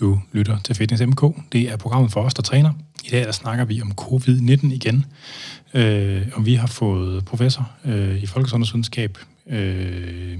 Du 0.00 0.20
lytter 0.32 0.58
til 0.58 0.74
Fitness 0.74 1.02
MK. 1.06 1.22
Det 1.52 1.60
er 1.70 1.76
programmet 1.76 2.12
for 2.12 2.22
os, 2.22 2.34
der 2.34 2.42
træner. 2.42 2.72
I 3.04 3.08
dag 3.08 3.24
der 3.24 3.32
snakker 3.32 3.64
vi 3.64 3.82
om 3.82 3.92
covid-19 4.00 4.66
igen. 4.72 5.04
Øh, 5.74 6.28
og 6.32 6.46
vi 6.46 6.54
har 6.54 6.66
fået 6.66 7.24
professor 7.24 7.70
øh, 7.84 8.22
i 8.22 8.26
folkesundhedsvidenskab 8.26 9.18
øh, 9.46 10.38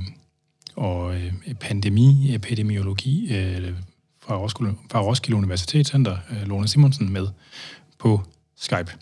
og 0.76 1.14
øh, 1.14 1.32
pandemi, 1.60 2.34
epidemiologi 2.34 3.36
øh, 3.36 3.72
fra, 4.22 4.36
Roskilde, 4.36 4.74
fra 4.90 5.00
Roskilde 5.00 5.36
Universitetscenter, 5.36 6.16
øh, 6.30 6.48
Lone 6.48 6.68
Simonsen, 6.68 7.12
med 7.12 7.26
på 7.98 8.22
Skype. 8.56 8.92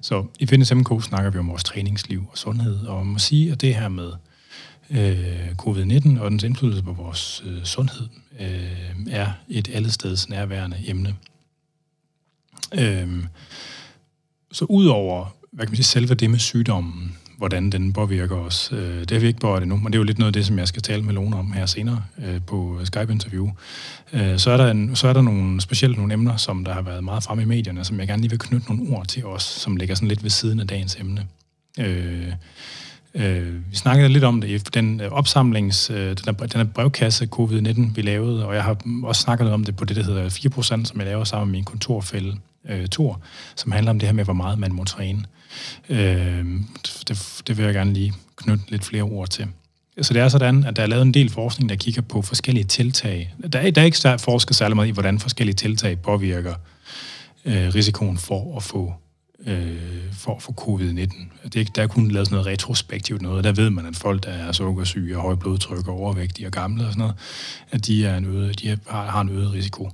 Så 0.00 0.26
i 0.38 0.46
Fitness 0.46 0.74
MK 0.74 1.02
snakker 1.02 1.30
vi 1.30 1.38
om 1.38 1.48
vores 1.48 1.64
træningsliv 1.64 2.26
og 2.30 2.38
sundhed, 2.38 2.86
og 2.86 3.06
man 3.06 3.12
må 3.12 3.18
sige, 3.18 3.52
at 3.52 3.60
det 3.60 3.74
her 3.74 3.88
med 3.88 4.12
øh, 4.90 5.48
covid-19 5.62 6.20
og 6.20 6.30
dens 6.30 6.42
indflydelse 6.42 6.82
på 6.82 6.92
vores 6.92 7.42
øh, 7.46 7.64
sundhed 7.64 8.08
øh, 8.40 8.96
er 9.10 9.32
et 9.48 9.70
allesteds 9.74 10.28
nærværende 10.28 10.76
emne. 10.86 11.14
Øh, 12.74 13.24
så 14.52 14.64
udover 14.64 15.34
hvad 15.52 15.66
kan 15.66 15.70
man 15.70 15.76
sige, 15.76 15.84
selve 15.84 16.14
det 16.14 16.30
med 16.30 16.38
sygdommen, 16.38 17.16
hvordan 17.36 17.70
den 17.70 17.92
påvirker 17.92 18.36
os, 18.36 18.72
øh, 18.72 19.00
det 19.00 19.10
har 19.10 19.18
vi 19.18 19.26
ikke 19.26 19.40
berørt 19.40 19.62
endnu, 19.62 19.76
men 19.76 19.86
det 19.86 19.94
er 19.94 19.98
jo 19.98 20.04
lidt 20.04 20.18
noget 20.18 20.28
af 20.28 20.32
det, 20.32 20.46
som 20.46 20.58
jeg 20.58 20.68
skal 20.68 20.82
tale 20.82 21.02
med 21.02 21.14
Lone 21.14 21.36
om 21.36 21.52
her 21.52 21.66
senere 21.66 22.04
øh, 22.24 22.40
på 22.46 22.80
Skype-interview. 22.84 23.50
Øh, 24.12 24.38
så, 24.38 24.50
er 24.50 24.56
der 24.56 24.70
en, 24.70 24.96
så 24.96 25.08
er 25.08 25.12
der 25.12 25.22
nogle, 25.22 25.60
specielt 25.60 25.96
nogle 25.96 26.12
emner, 26.12 26.36
som 26.36 26.64
der 26.64 26.72
har 26.72 26.82
været 26.82 27.04
meget 27.04 27.22
fremme 27.22 27.42
i 27.42 27.46
medierne, 27.46 27.84
som 27.84 28.00
jeg 28.00 28.08
gerne 28.08 28.22
lige 28.22 28.30
vil 28.30 28.38
knytte 28.38 28.74
nogle 28.74 28.96
ord 28.96 29.06
til 29.06 29.26
os, 29.26 29.42
som 29.42 29.76
ligger 29.76 29.94
sådan 29.94 30.08
lidt 30.08 30.22
ved 30.22 30.30
siden 30.30 30.60
af 30.60 30.66
dagens 30.66 30.96
emne. 30.96 31.26
Øh, 31.78 32.32
Øh, 33.14 33.70
vi 33.70 33.76
snakkede 33.76 34.08
lidt 34.08 34.24
om 34.24 34.40
det 34.40 34.48
i 34.48 34.58
den 34.58 35.00
øh, 35.00 35.12
opsamlings, 35.12 35.90
øh, 35.90 35.96
den, 35.96 36.36
her, 36.40 36.46
den 36.46 36.68
brevkasse 36.68 37.28
covid-19, 37.34 37.94
vi 37.94 38.02
lavede, 38.02 38.46
og 38.46 38.54
jeg 38.54 38.64
har 38.64 38.76
også 39.04 39.22
snakket 39.22 39.52
om 39.52 39.64
det 39.64 39.76
på 39.76 39.84
det, 39.84 39.96
der 39.96 40.02
hedder 40.02 40.28
4%, 40.28 40.62
som 40.62 40.98
jeg 40.98 41.06
laver 41.06 41.24
sammen 41.24 41.48
med 41.48 41.58
min 41.58 41.64
kontorfælde, 41.64 42.36
øh, 42.68 42.86
Tor, 42.86 43.20
som 43.56 43.72
handler 43.72 43.90
om 43.90 43.98
det 43.98 44.08
her 44.08 44.14
med, 44.14 44.24
hvor 44.24 44.32
meget 44.32 44.58
man 44.58 44.72
må 44.72 44.84
træne. 44.84 45.24
Øh, 45.88 46.44
det, 47.08 47.42
det 47.46 47.56
vil 47.56 47.64
jeg 47.64 47.74
gerne 47.74 47.92
lige 47.92 48.12
knytte 48.36 48.64
lidt 48.68 48.84
flere 48.84 49.02
ord 49.02 49.28
til. 49.28 49.46
Så 50.02 50.14
det 50.14 50.22
er 50.22 50.28
sådan, 50.28 50.64
at 50.64 50.76
der 50.76 50.82
er 50.82 50.86
lavet 50.86 51.02
en 51.02 51.14
del 51.14 51.30
forskning, 51.30 51.68
der 51.68 51.76
kigger 51.76 52.02
på 52.02 52.22
forskellige 52.22 52.64
tiltag. 52.64 53.34
Der 53.52 53.58
er, 53.58 53.70
der 53.70 53.80
er 53.80 53.84
ikke 53.84 54.18
forsket 54.18 54.56
særlig 54.56 54.76
meget 54.76 54.88
i, 54.88 54.90
hvordan 54.90 55.18
forskellige 55.18 55.54
tiltag 55.54 55.98
påvirker 55.98 56.54
øh, 57.44 57.74
risikoen 57.74 58.18
for 58.18 58.56
at 58.56 58.62
få 58.62 58.94
øh, 59.46 60.12
for, 60.12 60.38
for 60.38 60.52
covid-19. 60.52 61.48
Det, 61.48 61.76
der 61.76 61.82
er 61.82 61.86
kun 61.86 62.10
lavet 62.10 62.26
sådan 62.26 62.36
noget 62.36 62.46
retrospektivt 62.46 63.22
noget, 63.22 63.44
der 63.44 63.52
ved 63.52 63.70
man, 63.70 63.86
at 63.86 63.96
folk, 63.96 64.24
der 64.24 64.30
er 64.30 64.52
sukkersyge 64.52 65.16
og 65.16 65.22
høj 65.22 65.34
blodtryk 65.34 65.88
og 65.88 65.94
overvægtige 65.94 66.48
og 66.48 66.52
gamle 66.52 66.86
og 66.86 66.92
sådan 66.92 67.00
noget, 67.00 67.14
at 67.70 67.86
de, 67.86 68.06
er 68.06 68.16
en 68.16 68.24
øget, 68.24 68.60
de 68.60 68.78
har, 68.86 69.10
har 69.10 69.20
en 69.20 69.28
øget 69.28 69.52
risiko. 69.52 69.90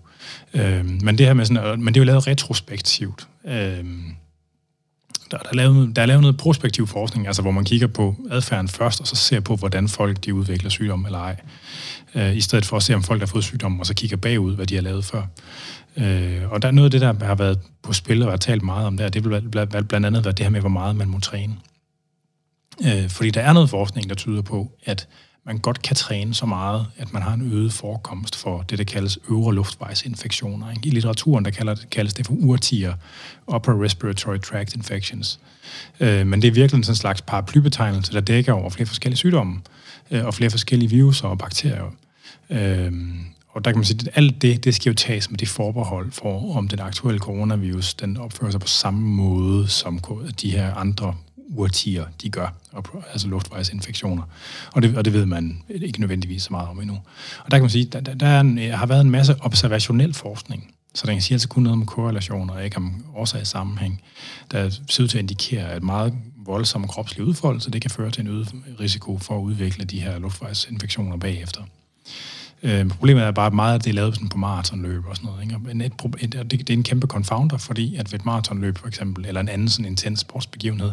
Øh, 0.55 0.85
men, 0.85 1.19
det 1.19 1.27
her 1.27 1.35
med 1.35 1.45
sådan, 1.45 1.85
men 1.85 1.95
det 1.95 2.01
er 2.01 2.05
jo 2.05 2.07
lavet 2.07 2.27
retrospektivt. 2.27 3.29
Øh, 3.45 3.85
der, 5.31 5.37
der, 5.39 5.49
er 5.51 5.55
lavet, 5.55 5.97
der 5.97 6.03
er 6.03 6.07
lavet 6.07 6.23
noget 6.23 6.37
prospektiv 6.37 6.87
forskning, 6.87 7.27
altså 7.27 7.43
hvor 7.43 7.51
man 7.51 7.65
kigger 7.65 7.87
på 7.87 8.17
adfærden 8.31 8.69
først, 8.69 9.01
og 9.01 9.07
så 9.07 9.17
ser 9.17 9.41
på, 9.41 9.57
hvordan 9.57 9.89
folk 9.89 10.25
de 10.25 10.35
udvikler 10.35 10.71
sygdom 10.71 11.05
eller 11.05 11.19
ej. 11.19 11.37
Øh, 12.15 12.37
I 12.37 12.41
stedet 12.41 12.65
for 12.65 12.77
at 12.77 12.83
se, 12.83 12.95
om 12.95 13.03
folk 13.03 13.21
har 13.21 13.27
fået 13.27 13.45
sygdom, 13.45 13.81
og 13.81 13.87
så 13.87 13.95
kigger 13.95 14.17
bagud, 14.17 14.55
hvad 14.55 14.67
de 14.67 14.75
har 14.75 14.83
lavet 14.83 15.05
før. 15.05 15.23
Øh, 15.97 16.53
og 16.53 16.63
der 16.63 16.69
er 16.69 16.73
noget 16.73 16.87
af 16.87 16.91
det, 16.91 17.01
der 17.01 17.27
har 17.27 17.35
været 17.35 17.59
på 17.83 17.93
spil 17.93 18.23
og 18.23 18.31
har 18.31 18.37
talt 18.37 18.63
meget 18.63 18.87
om 18.87 18.97
der, 18.97 19.09
det 19.09 19.25
vil 19.25 19.41
blandt 19.51 19.95
andet 19.95 20.25
være 20.25 20.35
det 20.35 20.45
her 20.45 20.51
med, 20.51 20.61
hvor 20.61 20.69
meget 20.69 20.97
man 20.97 21.09
må 21.09 21.21
træne. 21.21 21.57
Øh, 22.87 23.09
fordi 23.09 23.31
der 23.31 23.41
er 23.41 23.53
noget 23.53 23.71
forskning, 23.71 24.09
der 24.09 24.15
tyder 24.15 24.43
på, 24.43 24.73
at 24.85 25.09
man 25.47 25.59
godt 25.59 25.83
kan 25.83 25.97
træne 25.97 26.35
så 26.35 26.47
meget, 26.47 26.87
at 26.97 27.13
man 27.13 27.23
har 27.23 27.35
en 27.35 27.53
øget 27.53 27.73
forekomst 27.73 28.37
for 28.37 28.63
det, 28.63 28.79
der 28.79 28.85
kaldes 28.85 29.19
øvre 29.31 29.55
luftvejsinfektioner. 29.55 30.67
I 30.83 30.91
litteraturen 30.91 31.45
der 31.45 31.51
kalder, 31.51 31.75
kaldes 31.91 32.15
det 32.15 32.27
for 32.27 32.35
urtier, 32.35 32.95
upper 33.55 33.83
respiratory 33.85 34.39
tract 34.39 34.75
infections. 34.77 35.41
Øh, 36.01 36.27
men 36.27 36.43
det 36.43 36.49
er 36.49 36.53
virkelig 36.53 36.85
sådan 36.85 36.93
en 36.93 36.97
slags 36.97 37.23
paraplybetegnelse, 37.23 38.13
der 38.13 38.21
dækker 38.21 38.53
over 38.53 38.71
flere 38.71 38.87
forskellige 38.87 39.17
sygdomme 39.17 39.61
øh, 40.11 40.25
og 40.25 40.35
flere 40.35 40.51
forskellige 40.51 40.91
viruser 40.91 41.29
og 41.29 41.39
bakterier. 41.39 41.91
Øh, 42.51 42.93
og 43.49 43.65
der 43.65 43.71
kan 43.71 43.79
man 43.79 43.85
sige, 43.85 43.99
at 44.01 44.09
alt 44.15 44.43
det, 44.43 44.65
det 44.65 44.75
skal 44.75 44.91
jo 44.91 44.95
tages 44.95 45.31
med 45.31 45.39
det 45.39 45.49
forbehold 45.49 46.13
for, 46.13 46.57
om 46.57 46.69
den 46.69 46.81
aktuelle 46.81 47.19
coronavirus, 47.19 47.95
den 47.95 48.17
opfører 48.17 48.51
sig 48.51 48.61
på 48.61 48.67
samme 48.67 49.01
måde, 49.01 49.69
som 49.69 50.01
de 50.43 50.51
her 50.51 50.75
andre 50.75 51.15
urtier, 51.49 52.05
de 52.23 52.31
gør, 52.31 52.55
altså 53.13 53.29
luftvejsinfektioner. 53.29 54.23
Og 54.73 54.83
det, 54.83 54.97
og 54.97 55.05
det 55.05 55.13
ved 55.13 55.27
man 55.27 55.63
ikke 55.69 56.01
nødvendigvis 56.01 56.43
så 56.43 56.49
meget 56.51 56.69
om 56.69 56.81
endnu. 56.81 56.95
Og 57.45 57.51
der 57.51 57.57
kan 57.57 57.63
man 57.63 57.71
sige, 57.71 57.85
der, 57.85 58.01
der 58.01 58.27
er 58.27 58.41
en, 58.41 58.59
øh, 58.59 58.73
har 58.73 58.87
været 58.87 59.01
en 59.01 59.11
masse 59.11 59.37
observationel 59.41 60.15
forskning, 60.15 60.75
så 60.95 61.07
den 61.07 61.15
kan 61.15 61.23
sige 61.23 61.35
altså 61.35 61.49
kun 61.49 61.63
noget 61.63 61.79
om 61.79 61.87
korrelationer, 61.87 62.55
og 62.55 62.65
ikke 62.65 62.77
om 62.77 63.05
årsagssammenhæng, 63.15 64.03
der 64.51 64.71
ser 64.89 65.03
ud 65.03 65.09
til 65.09 65.19
at 65.19 65.23
indikere, 65.23 65.71
at 65.71 65.83
meget 65.83 66.15
voldsom 66.37 66.87
kropslig 66.87 67.27
udfoldelse, 67.27 67.71
det 67.71 67.83
kan 67.83 67.91
føre 67.91 68.11
til 68.11 68.21
en 68.21 68.29
øget 68.29 68.55
risiko 68.81 69.19
for 69.19 69.39
at 69.39 69.43
udvikle 69.43 69.85
de 69.85 70.01
her 70.01 70.19
luftvejsinfektioner 70.19 71.17
bagefter. 71.17 71.63
Øh, 72.65 72.89
problemet 72.89 73.23
er 73.23 73.31
bare, 73.31 73.47
at 73.47 73.53
meget 73.53 73.75
af 73.75 73.81
det 73.81 73.91
er 73.91 73.95
lavet 73.95 74.15
sådan 74.15 74.29
på 74.29 74.39
maratonløb 74.39 75.07
og 75.07 75.17
sådan 75.17 75.31
noget. 75.31 75.43
Ikke? 75.43 75.59
Men 75.59 75.81
et, 75.81 75.93
et, 76.21 76.33
det, 76.33 76.51
det 76.51 76.71
er 76.71 76.75
en 76.75 76.83
kæmpe 76.83 77.07
confounder, 77.07 77.57
fordi 77.57 77.97
at 77.97 78.13
ved 78.13 78.19
et 78.19 78.27
maratonløb 78.27 78.79
for 78.79 78.89
eksempel, 78.89 79.27
eller 79.27 79.41
en 79.41 79.49
anden 79.49 79.69
sådan 79.69 79.85
intens 79.85 80.21
sportsbegivenhed, 80.21 80.93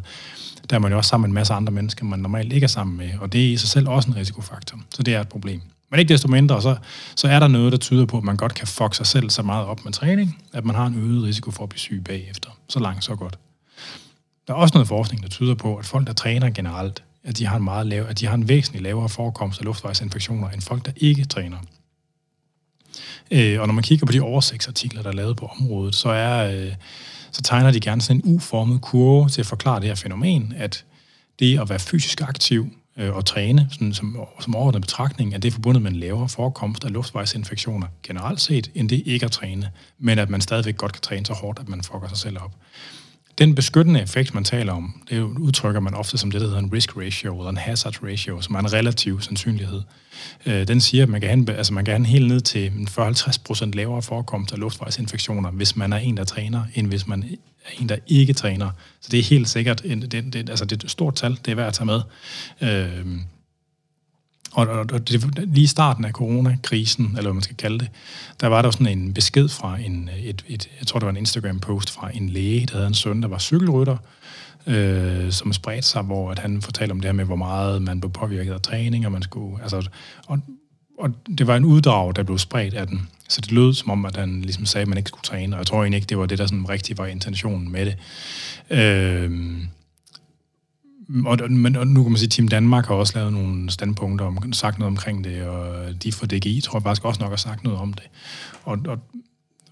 der 0.69 0.75
er 0.75 0.79
man 0.79 0.91
jo 0.91 0.97
også 0.97 1.09
sammen 1.09 1.21
med 1.21 1.29
en 1.29 1.33
masse 1.33 1.53
andre 1.53 1.71
mennesker, 1.73 2.05
man 2.05 2.19
normalt 2.19 2.53
ikke 2.53 2.63
er 2.63 2.67
sammen 2.67 2.97
med, 2.97 3.09
og 3.19 3.33
det 3.33 3.47
er 3.47 3.51
i 3.51 3.57
sig 3.57 3.69
selv 3.69 3.89
også 3.89 4.09
en 4.09 4.15
risikofaktor. 4.15 4.79
Så 4.89 5.03
det 5.03 5.13
er 5.13 5.21
et 5.21 5.27
problem. 5.27 5.61
Men 5.91 5.99
ikke 5.99 6.13
desto 6.13 6.27
mindre, 6.27 6.61
så, 6.61 6.75
så 7.15 7.27
er 7.27 7.39
der 7.39 7.47
noget, 7.47 7.71
der 7.71 7.77
tyder 7.77 8.05
på, 8.05 8.17
at 8.17 8.23
man 8.23 8.37
godt 8.37 8.53
kan 8.53 8.67
fuck 8.67 8.95
sig 8.95 9.07
selv 9.07 9.29
så 9.29 9.41
meget 9.43 9.65
op 9.65 9.85
med 9.85 9.93
træning, 9.93 10.37
at 10.53 10.65
man 10.65 10.75
har 10.75 10.85
en 10.85 10.95
øget 10.95 11.23
risiko 11.23 11.51
for 11.51 11.63
at 11.63 11.69
blive 11.69 11.79
syg 11.79 12.01
bagefter. 12.05 12.49
Så 12.69 12.79
langt, 12.79 13.03
så 13.03 13.15
godt. 13.15 13.39
Der 14.47 14.53
er 14.53 14.57
også 14.57 14.73
noget 14.73 14.87
forskning, 14.87 15.23
der 15.23 15.29
tyder 15.29 15.55
på, 15.55 15.75
at 15.75 15.85
folk, 15.85 16.07
der 16.07 16.13
træner 16.13 16.49
generelt, 16.49 17.03
at 17.23 17.37
de 17.37 17.45
har 17.45 17.57
en 17.57 17.63
meget 17.63 17.87
lav, 17.87 18.05
at 18.09 18.19
de 18.19 18.25
har 18.25 18.35
en 18.35 18.49
væsentlig 18.49 18.81
lavere 18.81 19.09
forekomst 19.09 19.59
af 19.59 19.65
luftvejsinfektioner 19.65 20.49
end 20.49 20.61
folk, 20.61 20.85
der 20.85 20.91
ikke 20.95 21.25
træner. 21.25 21.57
Øh, 23.31 23.61
og 23.61 23.67
når 23.67 23.73
man 23.73 23.83
kigger 23.83 24.05
på 24.05 24.11
de 24.11 24.21
oversigtsartikler, 24.21 25.01
der 25.01 25.09
er 25.09 25.13
lavet 25.13 25.37
på 25.37 25.45
området, 25.45 25.95
så, 25.95 26.09
er, 26.09 26.51
øh, 26.51 26.73
så 27.31 27.41
tegner 27.41 27.71
de 27.71 27.79
gerne 27.79 28.01
sådan 28.01 28.21
en 28.25 28.35
uformet 28.35 28.81
kurve 28.81 29.29
til 29.29 29.41
at 29.41 29.47
forklare 29.47 29.79
det 29.79 29.87
her 29.87 29.95
fænomen, 29.95 30.53
at 30.57 30.85
det 31.39 31.59
at 31.59 31.69
være 31.69 31.79
fysisk 31.79 32.21
aktiv 32.21 32.69
øh, 32.97 33.15
og 33.15 33.25
træne, 33.25 33.67
sådan 33.71 33.93
som, 33.93 34.19
som 34.39 34.55
overordnet 34.55 34.81
betragtning, 34.81 35.33
at 35.35 35.43
det 35.43 35.47
er 35.47 35.51
forbundet 35.51 35.83
med 35.83 35.91
en 35.91 35.97
lavere 35.97 36.29
forekomst 36.29 36.83
af 36.85 36.93
luftvejsinfektioner 36.93 37.87
generelt 38.03 38.41
set, 38.41 38.71
end 38.75 38.89
det 38.89 39.03
ikke 39.05 39.25
at 39.25 39.31
træne, 39.31 39.71
men 39.99 40.19
at 40.19 40.29
man 40.29 40.41
stadigvæk 40.41 40.77
godt 40.77 40.93
kan 40.93 41.01
træne 41.01 41.25
så 41.25 41.33
hårdt, 41.33 41.59
at 41.59 41.69
man 41.69 41.83
fucker 41.83 42.07
sig 42.07 42.17
selv 42.17 42.37
op. 42.41 42.55
Den 43.41 43.55
beskyttende 43.55 44.01
effekt, 44.01 44.33
man 44.33 44.43
taler 44.43 44.73
om, 44.73 45.01
det 45.09 45.19
udtrykker 45.21 45.79
man 45.79 45.93
ofte 45.93 46.17
som 46.17 46.31
det, 46.31 46.41
der 46.41 46.47
hedder 46.47 46.61
en 46.61 46.73
risk 46.73 46.97
ratio, 46.97 47.37
eller 47.37 47.49
en 47.49 47.57
hazard 47.57 48.03
ratio, 48.03 48.41
som 48.41 48.55
er 48.55 48.59
en 48.59 48.73
relativ 48.73 49.21
sandsynlighed. 49.21 49.81
Øh, 50.45 50.67
den 50.67 50.81
siger, 50.81 51.03
at 51.03 51.09
man 51.09 51.21
kan 51.21 51.29
have, 51.29 51.57
altså 51.57 51.73
man 51.73 51.85
kan 51.85 51.93
have 51.93 52.07
helt 52.07 52.27
ned 52.27 52.41
til 52.41 52.71
40-50% 52.89 53.71
lavere 53.71 54.01
forekomst 54.01 54.53
af 54.53 54.59
luftvejsinfektioner, 54.59 55.51
hvis 55.51 55.75
man 55.75 55.93
er 55.93 55.97
en, 55.97 56.17
der 56.17 56.23
træner, 56.23 56.63
end 56.75 56.87
hvis 56.87 57.07
man 57.07 57.23
er 57.65 57.69
en, 57.81 57.89
der 57.89 57.97
ikke 58.07 58.33
træner. 58.33 58.69
Så 59.01 59.09
det 59.11 59.19
er 59.19 59.23
helt 59.23 59.49
sikkert, 59.49 59.83
det, 59.83 60.33
det, 60.33 60.49
altså 60.49 60.65
det 60.65 60.81
er 60.81 60.85
et 60.85 60.91
stort 60.91 61.15
tal, 61.15 61.39
det 61.45 61.51
er 61.51 61.55
værd 61.55 61.67
at 61.67 61.73
tage 61.73 61.85
med. 61.85 62.01
Øh, 62.61 63.05
og, 64.53 64.67
og, 64.67 64.85
og 64.93 65.09
det, 65.09 65.39
lige 65.47 65.63
i 65.63 65.67
starten 65.67 66.05
af 66.05 66.11
coronakrisen, 66.11 67.05
eller 67.05 67.21
hvad 67.21 67.33
man 67.33 67.43
skal 67.43 67.55
kalde 67.55 67.79
det, 67.79 67.89
der 68.41 68.47
var 68.47 68.61
der 68.61 68.71
sådan 68.71 68.87
en 68.87 69.13
besked 69.13 69.49
fra 69.49 69.77
en, 69.77 70.09
et, 70.23 70.45
et, 70.47 70.69
jeg 70.79 70.87
tror 70.87 70.99
det 70.99 71.05
var 71.05 71.11
en 71.11 71.17
Instagram-post 71.17 71.91
fra 71.91 72.09
en 72.13 72.29
læge, 72.29 72.65
der 72.65 72.73
havde 72.73 72.87
en 72.87 72.93
søn, 72.93 73.21
der 73.21 73.27
var 73.27 73.39
cykelrytter, 73.39 73.97
øh, 74.67 75.31
som 75.31 75.53
spredte 75.53 75.87
sig, 75.87 76.01
hvor 76.01 76.31
at 76.31 76.39
han 76.39 76.61
fortalte 76.61 76.91
om 76.91 76.99
det 76.99 77.07
her 77.07 77.13
med, 77.13 77.25
hvor 77.25 77.35
meget 77.35 77.81
man 77.81 77.99
blev 77.99 78.11
påvirket 78.11 78.53
af 78.53 78.61
træning, 78.61 79.05
og 79.05 79.11
man 79.11 79.21
skulle, 79.21 79.61
altså, 79.61 79.89
og, 80.27 80.39
og 80.99 81.09
det 81.37 81.47
var 81.47 81.55
en 81.55 81.65
uddrag, 81.65 82.15
der 82.15 82.23
blev 82.23 82.37
spredt 82.37 82.73
af 82.73 82.87
den. 82.87 83.09
Så 83.29 83.41
det 83.41 83.51
lød 83.51 83.73
som 83.73 83.89
om, 83.89 84.05
at 84.05 84.15
han 84.15 84.41
ligesom 84.41 84.65
sagde, 84.65 84.81
at 84.81 84.87
man 84.87 84.97
ikke 84.97 85.07
skulle 85.07 85.23
træne, 85.23 85.55
og 85.55 85.59
jeg 85.59 85.67
tror 85.67 85.77
egentlig 85.77 85.97
ikke, 85.97 86.07
det 86.07 86.17
var 86.17 86.25
det, 86.25 86.37
der 86.37 86.45
sådan 86.45 86.69
rigtig 86.69 86.97
var 86.97 87.05
intentionen 87.05 87.71
med 87.71 87.85
det. 87.85 87.97
Øh, 88.69 89.31
Mm, 91.13 91.25
og, 91.25 91.51
men 91.51 91.75
og 91.75 91.87
nu 91.87 92.03
kan 92.03 92.11
man 92.11 92.17
sige, 92.17 92.27
at 92.27 92.31
Team 92.31 92.47
Danmark 92.47 92.87
har 92.87 92.95
også 92.95 93.13
lavet 93.15 93.33
nogle 93.33 93.69
standpunkter 93.69 94.25
om, 94.25 94.53
sagt 94.53 94.79
noget 94.79 94.91
omkring 94.91 95.23
det, 95.23 95.43
og 95.43 95.75
de 96.03 96.11
fra 96.11 96.25
DGI 96.25 96.61
tror 96.61 96.79
jeg 96.79 96.83
faktisk 96.83 97.05
også 97.05 97.21
nok 97.21 97.29
har 97.29 97.37
sagt 97.37 97.63
noget 97.63 97.79
om 97.79 97.93
det. 97.93 98.03
Og, 98.63 98.77
og, 98.87 98.99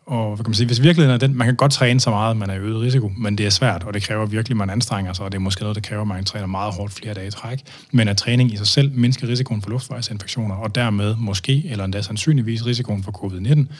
og 0.05 0.35
hvad 0.35 0.43
kan 0.43 0.49
man 0.49 0.53
sige, 0.53 0.67
hvis 0.67 0.81
virkeligheden 0.81 1.13
er 1.13 1.27
den, 1.27 1.37
man 1.37 1.47
kan 1.47 1.55
godt 1.55 1.71
træne 1.71 1.99
så 1.99 2.09
meget, 2.09 2.37
man 2.37 2.49
er 2.49 2.53
i 2.53 2.57
øget 2.57 2.81
risiko, 2.81 3.11
men 3.17 3.37
det 3.37 3.45
er 3.45 3.49
svært, 3.49 3.83
og 3.83 3.93
det 3.93 4.03
kræver 4.03 4.25
virkelig, 4.25 4.53
at 4.53 4.57
man 4.57 4.69
anstrenger 4.69 5.13
sig, 5.13 5.25
og 5.25 5.31
det 5.31 5.37
er 5.37 5.41
måske 5.41 5.61
noget, 5.61 5.75
der 5.75 5.81
kræver, 5.81 6.01
at 6.01 6.07
man 6.07 6.25
træner 6.25 6.47
meget 6.47 6.73
hårdt 6.73 6.93
flere 6.93 7.13
dage 7.13 7.27
i 7.27 7.31
træk. 7.31 7.59
Men 7.91 8.07
at 8.07 8.17
træning 8.17 8.53
i 8.53 8.57
sig 8.57 8.67
selv 8.67 8.91
mindsker 8.91 9.27
risikoen 9.27 9.61
for 9.61 9.69
luftvejsinfektioner, 9.69 10.55
og 10.55 10.75
dermed 10.75 11.15
måske, 11.15 11.67
eller 11.69 11.85
endda 11.85 12.01
sandsynligvis 12.01 12.65
risikoen 12.65 13.03
for 13.03 13.11
covid-19, 13.11 13.73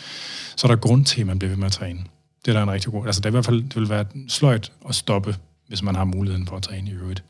så 0.55 0.67
er 0.67 0.71
der 0.71 0.75
grund 0.75 1.05
til, 1.05 1.21
at 1.21 1.27
man 1.27 1.39
bliver 1.39 1.49
ved 1.49 1.57
med 1.57 1.65
at 1.65 1.71
træne. 1.71 1.99
Det 2.45 2.51
er 2.51 2.55
der 2.55 2.63
en 2.63 2.71
rigtig 2.71 2.91
god... 2.91 3.05
Altså 3.05 3.21
det 3.21 3.25
er 3.25 3.29
i 3.29 3.31
hvert 3.31 3.45
fald 3.45 3.63
det 3.63 3.75
vil 3.75 3.89
være 3.89 4.05
sløjt 4.27 4.71
at 4.89 4.95
stoppe, 4.95 5.35
hvis 5.67 5.83
man 5.83 5.95
har 5.95 6.03
muligheden 6.03 6.47
for 6.47 6.55
at 6.55 6.63
træne 6.63 6.89
i 6.89 6.93
øvrigt. 6.93 7.23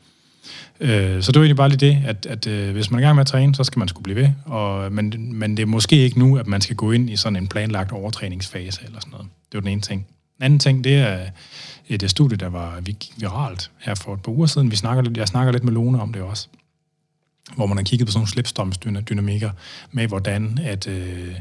Øh, 0.80 1.22
så 1.22 1.32
det 1.32 1.38
var 1.38 1.44
egentlig 1.44 1.56
bare 1.56 1.68
lige 1.68 1.90
det, 1.90 2.02
at, 2.06 2.26
at 2.26 2.46
øh, 2.46 2.72
hvis 2.72 2.90
man 2.90 3.00
er 3.00 3.02
i 3.02 3.06
gang 3.06 3.14
med 3.14 3.20
at 3.20 3.26
træne, 3.26 3.54
så 3.54 3.64
skal 3.64 3.78
man 3.78 3.88
skulle 3.88 4.02
blive 4.02 4.16
ved. 4.16 4.28
Og, 4.44 4.92
men, 4.92 5.38
men 5.38 5.56
det 5.56 5.62
er 5.62 5.66
måske 5.66 5.96
ikke 5.96 6.18
nu, 6.18 6.38
at 6.38 6.46
man 6.46 6.60
skal 6.60 6.76
gå 6.76 6.92
ind 6.92 7.10
i 7.10 7.16
sådan 7.16 7.36
en 7.36 7.48
planlagt 7.48 7.92
overtræningsfase 7.92 8.80
eller 8.84 9.00
sådan 9.00 9.10
noget. 9.10 9.26
Det 9.52 9.54
var 9.54 9.60
den 9.60 9.70
ene 9.70 9.80
ting. 9.80 10.06
Den 10.36 10.44
anden 10.44 10.58
ting, 10.58 10.84
det 10.84 10.96
er 10.96 11.20
øh, 11.20 11.28
et 11.88 12.10
studie, 12.10 12.36
der 12.36 12.48
var 12.48 12.82
viralt 13.16 13.70
her 13.78 13.94
for 13.94 14.14
et 14.14 14.22
par 14.22 14.32
uger 14.32 14.46
siden. 14.46 14.70
Vi 14.70 14.76
snakker 14.76 15.02
lidt, 15.02 15.16
jeg 15.16 15.28
snakker 15.28 15.52
lidt 15.52 15.64
med 15.64 15.72
Lone 15.72 16.02
om 16.02 16.12
det 16.12 16.22
også 16.22 16.48
hvor 17.56 17.66
man 17.66 17.76
har 17.76 17.84
kigget 17.84 18.06
på 18.06 18.12
sådan 18.12 18.18
nogle 18.18 18.30
slipstrømsdynamikker 18.30 19.50
med, 19.92 20.06
hvordan 20.06 20.58
at, 20.62 20.86
øh, 20.86 21.34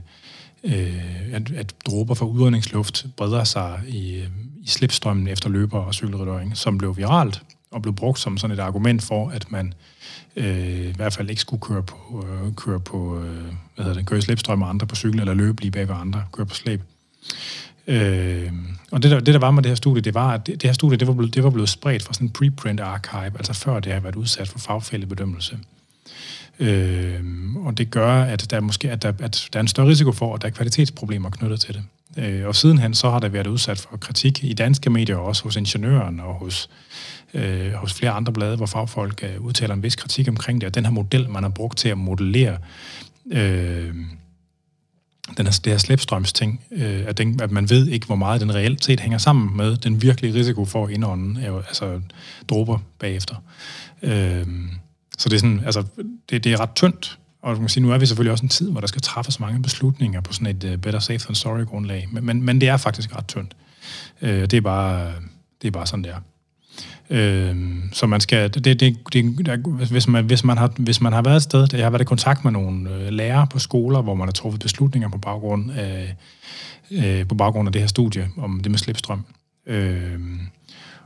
øh, 0.63 1.33
at, 1.33 1.51
at 1.51 1.73
dråber 1.85 2.13
fra 2.13 2.25
udåndingsluft 2.25 3.05
breder 3.17 3.43
sig 3.43 3.81
i, 3.87 4.15
øh, 4.15 4.27
i 4.61 4.67
slipstrømmen 4.67 5.27
efter 5.27 5.49
løber 5.49 5.79
og 5.79 5.93
cykelryttering, 5.93 6.57
som 6.57 6.77
blev 6.77 6.97
viralt 6.97 7.41
og 7.71 7.81
blev 7.81 7.95
brugt 7.95 8.19
som 8.19 8.37
sådan 8.37 8.53
et 8.57 8.59
argument 8.59 9.03
for, 9.03 9.29
at 9.29 9.51
man 9.51 9.73
øh, 10.35 10.89
i 10.89 10.93
hvert 10.95 11.13
fald 11.13 11.29
ikke 11.29 11.41
skulle 11.41 11.61
køre 11.61 11.83
på, 11.83 12.25
øh, 12.27 12.53
køre 12.55 12.79
på 12.79 13.19
øh, 13.19 13.45
hvad 13.75 13.85
hedder 13.85 13.93
det, 13.93 14.05
køre 14.05 14.19
i 14.19 14.21
slipstrøm 14.21 14.61
og 14.61 14.69
andre 14.69 14.87
på 14.87 14.95
cykel, 14.95 15.19
eller 15.19 15.33
løbe 15.33 15.61
lige 15.61 15.71
bag 15.71 15.87
ved 15.87 15.95
andre, 15.95 16.23
køre 16.31 16.45
på 16.45 16.55
slæb. 16.55 16.81
Øh, 17.87 18.51
og 18.91 19.03
det 19.03 19.11
der, 19.11 19.19
det, 19.19 19.33
der 19.33 19.39
var 19.39 19.51
med 19.51 19.63
det 19.63 19.69
her 19.69 19.75
studie, 19.75 20.01
det 20.01 20.13
var, 20.13 20.33
at 20.33 20.47
det, 20.47 20.61
det 20.61 20.67
her 20.67 20.73
studie, 20.73 20.97
det 20.97 21.07
var, 21.07 21.13
blevet, 21.13 21.35
det 21.35 21.43
var 21.43 21.49
blevet 21.49 21.69
spredt 21.69 22.03
fra 22.03 22.13
sådan 22.13 22.27
en 22.27 22.31
preprint 22.31 22.79
archive, 22.79 23.37
altså 23.37 23.53
før 23.53 23.79
det 23.79 23.93
har 23.93 23.99
været 23.99 24.15
udsat 24.15 24.47
for 24.47 24.59
fagfældebedømmelse. 24.59 25.59
Øh, 26.59 27.21
og 27.55 27.77
det 27.77 27.91
gør, 27.91 28.23
at 28.23 28.51
der, 28.51 28.59
måske, 28.59 28.91
at, 28.91 29.01
der, 29.01 29.13
at 29.19 29.49
der 29.53 29.59
er 29.59 29.61
en 29.61 29.67
større 29.67 29.87
risiko 29.87 30.11
for, 30.11 30.35
at 30.35 30.41
der 30.41 30.47
er 30.47 30.51
kvalitetsproblemer 30.51 31.29
knyttet 31.29 31.59
til 31.59 31.73
det. 31.73 31.83
Øh, 32.17 32.47
og 32.47 32.55
sidenhen 32.55 32.93
så 32.93 33.09
har 33.09 33.19
der 33.19 33.29
været 33.29 33.47
udsat 33.47 33.79
for 33.79 33.97
kritik 33.97 34.43
i 34.43 34.53
danske 34.53 34.89
medier, 34.89 35.17
også 35.17 35.43
hos 35.43 35.55
ingeniøren 35.55 36.19
og 36.19 36.33
hos, 36.33 36.69
øh, 37.33 37.73
hos 37.73 37.93
flere 37.93 38.11
andre 38.11 38.33
blade, 38.33 38.55
hvor 38.55 38.65
fagfolk 38.65 39.23
øh, 39.23 39.41
udtaler 39.41 39.73
en 39.73 39.83
vis 39.83 39.95
kritik 39.95 40.27
omkring 40.27 40.61
det, 40.61 40.67
og 40.67 40.75
den 40.75 40.85
her 40.85 40.91
model, 40.91 41.29
man 41.29 41.43
har 41.43 41.49
brugt 41.49 41.77
til 41.77 41.89
at 41.89 41.97
modellere 41.97 42.57
øh, 43.31 43.95
den 45.37 45.45
her, 45.45 45.59
det 45.63 45.73
her 45.73 45.77
slæbstrømsting, 45.77 46.61
øh, 46.71 47.03
at, 47.07 47.17
den, 47.17 47.41
at 47.41 47.51
man 47.51 47.69
ved 47.69 47.87
ikke, 47.87 48.05
hvor 48.05 48.15
meget 48.15 48.41
den 48.41 48.55
reelt 48.55 48.83
set 48.83 48.99
hænger 48.99 49.17
sammen 49.17 49.57
med 49.57 49.77
den 49.77 50.01
virkelige 50.01 50.33
risiko 50.33 50.65
for 50.65 50.85
at 50.85 50.91
indånde, 50.91 51.63
altså 51.67 52.01
dråber 52.49 52.79
bagefter. 52.99 53.35
Øh, 54.01 54.45
så 55.17 55.29
det 55.29 55.35
er 55.35 55.39
sådan, 55.39 55.61
altså, 55.65 55.83
det, 56.29 56.43
det 56.43 56.53
er 56.53 56.59
ret 56.59 56.75
tyndt, 56.75 57.19
og 57.41 57.51
man 57.51 57.59
kan 57.59 57.69
sige, 57.69 57.83
nu 57.83 57.91
er 57.91 57.97
vi 57.97 58.05
selvfølgelig 58.05 58.31
også 58.31 58.45
en 58.45 58.49
tid, 58.49 58.71
hvor 58.71 58.79
der 58.79 58.87
skal 58.87 59.01
træffes 59.01 59.39
mange 59.39 59.61
beslutninger 59.61 60.21
på 60.21 60.33
sådan 60.33 60.55
et 60.55 60.63
uh, 60.63 60.75
better 60.75 60.99
safe 60.99 61.19
than 61.19 61.35
sorry 61.35 61.65
grundlag, 61.65 62.07
men, 62.11 62.25
men, 62.25 62.43
men 62.43 62.61
det 62.61 62.69
er 62.69 62.77
faktisk 62.77 63.15
ret 63.15 63.27
tyndt. 63.27 63.55
Øh, 64.21 64.41
det, 64.41 64.53
er 64.53 64.61
bare, 64.61 65.13
det 65.61 65.67
er 65.67 65.71
bare 65.71 65.87
sådan, 65.87 66.03
det 66.03 66.11
er. 66.11 66.19
Øh, 67.09 67.55
så 67.91 68.07
man 68.07 68.21
skal, 68.21 68.53
det, 68.53 68.65
det, 68.65 68.79
det, 69.13 69.45
der, 69.45 69.57
hvis, 69.87 70.07
man, 70.07 70.25
hvis, 70.25 70.43
man 70.43 70.57
har, 70.57 70.71
hvis 70.77 71.01
man 71.01 71.13
har 71.13 71.21
været 71.21 71.35
et 71.35 71.43
sted, 71.43 71.67
jeg 71.73 71.85
har 71.85 71.89
været 71.89 72.01
i 72.01 72.05
kontakt 72.05 72.43
med 72.43 72.51
nogle 72.51 72.89
uh, 72.89 73.07
lærere 73.07 73.47
på 73.47 73.59
skoler, 73.59 74.01
hvor 74.01 74.15
man 74.15 74.27
har 74.27 74.33
truffet 74.33 74.61
beslutninger 74.61 75.09
på 75.09 75.17
baggrund 75.17 75.71
af, 75.71 76.15
øh, 76.91 77.27
på 77.27 77.35
baggrund 77.35 77.67
af 77.67 77.73
det 77.73 77.81
her 77.81 77.87
studie 77.87 78.29
om 78.37 78.59
det 78.59 78.71
med 78.71 78.79
slipstrøm. 78.79 79.25
Øh, 79.65 80.19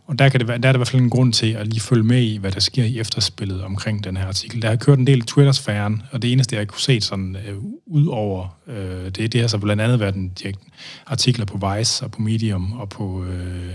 og 0.08 0.20
der, 0.20 0.30
kan 0.30 0.40
det 0.40 0.48
være, 0.48 0.58
der 0.58 0.68
er 0.68 0.72
der 0.72 0.78
i 0.78 0.80
hvert 0.80 0.88
fald 0.88 1.02
en 1.02 1.10
grund 1.10 1.34
til 1.34 1.52
at 1.52 1.68
lige 1.68 1.80
følge 1.80 2.04
med 2.04 2.22
i, 2.22 2.38
hvad 2.38 2.52
der 2.52 2.60
sker 2.60 2.84
i 2.84 3.00
efterspillet 3.00 3.64
omkring 3.64 4.04
den 4.04 4.18
her 4.18 4.28
artikel. 4.28 4.62
Der 4.62 4.70
har 4.70 4.76
kørt 4.76 5.00
en 5.00 5.08
del 5.08 5.18
i 5.18 5.22
Twitter-sfæren, 5.22 6.02
og 6.12 6.22
det 6.22 6.32
eneste, 6.32 6.56
jeg 6.56 6.68
kunne 6.68 6.82
se 6.82 7.02
sådan 7.02 7.38
øh, 7.48 7.56
ud 7.86 8.08
over 8.08 8.58
øh, 8.68 9.06
det, 9.06 9.34
det 9.34 9.42
har 9.42 9.48
så 9.48 9.58
blandt 9.58 9.82
andet 9.82 10.00
været 10.00 10.16
en 10.16 10.30
direkt 10.30 10.60
artikler 11.06 11.46
på 11.46 11.58
Vice 11.78 12.06
og 12.06 12.12
på 12.12 12.22
Medium 12.22 12.74
og 12.74 12.90
på, 12.90 13.26
øh, 13.26 13.74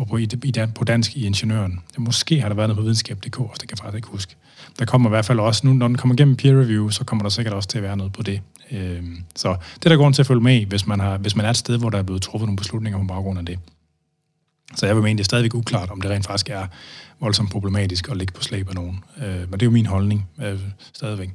og 0.00 0.06
på, 0.06 0.16
i, 0.16 0.28
i, 0.44 0.52
på 0.74 0.84
dansk 0.84 1.16
i 1.16 1.26
Ingeniøren. 1.26 1.80
Måske 1.98 2.40
har 2.40 2.48
der 2.48 2.56
været 2.56 2.68
noget 2.68 2.76
på 2.76 2.82
videnskab.dk, 2.82 3.24
det 3.24 3.34
kan 3.34 3.70
jeg 3.70 3.78
faktisk 3.78 3.96
ikke 3.96 4.08
huske. 4.08 4.36
Der 4.78 4.84
kommer 4.84 5.08
i 5.08 5.12
hvert 5.12 5.24
fald 5.24 5.40
også, 5.40 5.66
nu 5.66 5.72
når 5.72 5.88
den 5.88 5.96
kommer 5.96 6.14
igennem 6.14 6.36
peer 6.36 6.60
review, 6.60 6.88
så 6.88 7.04
kommer 7.04 7.22
der 7.22 7.30
sikkert 7.30 7.54
også 7.54 7.68
til 7.68 7.78
at 7.78 7.84
være 7.84 7.96
noget 7.96 8.12
på 8.12 8.22
det. 8.22 8.40
Øh, 8.70 9.02
så 9.36 9.56
det 9.74 9.84
er 9.84 9.88
der 9.88 9.96
grund 9.96 10.14
til 10.14 10.22
at 10.22 10.26
følge 10.26 10.40
med 10.40 10.66
hvis 10.66 10.86
man, 10.86 11.00
har, 11.00 11.18
hvis 11.18 11.36
man 11.36 11.46
er 11.46 11.50
et 11.50 11.56
sted, 11.56 11.78
hvor 11.78 11.90
der 11.90 11.98
er 11.98 12.02
blevet 12.02 12.22
truffet 12.22 12.46
nogle 12.46 12.56
beslutninger 12.56 12.98
på 12.98 13.04
baggrund 13.04 13.38
af 13.38 13.46
det. 13.46 13.58
Så 14.76 14.86
jeg 14.86 14.96
vil 14.96 15.02
mene, 15.02 15.18
det 15.18 15.22
er 15.22 15.24
stadigvæk 15.24 15.54
uklart, 15.54 15.90
om 15.90 16.00
det 16.00 16.10
rent 16.10 16.26
faktisk 16.26 16.50
er 16.50 16.66
voldsomt 17.20 17.50
problematisk 17.50 18.08
at 18.08 18.16
ligge 18.16 18.32
på 18.32 18.42
slæb 18.42 18.68
af 18.68 18.74
nogen. 18.74 19.04
Øh, 19.22 19.40
men 19.40 19.52
det 19.52 19.62
er 19.62 19.66
jo 19.66 19.70
min 19.70 19.86
holdning 19.86 20.28
øh, 20.42 20.60
stadigvæk. 20.92 21.30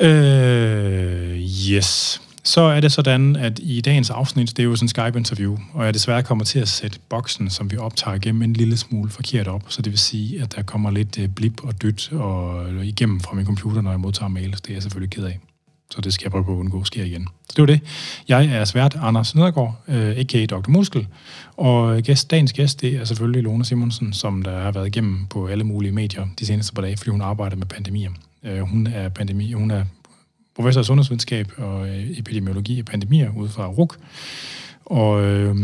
Øh, 0.00 1.38
yes. 1.72 2.20
Så 2.44 2.60
er 2.60 2.80
det 2.80 2.92
sådan, 2.92 3.36
at 3.36 3.60
i 3.62 3.80
dagens 3.80 4.10
afsnit, 4.10 4.56
det 4.56 4.58
er 4.58 4.64
jo 4.64 4.76
sådan 4.76 4.84
en 4.84 4.88
Skype-interview, 4.88 5.58
og 5.72 5.84
jeg 5.84 5.94
desværre 5.94 6.22
kommer 6.22 6.44
til 6.44 6.58
at 6.58 6.68
sætte 6.68 6.98
boksen, 7.08 7.50
som 7.50 7.70
vi 7.70 7.76
optager 7.76 8.14
igennem, 8.14 8.42
en 8.42 8.52
lille 8.52 8.76
smule 8.76 9.10
forkert 9.10 9.48
op. 9.48 9.62
Så 9.68 9.82
det 9.82 9.90
vil 9.90 9.98
sige, 9.98 10.42
at 10.42 10.54
der 10.56 10.62
kommer 10.62 10.90
lidt 10.90 11.18
øh, 11.18 11.28
blip 11.28 11.64
og 11.64 11.82
dyt 11.82 12.12
og 12.12 12.68
øh, 12.70 12.86
igennem 12.86 13.20
fra 13.20 13.34
min 13.34 13.46
computer, 13.46 13.80
når 13.80 13.90
jeg 13.90 14.00
modtager 14.00 14.28
mails. 14.28 14.60
Det 14.60 14.70
er 14.70 14.74
jeg 14.74 14.82
selvfølgelig 14.82 15.10
ked 15.10 15.24
af. 15.24 15.38
Så 15.90 16.00
det 16.00 16.12
skal 16.12 16.24
jeg 16.24 16.30
prøve 16.30 16.44
på 16.44 16.52
at 16.52 16.56
undgå 16.56 16.84
sker 16.84 17.04
igen. 17.04 17.28
Så 17.48 17.52
det 17.56 17.62
var 17.62 17.66
det. 17.66 17.80
Jeg 18.28 18.46
er 18.46 18.64
svært 18.64 18.96
Anders 19.02 19.34
Nedergaard, 19.34 19.82
øh, 19.88 20.16
a.k.a. 20.16 20.46
Dr. 20.46 20.70
Muskel, 20.70 21.06
og 21.56 21.96
øh, 21.96 22.02
gæst, 22.02 22.30
dagens 22.30 22.52
gæst, 22.52 22.80
det 22.80 22.94
er 22.94 23.04
selvfølgelig 23.04 23.42
Lone 23.42 23.64
Simonsen, 23.64 24.12
som 24.12 24.42
der 24.42 24.60
har 24.60 24.72
været 24.72 24.86
igennem 24.86 25.26
på 25.26 25.46
alle 25.46 25.64
mulige 25.64 25.92
medier 25.92 26.26
de 26.38 26.46
seneste 26.46 26.74
par 26.74 26.82
dage, 26.82 26.96
fordi 26.96 27.10
hun 27.10 27.20
arbejder 27.20 27.56
med 27.56 27.66
pandemier. 27.66 28.10
Øh, 28.42 28.60
hun 28.60 28.86
er 28.86 29.08
pandemi, 29.08 29.52
hun 29.52 29.70
er 29.70 29.84
professor 30.56 30.80
i 30.80 30.84
sundhedsvidenskab 30.84 31.52
og 31.56 31.88
øh, 31.88 32.18
epidemiologi 32.18 32.80
og 32.80 32.86
pandemier 32.86 33.30
ude 33.36 33.48
fra 33.48 33.66
RUK. 33.66 33.96
Og 34.84 35.22
øh, 35.22 35.56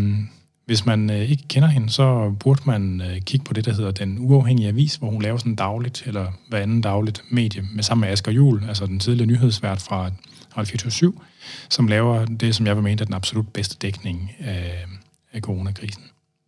hvis 0.66 0.86
man 0.86 1.10
øh, 1.10 1.30
ikke 1.30 1.48
kender 1.48 1.68
hende, 1.68 1.90
så 1.90 2.34
burde 2.40 2.60
man 2.64 3.00
øh, 3.00 3.20
kigge 3.20 3.44
på 3.44 3.52
det, 3.52 3.64
der 3.64 3.72
hedder 3.72 3.90
Den 3.90 4.16
Uafhængige 4.20 4.68
Avis, 4.68 4.96
hvor 4.96 5.10
hun 5.10 5.22
laver 5.22 5.38
sådan 5.38 5.54
dagligt, 5.54 6.02
eller 6.06 6.26
hver 6.48 6.58
anden 6.58 6.80
dagligt 6.80 7.22
medie, 7.30 7.64
med 7.74 7.82
sammen 7.82 8.00
med 8.00 8.12
Asger 8.12 8.32
Jul, 8.32 8.64
altså 8.68 8.86
den 8.86 8.98
tidligere 8.98 9.26
nyhedsvært 9.26 9.82
fra 9.82 10.10
Radio 10.56 10.70
24 10.70 11.12
som 11.70 11.86
laver 11.86 12.24
det, 12.24 12.54
som 12.54 12.66
jeg 12.66 12.76
vil 12.76 12.84
mene 12.84 13.00
er 13.00 13.04
den 13.04 13.14
absolut 13.14 13.48
bedste 13.48 13.76
dækning 13.82 14.32
af, 14.38 14.86
af 15.32 15.40
coronakrisen. 15.40 16.02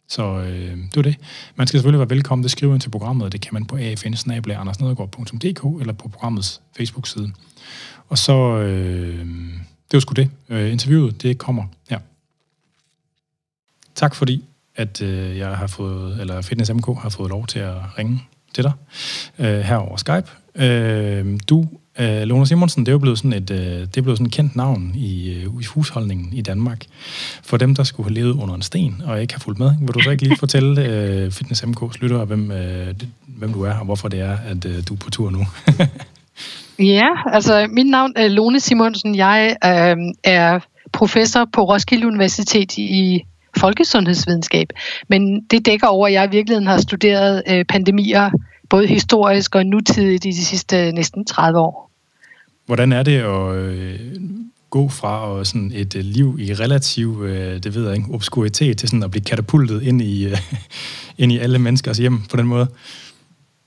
Så 0.09 0.23
øh, 0.23 0.77
det 0.77 0.97
var 0.97 1.03
det. 1.03 1.17
Man 1.57 1.67
skal 1.67 1.79
selvfølgelig 1.79 1.99
være 1.99 2.11
velkommen 2.11 2.43
til 2.43 2.47
at 2.47 2.51
skrive 2.51 2.73
ind 2.73 2.81
til 2.81 2.91
programmet, 2.91 3.25
og 3.25 3.33
det 3.33 3.41
kan 3.41 3.55
man 3.55 3.65
på 3.65 3.77
afn 3.77 4.15
eller 5.81 5.93
på 5.93 6.09
programmets 6.09 6.61
Facebook-side. 6.77 7.33
Og 8.11 8.19
så, 8.19 8.59
øh, 8.59 9.27
det 9.91 9.93
var 9.93 10.01
sgu 10.01 10.13
det. 10.13 10.31
Øh, 10.49 10.73
interviewet, 10.73 11.23
det 11.23 11.39
kommer 11.39 11.65
her. 11.91 11.99
Tak 13.95 14.15
fordi, 14.15 14.45
at 14.77 15.03
øh, 15.03 15.39
jeg 15.39 15.57
har 15.57 15.67
fået, 15.67 16.21
eller 16.21 16.43
Fitness 16.43 16.73
MK 16.73 16.87
har 16.87 17.09
fået 17.09 17.31
lov 17.31 17.47
til 17.47 17.59
at 17.59 17.75
ringe 17.99 18.23
til 18.55 18.65
dig 18.65 18.73
øh, 19.39 19.61
her 19.61 19.77
over 19.77 19.97
Skype. 19.97 20.27
Øh, 20.55 21.41
du, 21.49 21.69
øh, 21.99 22.23
Lone 22.23 22.47
Simonsen, 22.47 22.87
det 22.87 22.91
er 22.91 22.93
jo 22.93 22.99
blevet 22.99 23.19
sådan 23.19 23.33
et, 23.33 23.51
øh, 23.51 23.59
det 23.59 23.97
er 23.97 24.03
blevet 24.03 24.19
sådan 24.19 24.27
et 24.27 24.33
kendt 24.33 24.57
navn 24.57 24.93
i, 24.95 25.31
øh, 25.31 25.45
i 25.61 25.65
husholdningen 25.65 26.33
i 26.33 26.43
Danmark. 26.43 26.87
For 27.43 27.57
dem, 27.57 27.75
der 27.75 27.85
skulle 27.85 28.09
have 28.09 28.15
levet 28.15 28.33
under 28.33 28.55
en 28.55 28.63
sten 28.63 29.03
og 29.05 29.23
ikke 29.23 29.35
har 29.35 29.41
fulgt 29.41 29.59
med, 29.59 29.75
vil 29.81 29.95
du 29.95 30.01
så 30.01 30.11
ikke 30.11 30.23
lige 30.23 30.37
fortælle 30.47 30.85
øh, 30.85 31.31
Fitness 31.31 31.63
MK's 31.63 31.99
lyttere, 32.01 32.25
hvem, 32.25 32.51
øh, 32.51 32.95
hvem 33.27 33.53
du 33.53 33.63
er 33.63 33.75
og 33.75 33.85
hvorfor 33.85 34.09
det 34.09 34.21
er, 34.21 34.37
at 34.37 34.65
øh, 34.65 34.83
du 34.89 34.95
er 34.95 34.99
på 34.99 35.11
tur 35.11 35.31
nu? 35.31 35.47
ja, 36.81 37.09
altså 37.27 37.69
mit 37.71 37.87
navn 37.87 38.13
er 38.17 38.29
Lone 38.29 38.61
Simonsen. 38.61 39.15
Jeg 39.15 39.57
øh, 39.65 39.97
er 40.25 40.61
professor 40.93 41.49
på 41.53 41.65
Roskilde 41.65 42.07
Universitet 42.07 42.79
i 42.79 43.21
folkesundhedsvidenskab. 43.57 44.69
Men 45.09 45.41
det 45.41 45.67
dækker 45.67 45.87
over, 45.87 46.07
at 46.07 46.13
jeg 46.13 46.25
i 46.25 46.31
virkeligheden 46.31 46.67
har 46.67 46.79
studeret 46.79 47.43
øh, 47.51 47.65
pandemier, 47.65 48.31
både 48.69 48.87
historisk 48.87 49.55
og 49.55 49.67
nutidigt 49.67 50.25
i 50.25 50.31
de 50.31 50.45
sidste 50.45 50.87
øh, 50.87 50.93
næsten 50.93 51.25
30 51.25 51.59
år. 51.59 51.91
Hvordan 52.67 52.93
er 52.93 53.03
det 53.03 53.19
at 53.19 53.55
øh, 53.55 54.01
gå 54.71 54.89
fra 54.89 55.31
og 55.31 55.47
sådan 55.47 55.73
et 55.75 55.97
øh, 55.97 56.05
liv 56.05 56.37
i 56.41 56.55
relativ, 56.55 57.23
øh, 57.25 57.63
det 57.63 57.75
ved 57.75 57.87
jeg 57.87 57.97
ikke, 57.97 58.11
obskuritet 58.11 58.79
til 58.79 58.89
sådan 58.89 59.03
at 59.03 59.11
blive 59.11 59.25
katapultet 59.25 59.83
ind 59.83 60.03
i, 60.03 60.27
øh, 60.27 60.39
ind 61.19 61.33
i 61.33 61.39
alle 61.39 61.59
menneskers 61.59 61.99
hjem 61.99 62.23
på 62.31 62.37
den 62.37 62.47
måde? 62.47 62.67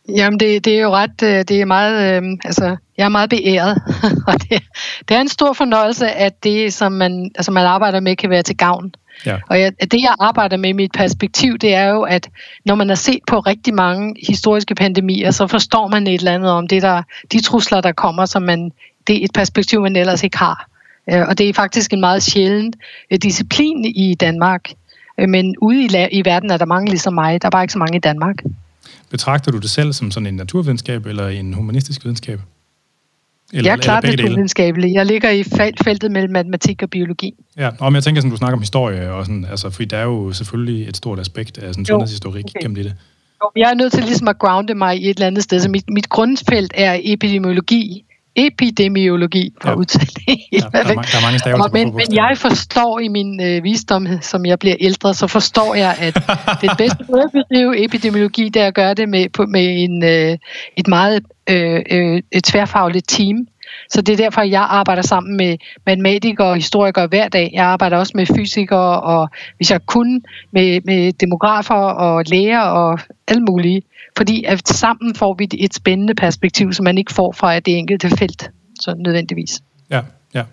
Jamen, 0.10 0.40
det, 0.40 0.66
det 0.66 0.78
er 0.78 0.82
jo 0.82 0.90
ret, 0.90 1.24
øh, 1.24 1.44
det 1.48 1.62
er 1.62 1.66
meget, 1.66 2.24
øh, 2.24 2.38
altså, 2.44 2.76
jeg 2.98 3.06
er 3.06 3.10
meget 3.10 3.30
beæret, 3.30 3.82
og 4.28 4.34
det, 4.34 4.64
det 5.10 5.18
er 5.18 5.22
en 5.22 5.30
stor 5.30 5.54
fornøjelse, 5.54 6.12
at 6.12 6.44
det, 6.44 6.74
som 6.74 6.92
man, 6.92 7.32
altså, 7.36 7.52
man 7.52 7.66
arbejder 7.66 8.00
med, 8.00 8.16
kan 8.16 8.30
være 8.30 8.44
til 8.44 8.58
gavn. 8.58 8.96
Ja. 9.26 9.38
Og 9.50 9.60
jeg, 9.60 9.72
det, 9.82 10.02
jeg 10.02 10.16
arbejder 10.20 10.58
med 10.58 10.70
i 10.70 10.74
mit 10.74 10.92
perspektiv, 10.92 11.58
det 11.58 11.74
er 11.74 11.88
jo, 11.88 12.02
at 12.02 12.30
når 12.66 12.76
man 12.76 12.90
har 12.90 12.96
set 12.96 13.20
på 13.28 13.40
rigtig 13.40 13.74
mange 13.74 14.16
historiske 14.28 14.76
pandemier, 14.76 15.32
så 15.32 15.48
forstår 15.48 15.88
man 15.88 16.08
et 16.08 16.14
eller 16.14 16.32
andet 16.32 16.52
om 16.52 16.68
det 16.68 16.82
der, 16.82 17.02
de 17.32 17.42
trusler, 17.42 17.82
der 17.82 17.92
kommer, 17.92 18.26
som 18.26 18.42
man, 18.42 18.72
det 19.08 19.22
er 19.22 19.26
et 19.26 19.34
perspektiv, 19.34 19.82
man 19.82 19.96
ellers 19.96 20.24
ikke 20.24 20.38
har. 20.38 20.68
Øh, 21.10 21.28
og 21.28 21.38
det 21.38 21.50
er 21.50 21.54
faktisk 21.54 21.94
en 21.94 22.00
meget 22.00 22.24
sjælden 22.24 22.74
øh, 23.12 23.18
disciplin 23.24 23.86
i 23.86 24.16
Danmark. 24.16 24.70
Men 25.18 25.56
ude 25.62 25.84
i, 25.84 26.08
i 26.12 26.26
verden 26.26 26.52
er 26.52 26.58
der 26.58 26.66
mange 26.66 26.90
ligesom 26.90 27.14
mig. 27.14 27.42
Der 27.42 27.46
er 27.46 27.50
bare 27.50 27.64
ikke 27.64 27.74
så 27.74 27.80
mange 27.80 27.98
i 27.98 28.00
Danmark. 28.00 28.36
Betragter 29.14 29.52
du 29.52 29.58
det 29.58 29.70
selv 29.70 29.94
som 29.94 30.12
sådan 30.12 30.28
en 30.28 30.34
naturvidenskab 30.34 31.06
eller 31.06 31.28
en 31.28 31.54
humanistisk 31.54 32.04
videnskab? 32.04 32.40
Eller, 33.54 33.72
jeg 33.72 33.78
er 33.78 33.82
klart 33.82 34.04
naturvidenskabelig. 34.04 34.94
Jeg 34.94 35.06
ligger 35.06 35.30
i 35.30 35.44
feltet 35.84 36.12
mellem 36.12 36.32
matematik 36.32 36.84
og 36.84 36.90
biologi. 36.90 37.34
Ja, 37.58 37.70
og 37.80 37.92
men 37.92 37.96
jeg 37.96 38.04
tænker, 38.04 38.22
at 38.22 38.32
du 38.32 38.38
snakker 38.38 38.56
om 38.56 38.62
historie, 38.62 39.12
og 39.12 39.26
sådan, 39.26 39.46
altså, 39.46 39.70
fordi 39.70 39.86
der 39.86 39.98
er 39.98 40.04
jo 40.04 40.32
selvfølgelig 40.32 40.88
et 40.88 40.98
stort 40.98 41.20
aspekt 41.20 41.58
af 41.58 41.74
sådan 41.74 41.86
sundhedshistorik 41.86 42.46
okay. 42.46 42.62
gennem 42.62 42.76
det. 42.76 42.96
Jeg 43.56 43.70
er 43.70 43.74
nødt 43.74 43.94
til 43.94 44.04
ligesom 44.04 44.28
at 44.28 44.40
grounde 44.40 44.76
mig 44.76 45.02
i 45.02 45.10
et 45.10 45.16
eller 45.16 45.28
andet 45.28 45.44
sted, 45.44 45.60
så 45.60 45.70
mit, 45.70 45.90
mit 45.90 46.10
grundfelt 46.10 46.72
er 46.76 47.00
epidemiologi, 47.04 48.06
epidemiologi, 48.36 49.54
for 49.62 49.70
ja. 49.70 49.74
at 49.74 49.78
udtale 49.78 50.06
det 50.06 50.40
ja, 50.52 50.58
der, 50.58 50.80
er, 50.80 50.84
der 50.84 50.90
er 50.90 51.22
mange 51.22 51.40
stavelser 51.40 51.70
men, 51.74 51.96
men 51.96 52.16
jeg 52.16 52.38
forstår 52.38 53.00
i 53.00 53.08
min 53.08 53.42
øh, 53.42 53.64
visdom, 53.64 54.08
som 54.22 54.46
jeg 54.46 54.60
bliver 54.60 54.76
ældre, 54.80 55.14
så 55.14 55.28
forstår 55.28 55.76
jeg, 55.76 55.96
at 56.00 56.14
det 56.62 56.72
bedste 56.78 57.06
måde 57.10 57.24
at 57.24 57.32
bedrive 57.32 57.86
epidemiologi, 57.86 58.50
det 58.50 58.62
er 58.62 58.68
at 58.68 58.74
gøre 58.74 58.94
det 58.94 59.10
med, 59.10 59.30
på, 59.30 59.46
med 59.46 59.84
en, 59.84 60.04
øh, 60.04 60.38
et 60.78 60.88
meget 60.88 61.24
øh, 61.50 61.82
øh, 61.92 62.22
et 62.32 62.44
tværfagligt 62.44 63.10
team. 63.10 63.48
Så 63.90 64.02
det 64.02 64.14
er 64.14 64.18
derfor, 64.18 64.42
jeg 64.42 64.62
arbejder 64.62 65.02
sammen 65.02 65.38
med 65.38 65.58
matematikere 65.86 66.48
og 66.48 66.56
historikere 66.56 67.08
hver 67.08 67.28
dag. 67.28 67.50
Jeg 67.54 67.66
arbejder 67.66 67.98
også 67.98 68.14
med 68.16 68.26
fysikere, 68.26 69.02
og 69.02 69.30
hvis 69.58 69.72
jeg 69.72 69.86
kunne, 69.86 70.22
med, 70.52 70.82
med 70.86 71.14
demografer 71.14 71.76
og 71.76 72.24
læger 72.28 72.62
og 72.62 73.00
alt 73.28 73.44
muligt. 73.50 73.86
Fordi 74.18 74.44
at 74.44 74.68
sammen 74.68 75.16
får 75.16 75.34
vi 75.34 75.48
et 75.60 75.74
spændende 75.74 76.16
perspektiv, 76.16 76.74
som 76.74 76.84
man 76.84 76.98
ikke 76.98 77.14
får 77.14 77.32
fra 77.32 77.60
det 77.60 77.78
enkelte 77.78 78.10
felt, 78.10 78.52
så 78.80 78.96
nødvendigvis. 78.98 79.62
Ja, 79.90 80.02
ja. 80.34 80.44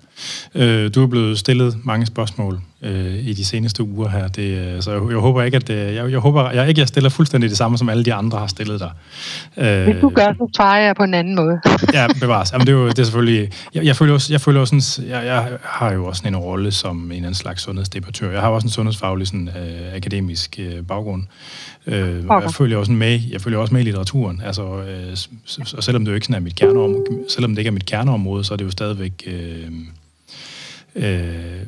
Øh, 0.54 0.94
du 0.94 1.02
er 1.02 1.06
blevet 1.06 1.38
stillet 1.38 1.76
mange 1.84 2.06
spørgsmål 2.06 2.60
øh, 2.82 3.14
i 3.14 3.32
de 3.32 3.44
seneste 3.44 3.82
uger 3.82 4.08
her. 4.08 4.28
Det, 4.28 4.42
øh, 4.42 4.82
så 4.82 4.92
jeg, 4.92 5.02
jeg 5.10 5.18
håber 5.18 5.42
ikke, 5.42 5.56
at 5.56 5.70
øh, 5.70 5.94
jeg, 5.94 6.10
jeg 6.10 6.18
håber 6.18 6.50
jeg 6.50 6.68
ikke, 6.68 6.80
jeg 6.80 6.88
stiller 6.88 7.10
fuldstændig 7.10 7.50
det 7.50 7.58
samme, 7.58 7.78
som 7.78 7.88
alle 7.88 8.04
de 8.04 8.14
andre 8.14 8.38
har 8.38 8.46
stillet 8.46 8.80
dig. 8.80 8.90
Øh, 9.56 9.84
Hvis 9.84 10.00
du 10.00 10.08
gør, 10.08 10.32
så 10.32 10.50
svarer 10.56 10.80
jeg 10.80 10.96
på 10.96 11.02
en 11.02 11.14
anden 11.14 11.36
måde. 11.36 11.60
ja, 11.94 12.06
bevares. 12.20 12.52
Jamen, 12.52 12.66
det 12.66 12.72
er 12.72 12.76
jo 12.76 12.88
det 12.88 12.98
er 12.98 13.04
selvfølgelig... 13.04 13.50
Jeg, 13.74 13.84
jeg 13.84 13.96
føler 13.96 14.14
også, 14.14 14.32
jeg, 14.32 14.40
føler 14.40 14.60
også 14.60 14.80
sådan, 14.80 15.08
jeg, 15.08 15.26
jeg 15.26 15.48
har 15.62 15.92
jo 15.92 16.06
også 16.06 16.22
en 16.26 16.36
rolle 16.36 16.72
som 16.72 17.12
en 17.12 17.18
anden 17.18 17.34
slags 17.34 17.62
sundhedsdebattør. 17.62 18.30
Jeg 18.30 18.40
har 18.40 18.48
også 18.48 18.66
en 18.66 18.70
sundhedsfaglig 18.70 19.26
sådan, 19.26 19.48
øh, 19.48 19.94
akademisk 19.94 20.56
øh, 20.58 20.86
baggrund. 20.86 21.22
Øh, 21.86 22.24
okay. 22.28 22.42
Jeg 22.42 22.54
følger 22.54 22.78
også 22.78 22.92
med, 22.92 23.20
jeg 23.30 23.40
følger 23.40 23.58
også 23.58 23.74
med 23.74 23.80
i 23.80 23.84
litteraturen. 23.84 24.42
Altså, 24.44 24.62
øh, 24.62 25.16
og 25.76 25.84
selvom 25.84 26.04
det 26.04 26.10
jo 26.10 26.14
ikke 26.14 26.26
sådan 26.26 26.42
er 26.42 26.44
mit 26.44 26.56
kerneområde, 26.56 27.24
selvom 27.28 27.50
det 27.50 27.58
ikke 27.58 27.68
er 27.68 27.72
mit 27.72 27.86
kerneområde, 27.86 28.44
så 28.44 28.54
er 28.54 28.56
det 28.56 28.64
jo 28.64 28.70
stadigvæk... 28.70 29.22
Øh, 29.26 29.70
øh, 30.96 31.60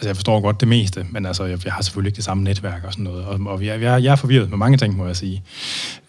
Altså, 0.00 0.08
jeg 0.08 0.16
forstår 0.16 0.40
godt 0.40 0.60
det 0.60 0.68
meste, 0.68 1.06
men 1.10 1.26
altså, 1.26 1.44
jeg, 1.44 1.64
jeg 1.64 1.72
har 1.72 1.82
selvfølgelig 1.82 2.08
ikke 2.08 2.16
det 2.16 2.24
samme 2.24 2.44
netværk 2.44 2.84
og 2.84 2.92
sådan 2.92 3.04
noget. 3.04 3.24
Og, 3.24 3.40
og 3.46 3.64
jeg, 3.66 3.82
jeg, 3.82 4.04
jeg 4.04 4.12
er 4.12 4.16
forvirret 4.16 4.50
med 4.50 4.58
mange 4.58 4.78
ting, 4.78 4.96
må 4.96 5.06
jeg 5.06 5.16
sige. 5.16 5.42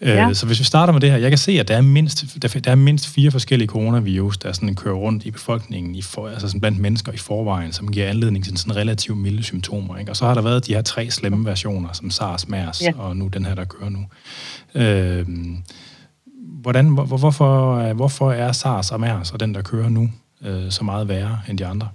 Øh, 0.00 0.08
ja. 0.08 0.28
Øh, 0.28 0.34
så 0.34 0.46
hvis 0.46 0.58
vi 0.58 0.64
starter 0.64 0.92
med 0.92 1.00
det 1.00 1.10
her, 1.10 1.18
jeg 1.18 1.30
kan 1.30 1.38
se, 1.38 1.52
at 1.52 1.68
der 1.68 1.76
er 1.76 1.80
mindst, 1.80 2.24
der, 2.42 2.48
der 2.48 2.70
er 2.70 2.74
mindst 2.74 3.08
fire 3.08 3.30
forskellige 3.30 3.68
coronavirus, 3.68 4.38
der 4.38 4.52
sådan 4.52 4.74
kører 4.74 4.94
rundt 4.94 5.24
i 5.24 5.30
befolkningen, 5.30 5.94
i 5.94 6.02
for, 6.02 6.28
altså 6.28 6.48
sådan 6.48 6.60
blandt 6.60 6.78
mennesker 6.78 7.12
i 7.12 7.16
forvejen, 7.16 7.72
som 7.72 7.92
giver 7.92 8.08
anledning 8.08 8.44
til 8.44 8.58
sådan 8.58 8.76
relativt 8.76 9.18
milde 9.18 9.42
symptomer. 9.42 9.96
Ikke? 9.96 10.12
Og 10.12 10.16
så 10.16 10.26
har 10.26 10.34
der 10.34 10.42
været 10.42 10.66
de 10.66 10.74
her 10.74 10.82
tre 10.82 11.10
slemme 11.10 11.46
versioner, 11.46 11.92
som 11.92 12.10
SARS, 12.10 12.48
MERS 12.48 12.82
ja. 12.82 12.92
og 12.98 13.16
nu 13.16 13.28
den 13.28 13.44
her, 13.44 13.54
der 13.54 13.64
kører 13.64 13.90
nu. 13.90 14.06
Øh, 14.74 15.26
hvordan, 16.62 16.88
hvor, 16.88 17.04
hvorfor, 17.04 17.92
hvorfor 17.92 18.32
er 18.32 18.52
SARS 18.52 18.90
og 18.90 19.00
MERS 19.00 19.30
og 19.30 19.40
den, 19.40 19.54
der 19.54 19.62
kører 19.62 19.88
nu, 19.88 20.10
øh, 20.44 20.70
så 20.70 20.84
meget 20.84 21.08
værre 21.08 21.40
end 21.48 21.58
de 21.58 21.66
andre? 21.66 21.88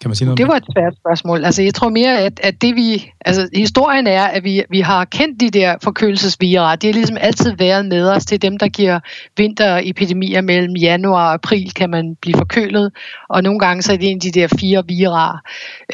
Kan 0.00 0.08
man 0.10 0.16
sige 0.16 0.26
noget 0.26 0.38
det 0.38 0.48
var 0.48 0.56
et 0.56 0.64
svært 0.74 0.94
spørgsmål. 1.00 1.44
Altså, 1.44 1.62
jeg 1.62 1.74
tror 1.74 1.88
mere, 1.88 2.18
at, 2.18 2.40
at 2.42 2.62
det 2.62 2.76
vi... 2.76 3.10
Altså, 3.24 3.48
historien 3.54 4.06
er, 4.06 4.22
at 4.22 4.44
vi, 4.44 4.62
vi 4.70 4.80
har 4.80 5.04
kendt 5.04 5.40
de 5.40 5.50
der 5.50 5.74
forkølelsesvirer. 5.82 6.76
De 6.76 6.86
har 6.86 6.94
ligesom 6.94 7.16
altid 7.20 7.56
været 7.58 7.86
med 7.86 8.08
os 8.08 8.26
til 8.26 8.42
dem, 8.42 8.58
der 8.58 8.68
giver 8.68 9.00
vinterepidemier 9.36 10.40
mellem 10.40 10.74
januar 10.76 11.26
og 11.26 11.34
april, 11.34 11.72
kan 11.74 11.90
man 11.90 12.16
blive 12.22 12.34
forkølet. 12.38 12.92
Og 13.28 13.42
nogle 13.42 13.58
gange 13.58 13.82
så 13.82 13.92
er 13.92 13.96
det 13.96 14.10
en 14.10 14.16
af 14.16 14.20
de 14.20 14.40
der 14.40 14.48
fire 14.60 14.82
virer. 14.86 15.40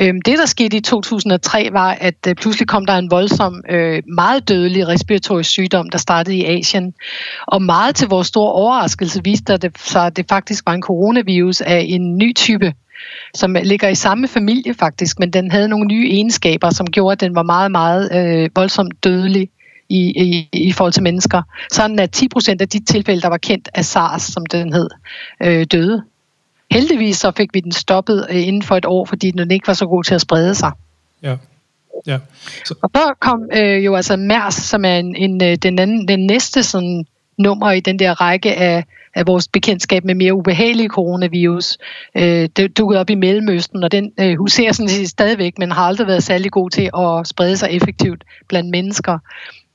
Øhm, 0.00 0.22
det, 0.22 0.38
der 0.38 0.46
skete 0.46 0.76
i 0.76 0.80
2003, 0.80 1.68
var, 1.72 1.90
at 2.00 2.26
øh, 2.28 2.34
pludselig 2.34 2.68
kom 2.68 2.86
der 2.86 2.94
en 2.94 3.10
voldsom, 3.10 3.62
øh, 3.70 4.02
meget 4.14 4.48
dødelig 4.48 4.88
respiratorisk 4.88 5.50
sygdom, 5.50 5.90
der 5.90 5.98
startede 5.98 6.36
i 6.36 6.44
Asien. 6.44 6.94
Og 7.46 7.62
meget 7.62 7.94
til 7.94 8.08
vores 8.08 8.26
store 8.26 8.52
overraskelse 8.52 9.20
viste 9.24 9.56
det 9.56 9.78
sig, 9.78 10.06
at 10.06 10.16
det 10.16 10.26
faktisk 10.28 10.66
var 10.66 10.72
en 10.72 10.82
coronavirus 10.82 11.60
af 11.60 11.86
en 11.88 12.18
ny 12.18 12.34
type 12.34 12.72
som 13.34 13.56
ligger 13.62 13.88
i 13.88 13.94
samme 13.94 14.28
familie 14.28 14.74
faktisk, 14.74 15.18
men 15.18 15.30
den 15.30 15.50
havde 15.50 15.68
nogle 15.68 15.86
nye 15.86 16.08
egenskaber, 16.10 16.70
som 16.70 16.86
gjorde, 16.86 17.12
at 17.12 17.20
den 17.20 17.34
var 17.34 17.42
meget, 17.42 17.70
meget 17.70 18.12
øh, 18.14 18.50
voldsomt 18.54 19.04
dødelig 19.04 19.48
i, 19.88 20.22
i, 20.22 20.48
i 20.52 20.72
forhold 20.72 20.92
til 20.92 21.02
mennesker. 21.02 21.42
Sådan 21.72 21.98
at 21.98 22.10
10 22.10 22.28
procent 22.28 22.60
af 22.60 22.68
de 22.68 22.84
tilfælde, 22.84 23.20
der 23.20 23.28
var 23.28 23.36
kendt 23.36 23.68
af 23.74 23.84
SARS, 23.84 24.22
som 24.22 24.46
den 24.46 24.72
hed, 24.72 24.88
øh, 25.42 25.66
døde. 25.72 26.02
Heldigvis 26.70 27.16
så 27.16 27.32
fik 27.36 27.54
vi 27.54 27.60
den 27.60 27.72
stoppet 27.72 28.26
øh, 28.30 28.46
inden 28.48 28.62
for 28.62 28.76
et 28.76 28.84
år, 28.84 29.04
fordi 29.04 29.30
den 29.30 29.50
ikke 29.50 29.66
var 29.66 29.74
så 29.74 29.86
god 29.86 30.04
til 30.04 30.14
at 30.14 30.20
sprede 30.20 30.54
sig. 30.54 30.72
Ja. 31.22 31.36
Ja. 32.06 32.18
Så. 32.64 32.74
Og 32.82 32.90
så 32.94 33.14
kom 33.20 33.48
øh, 33.54 33.84
jo 33.84 33.94
altså 33.94 34.16
MERS, 34.16 34.54
som 34.54 34.84
er 34.84 34.96
en, 34.96 35.16
en, 35.16 35.42
øh, 35.42 35.56
den, 35.56 35.78
anden, 35.78 36.08
den 36.08 36.26
næste 36.26 36.62
sådan, 36.62 37.06
nummer 37.38 37.70
i 37.70 37.80
den 37.80 37.98
der 37.98 38.20
række 38.20 38.54
af 38.54 38.84
af 39.14 39.26
vores 39.26 39.48
bekendtskab 39.48 40.04
med 40.04 40.14
mere 40.14 40.34
ubehagelige 40.34 40.88
coronavirus. 40.88 41.78
Øh, 42.16 42.48
det 42.56 42.78
dukkede 42.78 43.00
op 43.00 43.10
i 43.10 43.14
Mellemøsten, 43.14 43.84
og 43.84 43.92
den 43.92 44.12
øh, 44.20 44.38
huserer 44.38 44.72
sådan 44.72 44.88
set 44.88 45.08
stadigvæk, 45.08 45.58
men 45.58 45.72
har 45.72 45.82
aldrig 45.82 46.06
været 46.06 46.22
særlig 46.22 46.50
god 46.50 46.70
til 46.70 46.90
at 46.98 47.26
sprede 47.26 47.56
sig 47.56 47.68
effektivt 47.70 48.24
blandt 48.48 48.70
mennesker. 48.70 49.18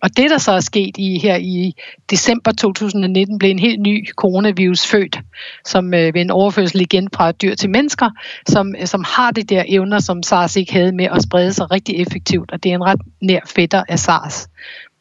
Og 0.04 0.18
det, 0.18 0.30
der 0.30 0.38
så 0.38 0.52
er 0.52 0.60
sket 0.60 0.98
i 0.98 1.20
her 1.20 1.36
i 1.36 1.76
december 2.10 2.52
2019, 2.52 3.38
blev 3.38 3.52
en 3.52 3.60
helt 3.60 3.80
ny 3.80 4.10
coronavirus 4.16 4.88
født, 4.88 5.20
som 5.66 5.94
øh, 5.94 6.14
ved 6.14 6.22
en 6.22 6.32
overførsel 6.32 6.82
igen 6.82 7.10
fra 7.16 7.32
dyr 7.32 7.56
til 7.56 7.70
mennesker, 7.70 8.10
som, 8.48 8.76
øh, 8.80 8.88
som 8.88 9.04
har 9.08 9.32
det 9.32 9.50
der 9.50 9.64
evner, 9.68 10.00
som 10.00 10.24
SARS 10.24 10.56
ikke 10.56 10.74
havde 10.74 10.92
med 10.92 11.06
at 11.06 11.24
sprede 11.24 11.54
sig 11.54 11.72
rigtig 11.72 11.96
effektivt, 11.96 12.52
og 12.52 12.64
det 12.64 12.72
er 12.72 12.76
en 12.76 12.84
ret 12.84 13.02
nær 13.22 13.40
fætter 13.56 13.84
af 13.90 14.00
SARS. 14.00 14.48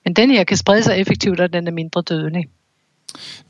Men 0.04 0.14
den 0.14 0.30
her 0.30 0.44
kan 0.44 0.56
sprede 0.56 0.82
sig 0.82 0.98
effektivt, 0.98 1.40
og 1.40 1.52
den 1.52 1.66
er 1.66 1.72
mindre 1.72 2.02
dødelig. 2.02 2.44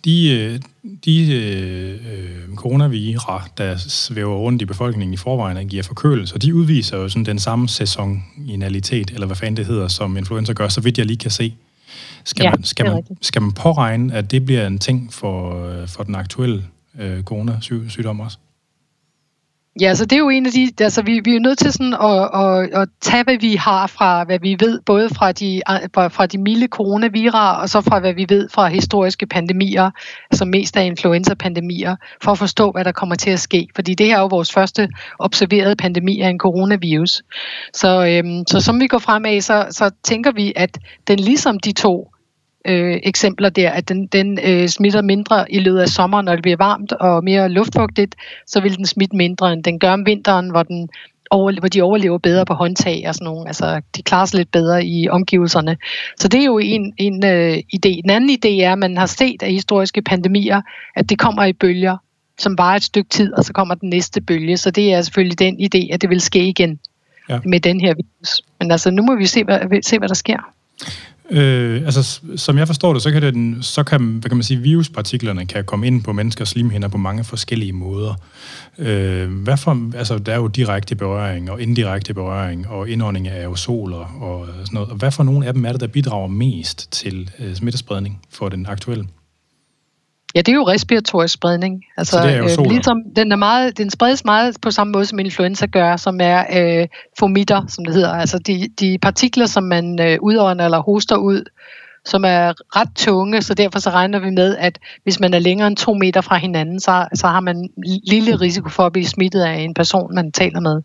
De, 0.04 0.30
øh, 0.30 0.60
de 1.04 1.32
øh, 1.34 2.54
coronavira, 2.56 3.48
der 3.58 3.76
svæver 3.76 4.36
rundt 4.36 4.62
i 4.62 4.64
befolkningen 4.64 5.14
i 5.14 5.16
forvejen 5.16 5.56
og 5.56 5.64
giver 5.64 5.82
forkølelse, 5.82 6.38
de 6.38 6.54
udviser 6.54 6.96
jo 6.96 7.08
sådan 7.08 7.24
den 7.24 7.38
samme 7.38 7.68
sæsonalitet, 7.68 9.10
eller 9.10 9.26
hvad 9.26 9.36
fanden 9.36 9.56
det 9.56 9.66
hedder, 9.66 9.88
som 9.88 10.16
influenza 10.16 10.52
gør, 10.52 10.68
så 10.68 10.80
vidt 10.80 10.98
jeg 10.98 11.06
lige 11.06 11.16
kan 11.16 11.30
se. 11.30 11.54
Skal, 12.24 12.44
ja, 12.44 12.50
man, 12.50 12.64
skal, 12.64 12.86
man, 12.86 13.02
skal 13.22 13.42
man 13.42 13.52
påregne, 13.52 14.14
at 14.14 14.30
det 14.30 14.44
bliver 14.44 14.66
en 14.66 14.78
ting 14.78 15.14
for, 15.14 15.66
øh, 15.66 15.88
for 15.88 16.02
den 16.02 16.14
aktuelle 16.14 16.64
øh, 16.98 17.22
coronasygdom 17.22 18.20
også? 18.20 18.38
Ja, 19.80 19.94
så 19.94 20.04
det 20.04 20.12
er 20.12 20.18
jo 20.18 20.28
en 20.28 20.46
af 20.46 20.52
de, 20.52 20.72
altså 20.80 21.02
vi, 21.02 21.20
vi 21.24 21.36
er 21.36 21.40
nødt 21.40 21.58
til 21.58 21.72
sådan 21.72 21.94
at, 21.94 22.30
at, 22.34 22.82
at 22.82 22.88
tage, 23.00 23.24
hvad 23.24 23.36
vi 23.40 23.54
har 23.54 23.86
fra, 23.86 24.24
hvad 24.24 24.38
vi 24.38 24.56
ved, 24.60 24.80
både 24.80 25.08
fra 25.08 25.32
de, 25.32 25.62
fra 25.94 26.26
de 26.26 26.38
milde 26.38 26.66
coronavira, 26.66 27.60
og 27.60 27.68
så 27.68 27.80
fra, 27.80 27.98
hvad 27.98 28.14
vi 28.14 28.26
ved 28.28 28.48
fra 28.48 28.68
historiske 28.68 29.26
pandemier, 29.26 29.90
som 30.32 30.48
mest 30.48 30.76
er 30.76 30.80
influenza-pandemier, 30.80 31.96
for 32.22 32.32
at 32.32 32.38
forstå, 32.38 32.70
hvad 32.70 32.84
der 32.84 32.92
kommer 32.92 33.14
til 33.14 33.30
at 33.30 33.40
ske. 33.40 33.68
Fordi 33.74 33.94
det 33.94 34.06
her 34.06 34.16
er 34.16 34.20
jo 34.20 34.26
vores 34.26 34.52
første 34.52 34.88
observerede 35.18 35.76
pandemi 35.76 36.20
af 36.20 36.28
en 36.28 36.38
coronavirus. 36.38 37.22
Så, 37.72 38.06
øhm, 38.06 38.44
så 38.46 38.60
som 38.60 38.80
vi 38.80 38.86
går 38.86 38.98
fremad, 38.98 39.40
så, 39.40 39.66
så 39.70 39.90
tænker 40.04 40.32
vi, 40.32 40.52
at 40.56 40.78
den 41.08 41.18
ligesom 41.18 41.60
de 41.60 41.72
to 41.72 42.10
øh, 42.68 43.00
eksempler 43.02 43.48
der, 43.48 43.70
at 43.70 43.88
den, 43.88 44.06
den 44.06 44.38
øh, 44.44 44.68
smitter 44.68 45.02
mindre 45.02 45.52
i 45.52 45.58
løbet 45.58 45.78
af 45.78 45.88
sommeren, 45.88 46.24
når 46.24 46.32
det 46.32 46.42
bliver 46.42 46.56
varmt 46.56 46.92
og 46.92 47.24
mere 47.24 47.48
luftfugtigt, 47.48 48.14
så 48.46 48.60
vil 48.60 48.76
den 48.76 48.86
smitte 48.86 49.16
mindre, 49.16 49.52
end 49.52 49.64
den 49.64 49.78
gør 49.78 49.92
om 49.92 50.06
vinteren, 50.06 50.50
hvor, 50.50 50.62
den 50.62 50.88
over, 51.30 51.52
hvor 51.60 51.68
de 51.68 51.82
overlever 51.82 52.18
bedre 52.18 52.44
på 52.46 52.54
håndtag 52.54 53.04
og 53.08 53.14
sådan 53.14 53.24
nogle. 53.24 53.46
Altså, 53.46 53.80
de 53.96 54.02
klarer 54.02 54.26
sig 54.26 54.38
lidt 54.38 54.50
bedre 54.50 54.84
i 54.84 55.08
omgivelserne. 55.08 55.76
Så 56.20 56.28
det 56.28 56.40
er 56.40 56.44
jo 56.44 56.58
en, 56.58 56.92
en 56.96 57.24
øh, 57.24 57.56
idé. 57.56 57.88
En 57.88 58.10
anden 58.10 58.30
idé 58.30 58.48
er, 58.48 58.72
at 58.72 58.78
man 58.78 58.96
har 58.96 59.06
set 59.06 59.42
af 59.42 59.50
historiske 59.50 60.02
pandemier, 60.02 60.62
at 60.96 61.10
det 61.10 61.18
kommer 61.18 61.44
i 61.44 61.52
bølger, 61.52 61.96
som 62.38 62.58
varer 62.58 62.76
et 62.76 62.82
stykke 62.82 63.08
tid, 63.08 63.32
og 63.32 63.44
så 63.44 63.52
kommer 63.52 63.74
den 63.74 63.88
næste 63.88 64.20
bølge. 64.20 64.56
Så 64.56 64.70
det 64.70 64.92
er 64.92 65.02
selvfølgelig 65.02 65.38
den 65.38 65.56
idé, 65.60 65.94
at 65.94 66.02
det 66.02 66.10
vil 66.10 66.20
ske 66.20 66.48
igen 66.48 66.78
ja. 67.28 67.38
med 67.44 67.60
den 67.60 67.80
her 67.80 67.94
virus. 67.94 68.42
Men 68.60 68.70
altså, 68.70 68.90
nu 68.90 69.02
må 69.02 69.16
vi 69.16 69.26
se, 69.26 69.44
hvad, 69.44 69.82
se, 69.82 69.98
hvad 69.98 70.08
der 70.08 70.14
sker. 70.14 70.52
Øh, 71.30 71.82
altså, 71.82 72.20
som 72.36 72.58
jeg 72.58 72.66
forstår 72.66 72.92
det, 72.92 73.02
så 73.02 73.10
kan, 73.10 73.22
den, 73.22 73.62
så 73.62 73.82
kan, 73.82 74.00
hvad 74.00 74.30
kan 74.30 74.36
man 74.36 74.44
sige, 74.44 74.60
viruspartiklerne 74.60 75.46
kan 75.46 75.64
komme 75.64 75.86
ind 75.86 76.02
på 76.02 76.12
menneskers 76.12 76.48
slimhinder 76.48 76.88
på 76.88 76.98
mange 76.98 77.24
forskellige 77.24 77.72
måder. 77.72 78.14
Øh, 78.78 79.30
hvad 79.30 79.56
for, 79.56 79.96
altså, 79.96 80.18
der 80.18 80.32
er 80.32 80.36
jo 80.36 80.46
direkte 80.46 80.94
berøring 80.94 81.50
og 81.50 81.62
indirekte 81.62 82.14
berøring 82.14 82.68
og 82.68 82.88
indånding 82.88 83.28
af 83.28 83.40
aerosoler 83.40 84.16
og 84.20 84.46
sådan 84.46 84.68
noget. 84.72 84.88
Og 84.88 84.96
hvad 84.96 85.10
for 85.10 85.22
nogle 85.22 85.46
af 85.46 85.54
dem 85.54 85.64
er 85.64 85.72
det, 85.72 85.80
der 85.80 85.86
bidrager 85.86 86.28
mest 86.28 86.92
til 86.92 87.30
øh, 87.38 87.54
smittespredning 87.54 88.20
for 88.30 88.48
den 88.48 88.66
aktuelle? 88.66 89.06
Ja, 90.36 90.40
det 90.40 90.48
er 90.48 90.56
jo 90.56 90.68
respiratorisk 90.68 91.34
spredning. 91.34 91.84
Altså, 91.96 92.22
det 92.22 92.32
er 92.32 92.36
jo 92.36 92.44
øh, 92.44 92.70
ligesom, 92.70 92.98
den, 93.16 93.32
er 93.32 93.36
meget, 93.36 93.78
den 93.78 93.90
spredes 93.90 94.24
meget 94.24 94.56
på 94.62 94.70
samme 94.70 94.92
måde, 94.92 95.06
som 95.06 95.18
influenza 95.18 95.66
gør, 95.66 95.96
som 95.96 96.18
er 96.22 96.44
øh, 96.56 96.88
fomitter, 97.18 97.66
som 97.68 97.84
det 97.84 97.94
hedder. 97.94 98.12
Altså 98.12 98.38
de, 98.38 98.68
de 98.80 98.98
partikler, 98.98 99.46
som 99.46 99.64
man 99.64 100.00
øh, 100.00 100.18
udånder 100.20 100.64
eller 100.64 100.82
hoster 100.82 101.16
ud, 101.16 101.44
som 102.04 102.24
er 102.24 102.52
ret 102.76 102.88
tunge, 102.96 103.42
så 103.42 103.54
derfor 103.54 103.78
så 103.78 103.90
regner 103.90 104.18
vi 104.18 104.30
med, 104.30 104.56
at 104.56 104.78
hvis 105.02 105.20
man 105.20 105.34
er 105.34 105.38
længere 105.38 105.66
end 105.66 105.76
to 105.76 105.94
meter 105.94 106.20
fra 106.20 106.36
hinanden, 106.36 106.80
så, 106.80 107.08
så 107.14 107.26
har 107.26 107.40
man 107.40 107.70
lille 108.06 108.36
risiko 108.40 108.68
for 108.68 108.86
at 108.86 108.92
blive 108.92 109.06
smittet 109.06 109.40
af 109.40 109.54
en 109.54 109.74
person, 109.74 110.14
man 110.14 110.32
taler 110.32 110.60
med, 110.60 110.82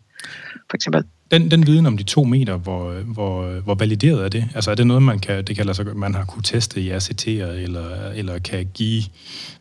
for 0.70 0.74
eksempel. 0.74 1.04
Den, 1.32 1.50
den 1.50 1.66
viden 1.66 1.86
om 1.86 1.96
de 1.96 2.02
to 2.02 2.24
meter, 2.24 2.56
hvor, 2.56 2.92
hvor, 2.92 3.60
hvor 3.60 3.74
valideret 3.74 4.24
er 4.24 4.28
det? 4.28 4.48
Altså 4.54 4.70
er 4.70 4.74
det 4.74 4.86
noget, 4.86 5.02
man 5.02 5.18
kan, 5.18 5.44
det 5.44 5.56
kalder 5.56 5.72
sig, 5.72 5.96
man 5.96 6.14
har 6.14 6.24
kunne 6.24 6.42
teste 6.42 6.80
i 6.80 6.92
RCT'er, 6.92 7.28
eller, 7.28 8.10
eller 8.14 8.38
kan 8.38 8.68
give, 8.74 9.02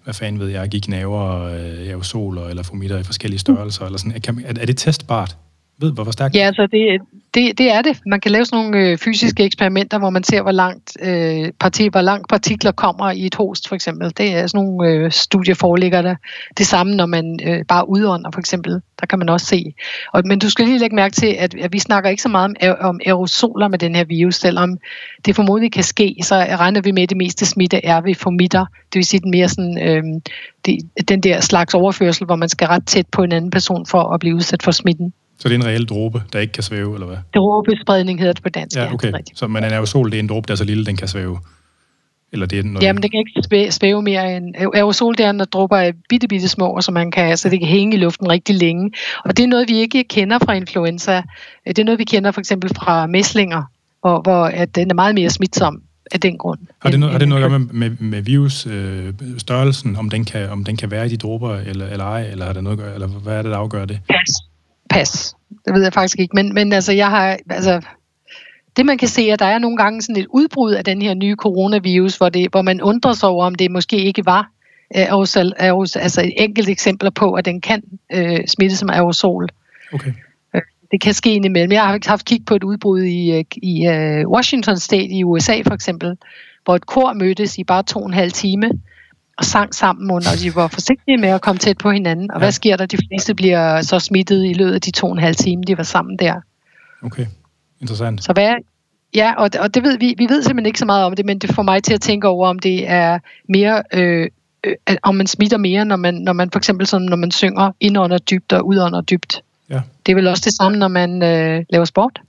hvad 0.04 0.14
fanden 0.14 0.42
ved 0.42 0.48
jeg, 0.48 0.70
give 0.70 0.82
knaver, 0.82 1.44
øh, 1.44 1.88
aerosoler 1.88 2.48
eller 2.48 2.64
fomitter 2.64 2.98
i 2.98 3.04
forskellige 3.04 3.40
størrelser, 3.40 3.86
eller 3.86 4.00
sådan. 4.00 4.12
Er, 4.46 4.54
er 4.62 4.66
det 4.66 4.78
testbart? 4.78 5.38
Ved, 5.82 5.94
hvor 5.94 6.12
stærkt 6.12 6.36
Ja, 6.36 6.46
altså 6.46 6.68
det, 6.72 7.02
det, 7.34 7.58
det 7.58 7.72
er 7.72 7.82
det. 7.82 8.00
Man 8.06 8.20
kan 8.20 8.32
lave 8.32 8.46
sådan 8.46 8.66
nogle 8.66 8.88
øh, 8.88 8.98
fysiske 8.98 9.44
eksperimenter, 9.44 10.00
hvor 10.00 10.10
man 10.10 10.24
ser, 10.24 10.42
hvor 10.42 10.52
langt, 10.52 10.98
øh, 11.02 11.52
parti, 11.60 11.88
hvor 11.88 12.02
langt 12.02 12.30
partikler 12.30 12.72
kommer 12.72 13.12
i 13.12 13.26
et 13.26 13.36
host, 13.36 13.68
for 13.68 13.76
eksempel. 13.76 14.14
Det 14.18 14.36
er 14.36 14.48
sådan 14.48 14.66
nogle 14.66 14.90
øh, 14.90 15.12
studier 15.12 15.56
foreligger 15.56 16.02
der. 16.02 16.16
Det 16.58 16.68
samme, 16.68 16.96
når 16.96 17.06
man 17.06 17.40
øh, 17.44 17.66
bare 17.68 17.90
udånder, 17.90 18.32
for 18.32 18.40
eksempel. 18.40 18.82
Der 19.00 19.06
kan 19.06 19.20
man 19.20 19.30
også 19.30 19.46
se. 19.46 19.74
Og, 20.14 20.22
men 20.26 20.40
du 20.40 20.50
skal 20.50 20.66
lige 20.66 20.78
lægge 20.78 20.96
mærke 20.96 21.14
til, 21.14 21.36
at, 21.40 21.56
at 21.56 21.74
vi 21.74 21.80
snakker 21.80 22.10
ikke 22.10 22.22
så 22.22 22.30
meget 22.30 22.58
om, 22.62 22.76
om 22.80 23.00
aerosoler 23.06 23.68
med 23.68 23.80
den 23.80 23.96
her 23.96 24.04
virus, 24.04 24.36
selvom 24.36 24.78
det 25.26 25.36
formodentlig 25.36 25.72
kan 25.72 25.84
ske, 25.84 26.16
så 26.24 26.36
regner 26.36 26.82
vi 26.82 26.92
med, 26.92 27.04
at 27.04 27.10
det 27.10 27.18
meste 27.18 27.46
smitte 27.46 27.86
er 27.86 28.02
ved 28.02 28.16
formitter. 28.16 28.66
Det 28.94 28.96
vil 28.96 29.06
sige, 29.06 29.20
den 29.20 29.32
mere 29.32 29.50
sådan, 29.50 29.88
øh, 29.88 30.04
det, 30.66 31.10
den 31.10 31.22
der 31.22 31.42
slags 31.42 31.74
overførsel, 31.74 32.26
hvor 32.26 32.36
man 32.36 32.50
skal 32.50 32.68
ret 32.68 32.88
tæt 32.88 33.06
på 33.12 33.24
en 33.24 33.32
anden 33.32 33.52
person 33.52 33.86
for 33.86 34.14
at 34.14 34.20
blive 34.20 34.36
udsat 34.36 34.64
for 34.64 34.72
smitten. 34.72 35.14
Så 35.42 35.50
det 35.50 35.56
er 35.56 35.60
en 35.60 35.66
reel 35.66 35.86
dråbe, 35.86 36.24
der 36.34 36.40
ikke 36.40 36.54
kan 36.54 36.64
svæve, 36.64 36.94
eller 36.94 37.08
hvad? 37.08 37.18
Dråbespredning 37.36 38.20
hedder 38.20 38.34
det 38.34 38.44
på 38.44 38.50
dansk, 38.50 38.78
ja. 38.78 38.94
okay. 38.94 39.12
Ja, 39.12 39.18
så 39.36 39.48
men 39.48 39.64
en 39.64 39.72
aerosol, 39.72 40.12
det 40.12 40.16
er 40.16 40.20
en 40.20 40.28
dråbe, 40.28 40.48
der 40.48 40.54
er 40.54 40.56
så 40.56 40.64
lille, 40.64 40.86
den 40.86 40.98
kan 40.98 41.08
svæve? 41.08 41.40
Eller 42.32 42.46
det 42.46 42.60
er 42.60 42.64
noget... 42.64 42.84
Jamen, 42.84 43.04
det 43.04 43.12
kan 43.12 43.20
ikke 43.20 43.72
svæve 43.72 44.02
mere 44.02 44.38
end... 44.38 44.56
Aerosol, 44.56 45.16
det 45.18 45.26
er, 45.26 45.32
når 45.32 45.46
dråber 45.46 45.78
er 45.78 45.92
bitte, 46.10 46.28
bitte 46.28 46.48
små, 46.48 46.82
så, 46.82 46.92
man 46.92 47.12
kan, 47.12 47.38
så 47.38 47.50
det 47.50 47.60
kan 47.60 47.68
hænge 47.68 47.98
i 47.98 48.00
luften 48.00 48.30
rigtig 48.30 48.56
længe. 48.56 48.92
Og 49.26 49.38
det 49.38 49.44
er 49.44 49.48
noget, 49.48 49.70
vi 49.70 49.78
ikke 49.78 50.04
kender 50.04 50.40
fra 50.40 50.54
influenza. 50.54 51.22
Det 51.68 51.80
er 51.80 51.84
noget, 51.84 52.00
vi 52.00 52.04
kender 52.04 52.32
for 52.32 52.40
eksempel 52.40 52.76
fra 52.76 53.08
mæslinger, 53.08 53.64
hvor, 54.02 54.22
hvor 54.22 54.46
at 54.46 54.76
den 54.76 54.90
er 54.90 54.96
meget 54.96 55.16
mere 55.16 55.30
smitsom 55.30 55.82
af 56.12 56.20
den 56.20 56.38
grund. 56.38 56.60
Har 56.82 56.90
det, 56.90 57.00
noget, 57.00 57.12
har 57.12 57.20
det 57.20 57.28
noget 57.28 57.44
at 57.44 57.50
gøre 57.50 57.60
med, 57.60 57.90
med, 57.90 57.98
med 58.00 58.22
virus 58.22 58.68
øh, 58.68 59.14
størrelsen, 59.38 59.96
om 59.96 60.10
den, 60.10 60.26
kan, 60.26 60.50
om 60.50 60.64
den 60.64 60.78
kan 60.78 60.92
være 60.92 61.06
i 61.06 61.10
de 61.10 61.18
dråber 61.18 61.56
eller, 61.58 61.88
eller 61.88 62.06
ej, 62.06 62.22
eller 62.22 62.46
har 62.46 62.54
det 62.54 62.64
noget 62.64 62.78
at 62.78 62.84
gøre, 62.84 62.94
eller 62.94 63.08
hvad 63.08 63.38
er 63.38 63.42
det, 63.42 63.52
der 63.52 63.58
afgør 63.58 63.86
det? 63.86 64.00
Pas. 64.10 64.51
Pas. 64.90 65.36
Det 65.66 65.74
ved 65.74 65.84
jeg 65.84 65.94
faktisk 65.94 66.20
ikke. 66.20 66.36
Men, 66.36 66.54
men 66.54 66.74
altså, 66.74 66.94
jeg 66.94 67.10
har... 67.10 67.38
Altså, 67.50 67.82
det 68.78 68.86
man 68.86 68.98
kan 68.98 69.08
se, 69.08 69.22
at 69.22 69.40
der 69.40 69.46
er 69.46 69.60
nogle 69.60 69.78
gange 69.78 70.02
sådan 70.02 70.22
et 70.22 70.28
udbrud 70.30 70.72
af 70.72 70.86
den 70.86 71.02
her 71.02 71.14
nye 71.14 71.36
coronavirus, 71.36 72.18
hvor, 72.18 72.30
det, 72.30 72.52
hvor 72.52 72.62
man 72.62 72.82
undrer 72.82 73.14
sig 73.14 73.30
over, 73.30 73.46
om 73.46 73.56
det 73.56 73.72
måske 73.72 73.98
ikke 73.98 74.26
var 74.26 74.52
øh, 74.96 75.02
aerosol, 75.02 75.54
aerosol, 75.58 76.02
altså 76.02 76.22
et 76.22 76.34
enkelt 76.38 76.70
eksempler 76.70 77.10
på, 77.10 77.34
at 77.34 77.46
den 77.46 77.62
kan 77.62 77.84
øh, 78.14 78.48
smitte 78.48 78.78
som 78.78 78.90
aerosol. 78.90 79.50
Okay. 79.94 80.14
Øh, 80.56 80.62
det 80.92 81.02
kan 81.02 81.14
ske 81.14 81.36
indimellem. 81.36 81.72
Jeg 81.72 81.82
har 81.82 82.00
haft 82.10 82.26
kig 82.26 82.46
på 82.46 82.56
et 82.56 82.64
udbrud 82.64 83.02
i, 83.04 83.32
øh, 83.32 83.44
i 83.58 83.88
uh, 83.88 84.32
Washington 84.32 84.78
State 84.78 85.10
i 85.10 85.24
USA 85.24 85.62
for 85.68 85.74
eksempel, 85.74 86.18
hvor 86.64 86.76
et 86.76 86.86
kor 86.86 87.14
mødtes 87.14 87.58
i 87.58 87.64
bare 87.64 87.84
to 87.84 88.00
og 88.00 88.06
en 88.06 88.14
halv 88.14 88.32
time, 88.32 88.72
og 89.42 89.46
sang 89.46 89.76
sammen 89.76 90.12
under, 90.12 90.30
og 90.32 90.40
de 90.40 90.56
var 90.56 90.68
forsigtige 90.68 91.18
med 91.18 91.30
at 91.30 91.42
komme 91.42 91.60
tæt 91.60 91.78
på 91.78 91.92
hinanden. 91.92 92.32
Og 92.32 92.36
ja. 92.36 92.46
hvad 92.46 92.52
sker 92.52 92.78
der? 92.78 92.86
De 92.86 92.98
fleste 92.98 93.36
bliver 93.36 93.82
så 93.82 94.00
smittet 94.00 94.46
i 94.46 94.54
løbet 94.54 94.74
af 94.74 94.82
de 94.82 94.92
to 94.92 95.08
og 95.08 95.14
en 95.14 95.20
halv 95.20 95.36
time, 95.36 95.64
de 95.64 95.78
var 95.78 95.84
sammen 95.84 96.18
der. 96.18 96.36
Okay, 97.04 97.26
interessant. 97.82 98.24
Så 98.24 98.34
hvad, 98.34 98.54
ja, 99.16 99.34
og, 99.38 99.50
og 99.60 99.76
det 99.76 99.84
ved 99.84 99.98
vi, 99.98 100.16
vi 100.18 100.24
ved 100.30 100.44
simpelthen 100.44 100.66
ikke 100.66 100.80
så 100.80 100.86
meget 100.86 101.06
om 101.06 101.16
det, 101.16 101.26
men 101.26 101.40
det 101.40 101.56
får 101.56 101.64
mig 101.64 101.84
til 101.84 101.94
at 101.94 102.02
tænke 102.02 102.28
over, 102.28 102.48
om 102.48 102.60
det 102.60 102.90
er 102.90 103.20
mere, 103.50 103.84
øh, 103.94 104.28
øh, 104.64 104.76
om 105.04 105.16
man 105.16 105.28
smitter 105.28 105.58
mere, 105.58 105.86
når 105.86 105.96
man, 105.96 106.14
når 106.14 106.34
man 106.34 106.52
for 106.52 106.60
eksempel 106.60 106.88
sådan, 106.88 107.08
når 107.08 107.18
man 107.18 107.32
synger 107.32 107.72
indånder 107.80 108.18
dybt 108.18 108.54
og 108.54 108.68
udånder 108.68 109.02
dybt. 109.02 109.42
Ja. 109.70 109.82
Det 110.06 110.12
er 110.12 110.16
vel 110.16 110.28
også 110.28 110.44
det 110.46 110.54
samme, 110.54 110.78
når 110.78 110.88
man 110.88 111.24
øh, 111.24 111.66
laver 111.70 111.86
sport? 111.86 112.22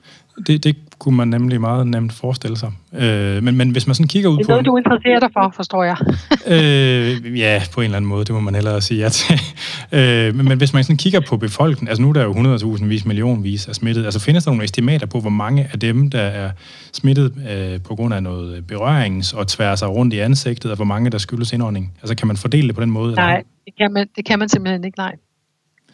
Det, 0.47 0.65
det 0.65 0.77
kunne 0.99 1.17
man 1.17 1.29
nemlig 1.29 1.61
meget 1.61 1.87
nemt 1.87 2.13
forestille 2.13 2.57
sig. 2.57 2.73
Øh, 2.95 3.43
men, 3.43 3.57
men 3.57 3.71
hvis 3.71 3.87
man 3.87 3.95
sådan 3.95 4.09
kigger 4.09 4.31
ud 4.31 4.37
på... 4.37 4.39
Det 4.39 4.45
er 4.45 4.49
noget, 4.49 4.67
du 4.67 4.77
interesserer 4.77 5.21
dig 5.21 5.29
for, 5.33 5.53
forstår 5.57 5.85
jeg. 5.85 5.97
øh, 6.55 7.39
ja, 7.39 7.63
på 7.75 7.81
en 7.81 7.85
eller 7.85 7.97
anden 7.97 8.09
måde, 8.09 8.25
det 8.25 8.35
må 8.35 8.41
man 8.41 8.55
hellere 8.55 8.81
sige 8.81 9.01
ja 9.03 9.09
til. 9.09 9.41
øh, 9.99 10.35
men, 10.35 10.49
men 10.49 10.59
hvis 10.59 10.73
man 10.73 10.85
sådan 10.85 10.97
kigger 10.97 11.21
på 11.21 11.37
befolkningen, 11.37 11.89
altså 11.89 12.03
nu 12.03 12.09
er 12.09 12.13
der 12.13 12.23
jo 12.23 12.33
100.000 12.77 12.85
vis, 12.85 13.05
millionvis 13.05 13.69
af 13.69 13.75
smittet, 13.75 14.05
altså 14.05 14.21
findes 14.21 14.45
der 14.45 14.51
nogle 14.51 14.65
estimater 14.65 15.07
på, 15.07 15.21
hvor 15.21 15.31
mange 15.31 15.69
af 15.73 15.81
dem, 15.81 16.11
der 16.11 16.21
er 16.21 16.51
smittet 16.93 17.33
øh, 17.51 17.81
på 17.83 17.95
grund 17.95 18.15
af 18.15 18.23
noget 18.23 18.65
berørings- 18.73 19.37
og 19.37 19.49
tværser 19.49 19.87
rundt 19.87 20.15
i 20.15 20.19
ansigtet, 20.19 20.71
og 20.71 20.77
hvor 20.77 20.85
mange, 20.85 21.11
der 21.11 21.19
skyldes 21.19 21.53
indånding? 21.53 21.93
Altså 22.03 22.15
kan 22.17 22.27
man 22.27 22.37
fordele 22.37 22.69
det 22.69 22.75
på 22.75 22.83
den 22.83 22.91
måde? 22.91 23.15
Nej, 23.15 23.33
eller? 23.33 23.49
det 23.65 23.75
kan, 23.79 23.93
man, 23.93 24.07
det 24.17 24.25
kan 24.25 24.39
man 24.39 24.49
simpelthen 24.49 24.85
ikke, 24.85 24.99
nej. 24.99 25.15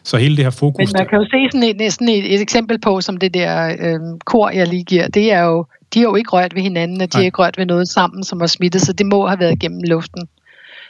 Så 0.09 0.17
hele 0.17 0.37
det 0.37 0.43
her 0.45 0.51
fokus... 0.51 0.77
Men 0.77 0.89
man 0.97 1.07
kan 1.09 1.17
jo 1.17 1.25
se 1.25 1.47
sådan 1.51 1.69
et, 1.69 1.77
næsten 1.77 2.09
et, 2.09 2.33
et 2.33 2.41
eksempel 2.41 2.79
på, 2.79 3.01
som 3.01 3.17
det 3.17 3.33
der 3.33 3.75
øh, 3.79 3.99
kor, 4.25 4.49
jeg 4.49 4.67
lige 4.67 4.83
giver, 4.83 5.07
det 5.07 5.31
er 5.31 5.43
jo, 5.43 5.65
de 5.93 5.99
har 5.99 6.07
jo 6.07 6.15
ikke 6.15 6.29
rørt 6.29 6.55
ved 6.55 6.61
hinanden, 6.61 7.01
og 7.01 7.13
de 7.13 7.17
Nej. 7.17 7.21
har 7.21 7.25
ikke 7.25 7.37
rørt 7.37 7.57
ved 7.57 7.65
noget 7.65 7.89
sammen, 7.89 8.23
som 8.23 8.39
var 8.39 8.47
smittet, 8.47 8.81
så 8.81 8.93
det 8.93 9.05
må 9.05 9.27
have 9.27 9.39
været 9.39 9.59
gennem 9.59 9.81
luften. 9.83 10.27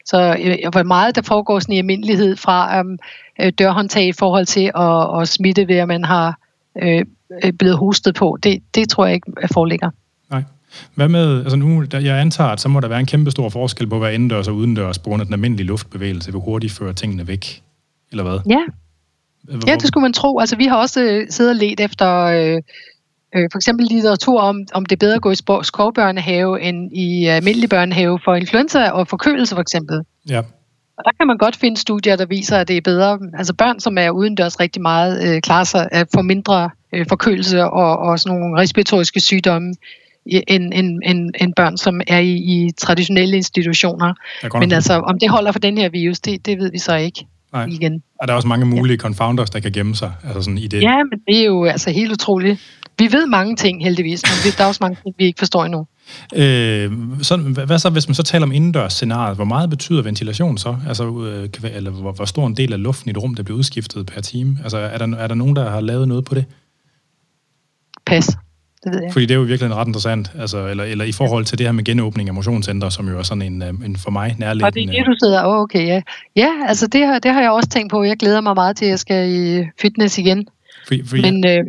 Så 0.05 0.36
øh, 0.39 0.71
hvor 0.71 0.84
meget 0.84 1.15
der 1.15 1.21
foregår 1.21 1.60
sådan 1.60 1.75
i 1.75 1.77
almindelighed 1.77 2.36
fra 2.36 2.84
øh, 3.41 3.51
dørhåndtag 3.60 4.08
i 4.08 4.12
forhold 4.12 4.45
til 4.45 4.71
at, 4.75 5.21
at 5.21 5.27
smitte 5.27 5.67
ved, 5.67 5.75
at 5.75 5.88
man 5.88 6.03
har 6.03 6.39
øh, 6.82 7.05
blevet 7.60 7.77
hostet 7.77 8.15
på, 8.15 8.38
det, 8.43 8.63
det 8.75 8.89
tror 8.89 9.05
jeg 9.05 9.15
ikke 9.15 9.32
foreligger. 9.53 9.89
Nej. 10.32 10.43
Hvad 10.95 11.08
med, 11.08 11.39
altså 11.39 11.55
nu, 11.55 11.84
jeg 11.93 12.21
antager, 12.21 12.49
at 12.49 12.60
så 12.60 12.69
må 12.69 12.79
der 12.79 12.88
være 12.88 12.99
en 12.99 13.05
kæmpe 13.05 13.32
stor 13.32 13.49
forskel 13.49 13.88
på 13.88 13.95
at 13.95 14.01
være 14.01 14.13
indendørs 14.13 14.47
og 14.47 14.55
udendørs 14.55 14.99
på 14.99 15.10
grund 15.10 15.21
af 15.21 15.25
den 15.25 15.34
almindelige 15.34 15.67
luftbevægelse, 15.67 16.32
hvor 16.32 16.39
hurtigt 16.39 16.73
fører 16.73 16.93
tingene 16.93 17.27
væk, 17.27 17.62
eller 18.12 18.23
hvad? 18.23 18.39
Ja, 18.49 18.63
Ja, 19.67 19.75
det 19.75 19.88
skulle 19.88 20.01
man 20.01 20.13
tro. 20.13 20.39
Altså, 20.39 20.55
vi 20.55 20.65
har 20.65 20.77
også 20.77 21.03
øh, 21.03 21.27
siddet 21.29 21.51
og 21.51 21.55
let 21.55 21.79
efter 21.79 22.23
øh, 22.23 22.62
øh, 23.35 23.49
for 23.51 23.57
eksempel 23.57 23.88
litteratur 23.91 24.41
om, 24.41 24.62
om 24.73 24.85
det 24.85 24.95
er 24.95 25.05
bedre 25.05 25.15
at 25.15 25.21
gå 25.21 25.31
i 25.31 25.35
skovbørnehave 25.63 26.62
end 26.62 26.97
i 26.97 27.25
almindelig 27.25 27.69
børnehave 27.69 28.19
for 28.23 28.35
influenza 28.35 28.89
og 28.89 29.07
forkølelse 29.07 29.55
for 29.55 29.62
eksempel. 29.62 30.01
Ja. 30.29 30.41
Og 30.97 31.05
der 31.05 31.12
kan 31.19 31.27
man 31.27 31.38
godt 31.38 31.55
finde 31.55 31.77
studier, 31.77 32.15
der 32.15 32.25
viser, 32.25 32.57
at 32.57 32.67
det 32.67 32.77
er 32.77 32.81
bedre. 32.81 33.19
Altså 33.38 33.53
børn, 33.53 33.79
som 33.79 33.97
er 33.97 34.09
udendørs 34.09 34.59
rigtig 34.59 34.81
meget, 34.81 35.35
øh, 35.35 35.41
klarer 35.41 35.63
sig 35.63 35.89
at 35.91 36.07
få 36.15 36.21
mindre 36.21 36.69
øh, 36.93 37.05
forkølelse 37.09 37.63
og, 37.63 37.99
og 37.99 38.19
sådan 38.19 38.39
nogle 38.39 38.62
respiratoriske 38.62 39.19
sygdomme 39.19 39.73
end, 40.25 40.73
end, 40.73 40.99
end, 41.05 41.31
end 41.41 41.53
børn, 41.55 41.77
som 41.77 42.01
er 42.07 42.19
i, 42.19 42.33
i 42.33 42.71
traditionelle 42.77 43.35
institutioner. 43.35 44.13
Men 44.59 44.71
altså, 44.71 44.93
om 44.93 45.19
det 45.19 45.29
holder 45.29 45.51
for 45.51 45.59
den 45.59 45.77
her 45.77 45.89
virus, 45.89 46.19
det, 46.19 46.45
det 46.45 46.59
ved 46.59 46.71
vi 46.71 46.77
så 46.77 46.95
ikke. 46.95 47.25
Nej. 47.53 47.65
igen. 47.65 48.03
Og 48.21 48.27
der 48.27 48.33
er 48.33 48.35
også 48.35 48.47
mange 48.47 48.65
mulige 48.65 48.95
ja. 48.95 49.01
confounders, 49.01 49.49
der 49.49 49.59
kan 49.59 49.71
gemme 49.71 49.95
sig 49.95 50.12
altså 50.23 50.41
sådan 50.41 50.57
i 50.57 50.67
det. 50.67 50.81
Ja, 50.81 50.97
men 51.03 51.19
det 51.27 51.41
er 51.41 51.45
jo 51.45 51.65
altså 51.65 51.91
helt 51.91 52.12
utroligt. 52.12 52.59
Vi 52.99 53.12
ved 53.12 53.27
mange 53.27 53.55
ting 53.55 53.83
heldigvis, 53.83 54.23
men 54.23 54.53
der 54.57 54.63
er 54.63 54.67
også 54.67 54.79
mange 54.81 54.97
ting, 55.03 55.15
vi 55.17 55.25
ikke 55.25 55.39
forstår 55.39 55.65
endnu. 55.65 55.88
Øh, 56.35 56.91
så, 57.21 57.38
hvad 57.38 57.79
så, 57.79 57.89
hvis 57.89 58.07
man 58.07 58.15
så 58.15 58.23
taler 58.23 58.45
om 58.45 58.51
indendørs 58.51 58.93
scenariet? 58.93 59.35
Hvor 59.35 59.45
meget 59.45 59.69
betyder 59.69 60.01
ventilation 60.01 60.57
så? 60.57 60.77
Altså, 60.88 61.03
øh, 61.63 61.73
eller 61.75 61.91
hvor, 61.91 62.12
hvor 62.12 62.25
stor 62.25 62.47
en 62.47 62.57
del 62.57 62.73
af 62.73 62.83
luften 62.83 63.09
i 63.09 63.12
et 63.12 63.17
rum, 63.17 63.35
der 63.35 63.43
bliver 63.43 63.57
udskiftet 63.57 64.05
per 64.05 64.21
time? 64.21 64.57
Altså, 64.63 64.77
er 64.77 64.97
der, 64.97 65.17
er 65.17 65.27
der 65.27 65.35
nogen, 65.35 65.55
der 65.55 65.69
har 65.69 65.81
lavet 65.81 66.07
noget 66.07 66.25
på 66.25 66.35
det? 66.35 66.45
Pas. 68.05 68.38
Det 68.83 68.93
ved 68.93 69.01
jeg. 69.01 69.11
Fordi 69.11 69.25
det 69.25 69.31
er 69.31 69.35
jo 69.35 69.41
virkelig 69.41 69.75
ret 69.75 69.87
interessant, 69.87 70.31
altså, 70.39 70.67
eller, 70.67 70.83
eller 70.83 71.05
i 71.05 71.11
forhold 71.11 71.45
til 71.45 71.57
det 71.57 71.65
her 71.65 71.71
med 71.71 71.83
genåbning 71.83 72.29
af 72.29 72.35
motionscenter, 72.35 72.89
som 72.89 73.07
jo 73.09 73.19
er 73.19 73.23
sådan 73.23 73.41
en, 73.41 73.61
øh, 73.61 73.69
en 73.85 73.95
for 73.95 74.11
mig 74.11 74.35
nærliggende... 74.39 74.67
Og 74.67 74.73
det 74.73 74.83
er 74.83 75.03
det, 75.03 75.05
du 75.05 75.15
sidder, 75.23 75.45
oh, 75.45 75.59
okay, 75.59 75.87
ja. 75.87 76.01
Ja, 76.35 76.49
altså 76.67 76.87
det 76.87 77.05
har, 77.07 77.19
det 77.19 77.31
har 77.33 77.41
jeg 77.41 77.51
også 77.51 77.69
tænkt 77.69 77.91
på. 77.91 78.03
Jeg 78.03 78.17
glæder 78.17 78.41
mig 78.41 78.55
meget 78.55 78.77
til, 78.77 78.85
at 78.85 78.91
jeg 78.91 78.99
skal 78.99 79.29
i 79.29 79.65
fitness 79.81 80.17
igen. 80.17 80.47
For, 80.87 80.95
for, 81.05 81.17
men, 81.21 81.47
øh, 81.47 81.65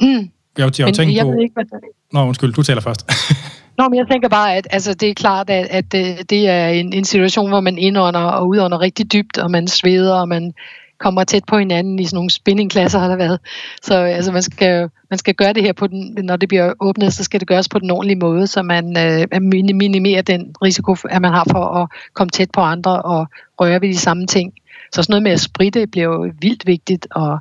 mm, 0.00 0.30
jeg, 0.58 0.64
har, 0.64 0.74
jeg 0.78 0.86
har 0.86 0.92
tænkt 0.92 1.14
jeg 1.14 1.24
på... 1.24 1.30
Ved 1.30 1.42
ikke, 1.42 1.54
hvad 1.54 1.64
det 1.64 1.72
Nå, 2.12 2.26
undskyld, 2.26 2.52
du 2.52 2.62
taler 2.62 2.80
først. 2.80 3.10
Nå, 3.78 3.88
men 3.88 3.98
jeg 3.98 4.06
tænker 4.10 4.28
bare, 4.28 4.56
at 4.56 4.66
altså, 4.70 4.94
det 4.94 5.10
er 5.10 5.14
klart, 5.14 5.50
at, 5.50 5.66
at 5.70 5.94
øh, 5.94 6.24
det 6.30 6.48
er 6.48 6.68
en, 6.68 6.92
en 6.92 7.04
situation, 7.04 7.48
hvor 7.48 7.60
man 7.60 7.78
indånder 7.78 8.20
og 8.20 8.48
udånder 8.48 8.80
rigtig 8.80 9.12
dybt, 9.12 9.38
og 9.38 9.50
man 9.50 9.68
sveder, 9.68 10.14
og 10.14 10.28
man 10.28 10.52
kommer 10.98 11.24
tæt 11.24 11.44
på 11.44 11.58
hinanden 11.58 11.98
i 11.98 12.04
sådan 12.04 12.16
nogle 12.16 12.30
spinningklasser 12.30 12.98
har 12.98 13.08
der 13.08 13.16
været. 13.16 13.40
Så 13.82 13.94
altså, 13.94 14.32
man, 14.32 14.42
skal, 14.42 14.90
man 15.10 15.18
skal 15.18 15.34
gøre 15.34 15.52
det 15.52 15.62
her 15.62 15.72
på 15.72 15.86
den, 15.86 16.18
når 16.22 16.36
det 16.36 16.48
bliver 16.48 16.72
åbnet, 16.80 17.12
så 17.12 17.24
skal 17.24 17.40
det 17.40 17.48
gøres 17.48 17.68
på 17.68 17.78
den 17.78 17.90
ordentlige 17.90 18.18
måde, 18.18 18.46
så 18.46 18.62
man 18.62 18.96
øh, 18.98 19.42
minimerer 19.42 20.22
den 20.22 20.54
risiko, 20.62 20.96
at 21.10 21.22
man 21.22 21.32
har 21.32 21.46
for 21.50 21.64
at 21.64 21.88
komme 22.12 22.30
tæt 22.30 22.50
på 22.50 22.60
andre 22.60 23.02
og 23.02 23.26
røre 23.60 23.80
ved 23.80 23.88
de 23.88 23.98
samme 23.98 24.26
ting. 24.26 24.52
Så 24.92 25.02
sådan 25.02 25.12
noget 25.12 25.22
med 25.22 25.32
at 25.32 25.40
spritte 25.40 25.86
bliver 25.86 26.06
jo 26.06 26.32
vildt 26.40 26.66
vigtigt, 26.66 27.06
og, 27.10 27.38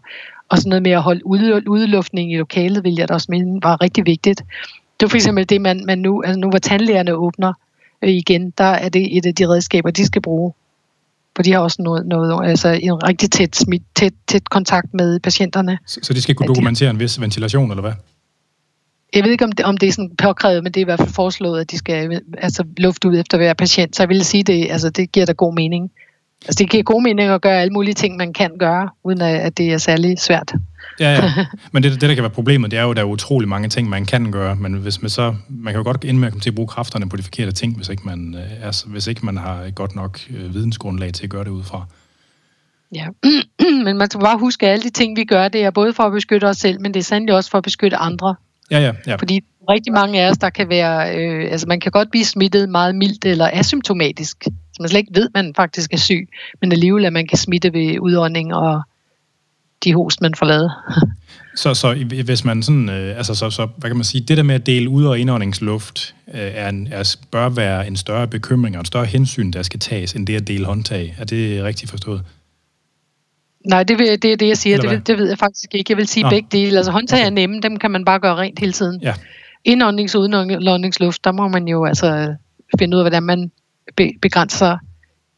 og 0.49 0.57
sådan 0.57 0.69
noget 0.69 0.83
med 0.83 0.91
at 0.91 1.01
holde 1.01 1.27
udluftning 1.67 2.33
i 2.33 2.37
lokalet, 2.37 2.83
vil 2.83 2.95
jeg 2.97 3.09
da 3.09 3.13
også 3.13 3.27
mene 3.29 3.59
var 3.63 3.81
rigtig 3.81 4.05
vigtigt. 4.05 4.39
Det 4.99 5.01
var 5.01 5.07
for 5.07 5.17
eksempel 5.17 5.49
det, 5.49 5.61
man, 5.61 5.85
man 5.85 5.99
nu, 5.99 6.23
altså 6.25 6.39
nu 6.39 6.49
hvor 6.49 6.59
tandlægerne 6.59 7.13
åbner 7.13 7.53
øh, 8.01 8.09
igen, 8.09 8.53
der 8.57 8.63
er 8.63 8.89
det 8.89 9.17
et 9.17 9.25
af 9.25 9.35
de 9.35 9.49
redskaber, 9.49 9.91
de 9.91 10.05
skal 10.05 10.21
bruge 10.21 10.53
for 11.37 11.43
de 11.43 11.51
har 11.51 11.59
også 11.59 11.81
noget, 11.81 12.05
noget 12.05 12.49
altså 12.49 12.69
en 12.69 13.03
rigtig 13.03 13.31
tæt, 13.31 13.55
smit, 13.55 13.83
tæt, 13.95 14.13
tæt 14.27 14.49
kontakt 14.49 14.93
med 14.93 15.19
patienterne. 15.19 15.77
Så, 15.85 15.99
så 16.03 16.13
de 16.13 16.21
skal 16.21 16.35
kunne 16.35 16.47
dokumentere 16.47 16.89
en 16.89 16.99
vis 16.99 17.21
ventilation, 17.21 17.69
eller 17.69 17.81
hvad? 17.81 17.93
Jeg 19.13 19.23
ved 19.23 19.31
ikke, 19.31 19.45
om 19.45 19.51
det, 19.51 19.65
om 19.65 19.77
det 19.77 19.87
er 19.87 19.91
sådan 19.91 20.11
påkrævet, 20.17 20.63
men 20.63 20.71
det 20.71 20.79
er 20.79 20.81
i 20.81 20.89
hvert 20.89 20.99
fald 20.99 21.13
foreslået, 21.13 21.61
at 21.61 21.71
de 21.71 21.77
skal 21.77 22.21
altså, 22.37 22.63
lufte 22.77 23.07
ud 23.07 23.19
efter 23.19 23.37
hver 23.37 23.53
patient. 23.53 23.95
Så 23.95 24.03
jeg 24.03 24.09
vil 24.09 24.25
sige, 24.25 24.43
det, 24.43 24.67
altså, 24.71 24.89
det 24.89 25.11
giver 25.11 25.25
da 25.25 25.31
god 25.31 25.53
mening. 25.53 25.91
Altså, 26.45 26.63
det 26.63 26.69
giver 26.69 26.83
god 26.83 27.03
mening 27.03 27.29
at 27.29 27.41
gøre 27.41 27.61
alle 27.61 27.73
mulige 27.73 27.93
ting, 27.93 28.17
man 28.17 28.33
kan 28.33 28.57
gøre, 28.59 28.89
uden 29.03 29.21
at, 29.21 29.57
det 29.57 29.73
er 29.73 29.77
særlig 29.77 30.19
svært. 30.19 30.53
Ja, 30.99 31.11
ja. 31.11 31.45
Men 31.73 31.83
det, 31.83 31.91
det, 31.91 32.01
der 32.01 32.15
kan 32.15 32.23
være 32.23 32.29
problemet, 32.29 32.71
det 32.71 32.79
er 32.79 32.83
jo, 32.83 32.91
at 32.91 32.97
der 32.97 33.03
er 33.03 33.07
utrolig 33.07 33.49
mange 33.49 33.69
ting, 33.69 33.89
man 33.89 34.05
kan 34.05 34.31
gøre, 34.31 34.55
men 34.55 34.73
hvis 34.73 35.01
man 35.01 35.09
så, 35.09 35.35
man 35.49 35.73
kan 35.73 35.79
jo 35.79 35.83
godt 35.83 36.05
ende 36.05 36.19
med 36.19 36.27
at 36.27 36.41
til 36.41 36.49
at 36.49 36.55
bruge 36.55 36.67
kræfterne 36.67 37.09
på 37.09 37.17
de 37.17 37.23
forkerte 37.23 37.51
ting, 37.51 37.75
hvis 37.75 37.89
ikke 37.89 38.03
man, 38.05 38.35
øh, 38.35 38.65
altså, 38.65 38.87
hvis 38.87 39.07
ikke 39.07 39.25
man 39.25 39.37
har 39.37 39.61
et 39.61 39.75
godt 39.75 39.95
nok 39.95 40.19
øh, 40.29 40.53
vidensgrundlag 40.53 41.13
til 41.13 41.23
at 41.23 41.29
gøre 41.29 41.43
det 41.43 41.49
ud 41.49 41.63
fra. 41.63 41.85
Ja, 42.95 43.07
men 43.85 43.97
man 43.97 44.09
skal 44.09 44.19
bare 44.19 44.37
huske, 44.37 44.65
at 44.65 44.71
alle 44.71 44.83
de 44.83 44.89
ting, 44.89 45.17
vi 45.17 45.23
gør, 45.23 45.47
det 45.47 45.63
er 45.63 45.71
både 45.71 45.93
for 45.93 46.03
at 46.03 46.11
beskytte 46.11 46.45
os 46.45 46.57
selv, 46.57 46.81
men 46.81 46.93
det 46.93 46.99
er 46.99 47.03
sandelig 47.03 47.35
også 47.35 47.49
for 47.49 47.57
at 47.57 47.63
beskytte 47.63 47.97
andre. 47.97 48.35
Ja, 48.71 48.79
ja, 48.79 48.91
ja. 49.07 49.15
Fordi 49.15 49.43
rigtig 49.69 49.93
mange 49.93 50.21
af 50.21 50.29
os, 50.29 50.37
der 50.37 50.49
kan 50.49 50.69
være, 50.69 51.15
øh, 51.15 51.51
altså 51.51 51.67
man 51.67 51.79
kan 51.79 51.91
godt 51.91 52.11
blive 52.11 52.25
smittet 52.25 52.69
meget 52.69 52.95
mildt 52.95 53.25
eller 53.25 53.49
asymptomatisk, 53.53 54.45
så 54.77 54.83
man 54.83 54.89
slet 54.89 54.99
ikke 54.99 55.15
ved, 55.15 55.25
at 55.35 55.43
man 55.43 55.53
faktisk 55.55 55.93
er 55.93 55.97
syg, 55.97 56.29
men 56.61 56.71
alligevel 56.71 57.05
at 57.05 57.13
man 57.13 57.27
kan 57.27 57.37
smitte 57.37 57.73
ved 57.73 57.99
udånding 57.99 58.53
og 58.55 58.81
de 59.83 59.93
host, 59.93 60.21
man 60.21 60.35
får 60.35 60.45
lavet. 60.45 60.71
Så, 61.55 61.73
så 61.73 62.05
hvis 62.25 62.45
man 62.45 62.63
sådan, 62.63 62.89
øh, 62.89 63.17
altså 63.17 63.35
så, 63.35 63.49
så, 63.49 63.67
hvad 63.77 63.89
kan 63.89 63.97
man 63.97 64.03
sige, 64.03 64.21
det 64.21 64.37
der 64.37 64.43
med 64.43 64.55
at 64.55 64.65
dele 64.65 64.89
ud- 64.89 65.05
og 65.05 65.19
indåndingsluft 65.19 66.15
øh, 66.33 66.39
er 66.39 66.69
en, 66.69 66.87
er, 66.91 67.15
bør 67.31 67.49
være 67.49 67.87
en 67.87 67.95
større 67.95 68.27
bekymring 68.27 68.75
og 68.75 68.79
en 68.79 68.85
større 68.85 69.05
hensyn, 69.05 69.51
der 69.51 69.63
skal 69.63 69.79
tages, 69.79 70.13
end 70.13 70.27
det 70.27 70.35
at 70.35 70.47
dele 70.47 70.65
håndtag. 70.65 71.15
Er 71.19 71.25
det 71.25 71.63
rigtigt 71.63 71.91
forstået? 71.91 72.21
Nej, 73.65 73.83
det, 73.83 73.97
vil, 73.99 74.07
det 74.21 74.31
er 74.31 74.37
det, 74.37 74.47
jeg 74.47 74.57
siger. 74.57 74.77
Det, 74.77 75.07
det 75.07 75.17
ved 75.17 75.29
jeg 75.29 75.37
faktisk 75.37 75.75
ikke. 75.75 75.91
Jeg 75.91 75.97
vil 75.97 76.07
sige 76.07 76.23
Nå. 76.23 76.29
begge 76.29 76.47
dele. 76.51 76.77
Altså 76.77 76.91
håndtag 76.91 77.25
er 77.25 77.29
nemme, 77.29 77.61
dem 77.61 77.77
kan 77.77 77.91
man 77.91 78.05
bare 78.05 78.19
gøre 78.19 78.35
rent 78.35 78.59
hele 78.59 78.71
tiden. 78.71 79.01
Ja. 79.01 79.13
Indåndings- 79.69 80.15
og 80.15 80.21
udåndingsluft, 80.21 81.23
der 81.23 81.31
må 81.31 81.47
man 81.47 81.67
jo 81.67 81.85
altså 81.85 82.35
finde 82.79 82.97
ud 82.97 82.99
af, 83.01 83.03
hvordan 83.03 83.23
man 83.23 83.51
begrænser 84.21 84.77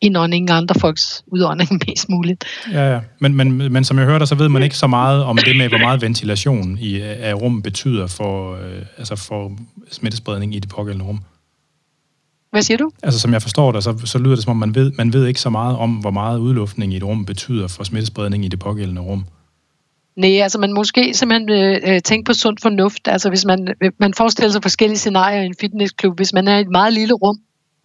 indånding 0.02 0.52
og 0.52 0.58
andre 0.58 0.76
folks 0.80 1.24
udånding 1.28 1.70
mest 1.88 2.10
muligt. 2.10 2.46
Ja, 2.72 2.94
ja. 2.94 3.00
Men, 3.20 3.34
men, 3.34 3.58
men 3.58 3.84
som 3.84 3.98
jeg 3.98 4.06
hørte, 4.06 4.28
så 4.28 4.36
ved 4.36 4.50
man 4.50 4.64
ikke 4.64 4.78
så 4.78 4.88
meget 4.88 5.24
om 5.24 5.38
det 5.38 5.58
med, 5.58 5.70
hvor 5.70 5.78
meget 5.78 6.02
ventilation 6.02 6.78
i, 6.78 7.02
af 7.02 7.34
rum 7.34 7.62
betyder 7.62 8.08
for, 8.08 8.56
øh, 8.56 8.86
altså 8.98 9.16
for 9.16 9.52
smittespredning 9.92 10.56
i 10.56 10.60
det 10.60 10.70
pågældende 10.70 11.06
rum. 11.06 11.20
Hvad 12.52 12.62
siger 12.62 12.78
du? 12.78 12.92
Altså, 13.04 13.20
som 13.20 13.34
jeg 13.34 13.42
forstår 13.42 13.72
det, 13.72 13.84
så, 13.84 13.98
så 14.06 14.18
lyder 14.18 14.36
det 14.36 14.44
som 14.44 14.52
om, 14.52 14.58
man 14.58 14.76
ved, 14.76 14.92
man 14.92 15.14
ved 15.14 15.28
ikke 15.28 15.42
så 15.42 15.50
meget 15.50 15.78
om, 15.78 15.92
hvor 15.92 16.12
meget 16.12 16.40
udluftning 16.40 16.94
i 16.94 16.98
et 16.98 17.04
rum 17.04 17.26
betyder 17.26 17.68
for 17.68 17.84
smittespredning 17.84 18.46
i 18.46 18.48
det 18.48 18.60
pågældende 18.60 19.02
rum. 19.02 19.26
Nej, 20.16 20.40
altså 20.40 20.60
man 20.60 20.74
måske 20.74 21.14
simpelthen 21.14 21.50
øh, 21.50 21.80
øh 21.86 22.02
tænke 22.02 22.26
på 22.26 22.34
sund 22.34 22.58
fornuft. 22.62 23.08
Altså 23.08 23.30
hvis 23.30 23.46
man, 23.46 23.76
man 24.00 24.14
forestiller 24.14 24.52
sig 24.52 24.62
forskellige 24.62 24.98
scenarier 24.98 25.42
i 25.42 25.46
en 25.46 25.56
fitnessklub. 25.60 26.18
Hvis 26.18 26.34
man 26.34 26.48
er 26.48 26.58
i 26.58 26.62
et 26.62 26.72
meget 26.72 26.94
lille 26.94 27.14
rum, 27.14 27.38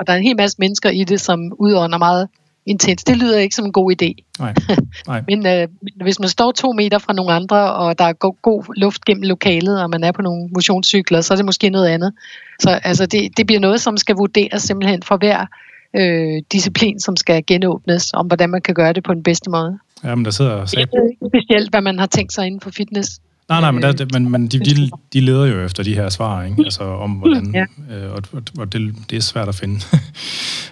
og 0.04 0.06
der 0.06 0.12
er 0.12 0.16
en 0.16 0.22
hel 0.22 0.36
masse 0.36 0.56
mennesker 0.58 0.90
i 0.90 1.04
det, 1.04 1.20
som 1.20 1.52
udånder 1.58 1.98
meget 1.98 2.28
intens. 2.66 3.04
Det 3.04 3.16
lyder 3.16 3.38
ikke 3.38 3.54
som 3.54 3.64
en 3.64 3.72
god 3.72 3.92
idé. 3.92 4.38
Nej. 4.38 4.54
Nej. 5.06 5.22
men 5.28 5.46
øh, 5.46 5.68
hvis 6.02 6.20
man 6.20 6.28
står 6.28 6.52
to 6.52 6.72
meter 6.72 6.98
fra 6.98 7.12
nogle 7.12 7.32
andre, 7.32 7.72
og 7.74 7.98
der 7.98 8.04
er 8.04 8.12
god, 8.12 8.34
god 8.42 8.64
luft 8.76 9.04
gennem 9.04 9.22
lokalet, 9.22 9.82
og 9.82 9.90
man 9.90 10.04
er 10.04 10.12
på 10.12 10.22
nogle 10.22 10.48
motionscykler, 10.54 11.20
så 11.20 11.34
er 11.34 11.36
det 11.36 11.44
måske 11.44 11.70
noget 11.70 11.88
andet. 11.88 12.12
Så 12.60 12.70
altså, 12.70 13.06
det, 13.06 13.36
det 13.36 13.46
bliver 13.46 13.60
noget, 13.60 13.80
som 13.80 13.96
skal 13.96 14.16
vurderes 14.16 14.62
simpelthen 14.62 15.02
for 15.02 15.16
hver 15.16 15.46
øh, 15.96 16.42
disciplin, 16.52 17.00
som 17.00 17.16
skal 17.16 17.42
genåbnes, 17.46 18.10
om 18.14 18.26
hvordan 18.26 18.50
man 18.50 18.62
kan 18.62 18.74
gøre 18.74 18.92
det 18.92 19.04
på 19.04 19.14
den 19.14 19.22
bedste 19.22 19.50
måde. 19.50 19.78
Ja, 20.04 20.14
men 20.14 20.24
der 20.24 20.30
sidder... 20.30 20.50
Jeg 20.76 20.88
ved 20.92 21.10
ikke 21.10 21.26
specielt, 21.30 21.70
hvad 21.70 21.80
man 21.80 21.98
har 21.98 22.06
tænkt 22.06 22.32
sig 22.32 22.46
inden 22.46 22.60
for 22.60 22.70
fitness. 22.70 23.20
Nej, 23.48 23.60
nej, 23.60 23.70
men, 23.70 23.82
der, 23.82 24.06
men, 24.12 24.30
men 24.30 24.48
de, 24.48 24.58
de, 24.58 24.90
de 25.12 25.20
leder 25.20 25.46
jo 25.46 25.64
efter 25.64 25.82
de 25.82 25.94
her 25.94 26.08
svar, 26.08 26.42
ikke? 26.42 26.56
Altså 26.64 26.82
om 26.84 27.10
hvordan, 27.10 27.54
ja. 27.54 27.94
øh, 27.96 28.12
og, 28.12 28.22
og 28.58 28.72
det, 28.72 28.94
det 29.10 29.16
er 29.16 29.20
svært 29.20 29.48
at 29.48 29.54
finde. 29.54 29.80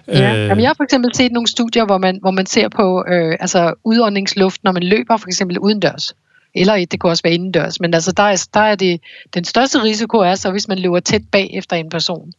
ja, 0.09 0.37
øh. 0.37 0.49
Jamen, 0.49 0.63
jeg 0.63 0.69
har 0.69 0.75
for 0.75 0.85
eksempel 0.85 1.15
set 1.15 1.33
nogle 1.33 1.47
studier, 1.47 1.85
hvor 1.85 1.99
man, 1.99 2.19
hvor 2.21 2.31
man 2.31 2.47
ser 2.47 2.69
på 2.69 3.05
øh, 3.09 3.37
altså 3.41 3.75
udåndingsluft, 3.85 4.65
når 4.65 4.73
man 4.73 4.83
løber 4.83 5.17
for 5.17 5.27
eksempel 5.27 5.59
udendørs. 5.59 6.15
Eller 6.55 6.85
det 6.85 7.01
kunne 7.01 7.13
også 7.13 7.23
være 7.23 7.35
indendørs. 7.35 7.81
Men 7.81 7.95
altså, 7.95 8.13
der 8.13 8.23
er, 8.23 8.47
der 8.55 8.61
er 8.61 8.75
det, 8.75 9.01
den 9.35 9.45
største 9.45 9.83
risiko 9.83 10.19
er 10.19 10.35
så, 10.35 10.51
hvis 10.51 10.69
man 10.69 10.79
løber 10.79 11.01
tæt 11.01 11.23
bag 11.33 11.51
efter 11.55 11.77
en 11.77 11.91
person. 11.91 12.33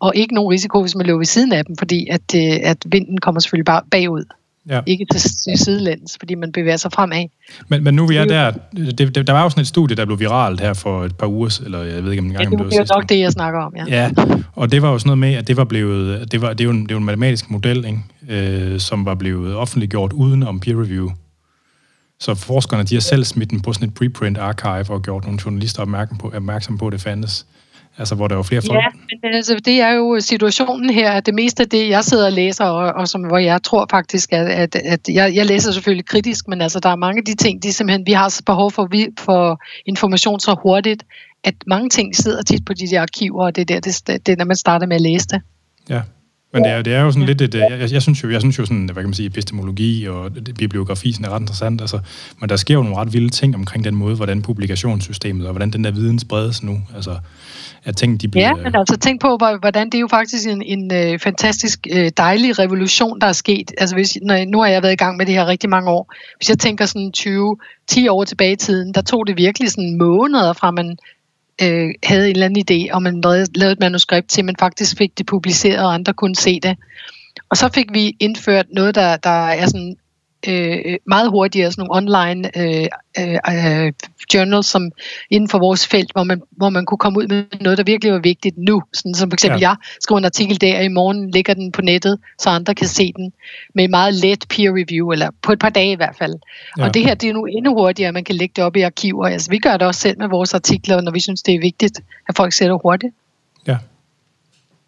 Og 0.00 0.16
ikke 0.16 0.34
nogen 0.34 0.50
risiko, 0.50 0.80
hvis 0.80 0.94
man 0.94 1.06
løber 1.06 1.18
ved 1.18 1.26
siden 1.26 1.52
af 1.52 1.64
dem, 1.64 1.76
fordi 1.76 2.06
at, 2.10 2.34
øh, 2.36 2.70
at 2.70 2.78
vinden 2.86 3.18
kommer 3.18 3.40
selvfølgelig 3.40 3.64
bare 3.64 3.82
bagud 3.90 4.24
ja. 4.70 4.80
ikke 4.86 5.06
til, 5.12 5.20
til 5.20 5.58
sidelæns, 5.58 6.16
fordi 6.20 6.34
man 6.34 6.52
bevæger 6.52 6.76
sig 6.76 6.92
fremad. 6.92 7.26
Men, 7.68 7.84
men 7.84 7.94
nu 7.94 8.06
vi 8.06 8.16
er 8.16 8.24
der, 8.24 8.52
det, 8.76 9.14
det, 9.14 9.26
der 9.26 9.32
var 9.32 9.42
jo 9.42 9.50
sådan 9.50 9.60
et 9.60 9.66
studie, 9.66 9.96
der 9.96 10.04
blev 10.04 10.20
viralt 10.20 10.60
her 10.60 10.74
for 10.74 11.04
et 11.04 11.16
par 11.16 11.26
uger, 11.26 11.60
eller 11.64 11.82
jeg 11.82 12.04
ved 12.04 12.10
ikke 12.10 12.20
om 12.20 12.26
en 12.26 12.32
gang... 12.32 12.44
Ja, 12.44 12.50
det, 12.50 12.72
det 12.72 12.78
var 12.78 12.96
nok 12.96 13.08
det, 13.08 13.18
jeg 13.18 13.32
snakker 13.32 13.60
om, 13.60 13.74
ja. 13.76 13.84
Ja, 13.88 14.10
og 14.52 14.72
det 14.72 14.82
var 14.82 14.90
jo 14.90 14.98
sådan 14.98 15.08
noget 15.08 15.18
med, 15.18 15.34
at 15.34 15.48
det 15.48 15.56
var 15.56 15.64
blevet, 15.64 16.32
det, 16.32 16.42
var, 16.42 16.48
det, 16.52 16.60
er, 16.60 16.64
jo 16.64 16.70
en, 16.70 16.82
det 16.82 16.92
er 16.92 16.96
en 16.96 17.04
matematisk 17.04 17.50
model, 17.50 17.84
ikke? 17.84 18.00
Øh, 18.28 18.80
som 18.80 19.04
var 19.04 19.14
blevet 19.14 19.54
offentliggjort 19.54 20.12
uden 20.12 20.42
om 20.42 20.60
peer 20.60 20.82
review. 20.82 21.10
Så 22.20 22.34
forskerne, 22.34 22.84
de 22.84 22.94
har 22.94 23.00
selv 23.00 23.24
smidt 23.24 23.50
den 23.50 23.60
på 23.60 23.72
sådan 23.72 23.88
et 23.88 23.94
preprint 23.94 24.38
archive 24.38 24.90
og 24.90 25.02
gjort 25.02 25.24
nogle 25.24 25.38
journalister 25.44 25.82
opmærksom 25.82 26.18
på, 26.18 26.32
opmærksom 26.34 26.78
på 26.78 26.86
at 26.86 26.92
det 26.92 27.00
fandtes. 27.00 27.46
Altså, 27.98 28.14
hvor 28.14 28.28
der 28.28 28.36
var 28.36 28.42
flere 28.42 28.62
folk. 28.62 28.78
Ja, 28.78 29.16
men 29.22 29.34
altså, 29.34 29.60
det 29.64 29.80
er 29.80 29.90
jo 29.90 30.20
situationen 30.20 30.90
her, 30.90 31.10
at 31.10 31.26
det 31.26 31.34
meste 31.34 31.62
af 31.62 31.68
det, 31.68 31.88
jeg 31.88 32.04
sidder 32.04 32.26
og 32.26 32.32
læser, 32.32 32.64
og, 32.64 32.92
og 32.92 33.08
som, 33.08 33.20
hvor 33.20 33.38
jeg 33.38 33.62
tror 33.62 33.86
faktisk, 33.90 34.32
at, 34.32 34.48
at, 34.48 34.76
at 34.76 35.00
jeg, 35.08 35.34
jeg 35.34 35.46
læser 35.46 35.72
selvfølgelig 35.72 36.06
kritisk, 36.06 36.48
men 36.48 36.60
altså, 36.60 36.80
der 36.80 36.88
er 36.88 36.96
mange 36.96 37.18
af 37.18 37.24
de 37.24 37.34
ting, 37.34 37.62
de 37.62 37.72
simpelthen, 37.72 38.06
vi 38.06 38.12
har 38.12 38.40
behov 38.46 38.70
for, 38.70 38.86
vi, 38.90 39.08
for 39.18 39.62
information 39.86 40.40
så 40.40 40.56
hurtigt, 40.62 41.04
at 41.44 41.54
mange 41.66 41.88
ting 41.88 42.16
sidder 42.16 42.42
tit 42.42 42.64
på 42.64 42.74
de 42.74 42.86
der 42.90 43.02
arkiver, 43.02 43.44
og 43.44 43.56
det 43.56 43.62
er 43.70 43.80
der, 43.80 43.80
det, 43.80 44.26
det 44.26 44.32
er, 44.32 44.36
når 44.36 44.44
man 44.44 44.56
starter 44.56 44.86
med 44.86 44.96
at 44.96 45.02
læse 45.02 45.26
det. 45.28 45.40
Ja, 45.88 46.02
men 46.56 46.64
det 46.64 46.72
er, 46.72 46.82
det 46.82 46.94
er 46.94 47.00
jo 47.00 47.10
sådan 47.10 47.26
lidt 47.26 47.40
et, 47.40 47.54
jeg, 47.54 47.92
jeg, 47.92 48.02
synes 48.02 48.22
jo, 48.22 48.30
jeg 48.30 48.40
synes 48.40 48.58
jo 48.58 48.66
sådan, 48.66 48.84
hvad 48.84 48.94
kan 48.94 49.04
man 49.04 49.14
sige, 49.14 49.26
epistemologi 49.26 50.08
og 50.08 50.30
bibliografi 50.58 51.12
sådan 51.12 51.26
er 51.26 51.30
ret 51.30 51.40
interessant, 51.40 51.80
altså, 51.80 51.98
men 52.40 52.48
der 52.48 52.56
sker 52.56 52.74
jo 52.74 52.82
nogle 52.82 52.96
ret 52.96 53.12
vilde 53.12 53.28
ting 53.28 53.54
omkring 53.54 53.84
den 53.84 53.94
måde, 53.94 54.16
hvordan 54.16 54.42
publikationssystemet 54.42 55.46
og 55.46 55.52
hvordan 55.52 55.70
den 55.70 55.84
der 55.84 55.90
viden 55.90 56.18
spredes 56.18 56.62
nu, 56.62 56.80
altså, 56.94 57.16
at 57.84 57.96
ting, 57.96 58.20
de 58.20 58.28
bliver... 58.28 58.46
Ja, 58.46 58.54
men 58.54 58.74
altså 58.74 58.96
tænk 58.96 59.20
på, 59.20 59.36
hvordan 59.36 59.86
det 59.86 59.94
er 59.94 60.00
jo 60.00 60.08
faktisk 60.08 60.48
en, 60.48 60.62
en 60.62 61.12
uh, 61.12 61.20
fantastisk 61.20 61.86
uh, 61.92 62.08
dejlig 62.16 62.58
revolution, 62.58 63.20
der 63.20 63.26
er 63.26 63.32
sket. 63.32 63.72
Altså 63.78 63.96
hvis, 63.96 64.18
når, 64.22 64.44
nu 64.44 64.60
har 64.60 64.66
jeg 64.66 64.82
været 64.82 64.92
i 64.92 64.96
gang 64.96 65.16
med 65.16 65.26
det 65.26 65.34
her 65.34 65.46
rigtig 65.46 65.70
mange 65.70 65.90
år. 65.90 66.14
Hvis 66.38 66.48
jeg 66.48 66.58
tænker 66.58 66.86
sådan 66.86 67.12
20, 67.12 67.56
10 67.86 68.08
år 68.08 68.24
tilbage 68.24 68.52
i 68.52 68.56
tiden, 68.56 68.94
der 68.94 69.02
tog 69.02 69.26
det 69.26 69.36
virkelig 69.36 69.70
sådan 69.70 69.98
måneder 69.98 70.52
fra 70.52 70.70
man 70.70 70.98
øh, 71.62 71.90
havde 72.02 72.30
en 72.30 72.36
eller 72.36 72.46
anden 72.46 72.64
idé, 72.70 72.94
og 72.94 73.02
man 73.02 73.20
lavede 73.54 73.72
et 73.72 73.80
manuskript 73.80 74.28
til, 74.28 74.44
man 74.44 74.56
faktisk 74.58 74.98
fik 74.98 75.18
det 75.18 75.26
publiceret, 75.26 75.84
og 75.86 75.94
andre 75.94 76.14
kunne 76.14 76.36
se 76.36 76.60
det. 76.60 76.76
Og 77.48 77.56
så 77.56 77.68
fik 77.74 77.86
vi 77.92 78.16
indført 78.20 78.66
noget, 78.72 78.94
der, 78.94 79.16
der 79.16 79.46
er 79.48 79.66
sådan 79.66 79.96
øh, 80.48 80.96
meget 81.06 81.30
hurtigere, 81.30 81.72
sådan 81.72 81.86
nogle 81.86 81.96
online 81.96 82.58
øh, 82.58 82.88
øh, 83.20 83.92
journals 84.34 84.66
som 84.66 84.90
inden 85.30 85.48
for 85.48 85.58
vores 85.58 85.86
felt, 85.86 86.12
hvor 86.12 86.24
man, 86.24 86.42
hvor 86.50 86.70
man 86.70 86.86
kunne 86.86 86.98
komme 86.98 87.18
ud 87.18 87.26
med 87.26 87.44
noget, 87.60 87.78
der 87.78 87.84
virkelig 87.84 88.12
var 88.12 88.18
vigtigt 88.18 88.58
nu. 88.58 88.82
Sådan 88.92 89.14
som 89.14 89.30
for 89.30 89.34
eksempel 89.34 89.60
ja. 89.60 89.68
jeg 89.68 89.76
skriver 90.00 90.18
en 90.18 90.24
artikel 90.24 90.60
der, 90.60 90.78
og 90.78 90.84
i 90.84 90.88
morgen 90.88 91.30
ligger 91.30 91.54
den 91.54 91.72
på 91.72 91.82
nettet, 91.82 92.18
så 92.38 92.50
andre 92.50 92.74
kan 92.74 92.88
se 92.88 93.12
den 93.16 93.32
med 93.74 93.88
meget 93.88 94.14
let 94.14 94.44
peer 94.48 94.70
review, 94.70 95.10
eller 95.10 95.30
på 95.42 95.52
et 95.52 95.58
par 95.58 95.70
dage 95.70 95.92
i 95.92 95.96
hvert 95.96 96.16
fald. 96.18 96.34
Ja. 96.78 96.84
Og 96.84 96.94
det 96.94 97.04
her, 97.04 97.14
det 97.14 97.28
er 97.28 97.32
nu 97.32 97.44
endnu 97.44 97.74
hurtigere, 97.74 98.08
at 98.08 98.14
man 98.14 98.24
kan 98.24 98.34
lægge 98.34 98.52
det 98.56 98.64
op 98.64 98.76
i 98.76 98.80
arkiver. 98.80 99.26
Altså, 99.26 99.50
vi 99.50 99.58
gør 99.58 99.76
det 99.76 99.86
også 99.86 100.00
selv 100.00 100.18
med 100.18 100.28
vores 100.28 100.54
artikler, 100.54 101.00
når 101.00 101.12
vi 101.12 101.20
synes, 101.20 101.42
det 101.42 101.54
er 101.54 101.60
vigtigt, 101.60 102.00
at 102.28 102.36
folk 102.36 102.52
sætter 102.52 102.78
hurtigt. 102.82 103.14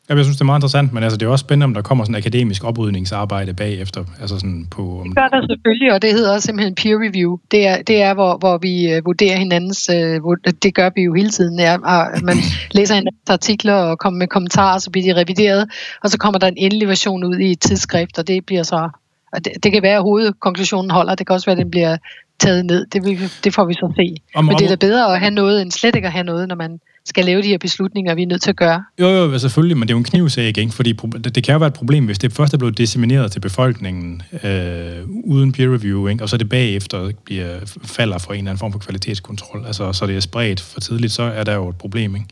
Ja. 0.08 0.14
Jeg 0.14 0.24
synes, 0.24 0.36
det 0.36 0.40
er 0.40 0.44
meget 0.44 0.58
interessant, 0.58 0.92
men 0.92 1.02
altså, 1.02 1.16
det 1.16 1.26
er 1.26 1.30
også 1.30 1.42
spændende, 1.42 1.64
om 1.64 1.74
der 1.74 1.82
kommer 1.82 2.04
sådan 2.04 2.14
en 2.14 2.18
akademisk 2.18 2.64
oprydningsarbejde 2.64 3.54
bagefter. 3.54 4.04
Altså 4.20 4.38
sådan 4.38 4.66
på, 4.70 5.02
Det 5.04 5.14
gør 5.16 5.28
der 5.28 5.46
selvfølgelig, 5.50 5.92
og 5.92 6.02
det 6.02 6.12
hedder 6.12 6.34
også 6.34 6.46
simpelthen 6.46 6.74
peer 6.74 6.96
review. 7.06 7.36
Det 7.50 7.66
er, 7.66 7.82
det 7.82 8.02
er 8.02 8.14
hvor, 8.14 8.36
hvor 8.36 8.58
vi 8.58 8.96
uh, 8.96 9.06
vurderer 9.06 9.36
hinandens... 9.36 9.90
Uh, 10.24 10.36
det 10.62 10.74
gør 10.74 10.90
vi 10.94 11.02
jo 11.02 11.14
hele 11.14 11.30
tiden. 11.30 11.58
Ja, 11.58 11.74
og 11.74 12.06
man 12.22 12.36
læser 12.78 12.94
hinandens 12.94 13.30
artikler 13.30 13.74
og 13.74 13.98
kommer 13.98 14.18
med 14.18 14.26
kommentarer, 14.26 14.78
så 14.78 14.90
bliver 14.90 15.14
de 15.14 15.20
revideret, 15.20 15.70
og 16.02 16.10
så 16.10 16.18
kommer 16.18 16.38
der 16.38 16.46
en 16.46 16.56
endelig 16.56 16.88
version 16.88 17.24
ud 17.24 17.38
i 17.38 17.50
et 17.50 17.60
tidsskrift, 17.60 18.18
og 18.18 18.26
det 18.28 18.46
bliver 18.46 18.62
så... 18.62 18.88
Og 19.32 19.44
det, 19.44 19.52
det 19.62 19.72
kan 19.72 19.82
være, 19.82 19.96
at 19.96 20.02
hovedkonklusionen 20.02 20.90
holder. 20.90 21.14
Det 21.14 21.26
kan 21.26 21.34
også 21.34 21.46
være, 21.46 21.56
at 21.56 21.62
den 21.62 21.70
bliver 21.70 21.96
taget 22.38 22.66
ned. 22.66 22.86
Det, 22.86 23.02
det 23.44 23.54
får 23.54 23.64
vi 23.64 23.74
så 23.74 23.92
se. 23.96 24.16
Om, 24.34 24.44
Men 24.44 24.56
det 24.56 24.64
er 24.64 24.68
da 24.68 24.86
bedre 24.86 25.14
at 25.14 25.20
have 25.20 25.30
noget, 25.30 25.62
end 25.62 25.70
slet 25.70 25.96
ikke 25.96 26.06
at 26.06 26.12
have 26.12 26.24
noget, 26.24 26.48
når 26.48 26.56
man 26.56 26.80
skal 27.08 27.24
lave 27.24 27.42
de 27.42 27.48
her 27.48 27.58
beslutninger, 27.58 28.14
vi 28.14 28.22
er 28.22 28.26
nødt 28.26 28.42
til 28.42 28.50
at 28.50 28.56
gøre. 28.56 28.84
Jo, 29.00 29.08
jo, 29.08 29.38
selvfølgelig, 29.38 29.76
men 29.76 29.88
det 29.88 29.92
er 29.92 29.94
jo 29.94 29.98
en 29.98 30.04
knivsag, 30.04 30.58
ikke? 30.58 30.70
Fordi 30.70 30.92
det 31.34 31.44
kan 31.44 31.52
jo 31.52 31.58
være 31.58 31.66
et 31.66 31.74
problem, 31.74 32.06
hvis 32.06 32.18
det 32.18 32.32
først 32.32 32.54
er 32.54 32.58
blevet 32.58 32.78
dissemineret 32.78 33.32
til 33.32 33.40
befolkningen 33.40 34.22
øh, 34.44 35.08
uden 35.24 35.52
peer 35.52 35.74
review, 35.74 36.06
ikke? 36.06 36.24
og 36.24 36.28
så 36.28 36.36
det 36.36 36.48
bagefter 36.48 37.10
bliver, 37.24 37.58
falder 37.84 38.18
for 38.18 38.32
en 38.32 38.38
eller 38.38 38.50
anden 38.50 38.58
form 38.58 38.72
for 38.72 38.78
kvalitetskontrol, 38.78 39.66
altså 39.66 39.92
så 39.92 40.06
det 40.06 40.16
er 40.16 40.20
spredt 40.20 40.60
for 40.60 40.80
tidligt, 40.80 41.12
så 41.12 41.22
er 41.22 41.44
der 41.44 41.54
jo 41.54 41.68
et 41.68 41.76
problem, 41.76 42.14
ikke? 42.14 42.26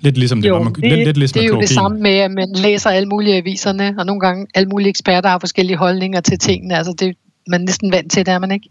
Lidt 0.00 0.18
ligesom 0.18 0.42
det, 0.42 0.48
jo, 0.48 0.62
man, 0.62 0.72
det, 0.72 0.82
lidt, 0.82 1.04
lidt 1.06 1.16
ligesom 1.16 1.40
det 1.40 1.44
er 1.44 1.54
jo 1.54 1.60
det 1.60 1.68
samme 1.68 2.00
med, 2.00 2.10
at 2.10 2.30
man 2.30 2.48
læser 2.54 2.90
alle 2.90 3.08
mulige 3.08 3.36
aviserne, 3.36 3.94
og 3.98 4.06
nogle 4.06 4.20
gange 4.20 4.46
alle 4.54 4.68
mulige 4.68 4.88
eksperter 4.88 5.28
har 5.28 5.38
forskellige 5.38 5.76
holdninger 5.76 6.20
til 6.20 6.38
tingene. 6.38 6.76
Altså 6.76 6.92
det, 6.98 7.16
man 7.48 7.60
er 7.60 7.64
næsten 7.64 7.92
vant 7.92 8.12
til 8.12 8.26
det, 8.26 8.32
er 8.32 8.38
man 8.38 8.52
ikke? 8.52 8.68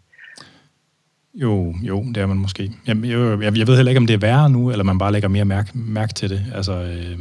Jo, 1.36 1.74
jo, 1.82 2.04
det 2.04 2.18
er 2.18 2.26
man 2.26 2.38
måske. 2.38 2.72
Jeg, 2.88 2.98
jeg, 3.06 3.58
jeg 3.58 3.68
ved 3.68 3.76
heller 3.76 3.90
ikke, 3.90 4.00
om 4.00 4.08
det 4.08 4.14
er 4.14 4.18
værre 4.18 4.50
nu, 4.50 4.72
eller 4.72 4.84
man 4.84 4.98
bare 4.98 5.12
lægger 5.12 5.30
mere 5.30 5.46
mærke, 5.46 5.70
mærke 5.74 6.14
til 6.14 6.30
det. 6.30 6.46
Altså, 6.56 6.74
øh, 6.74 7.18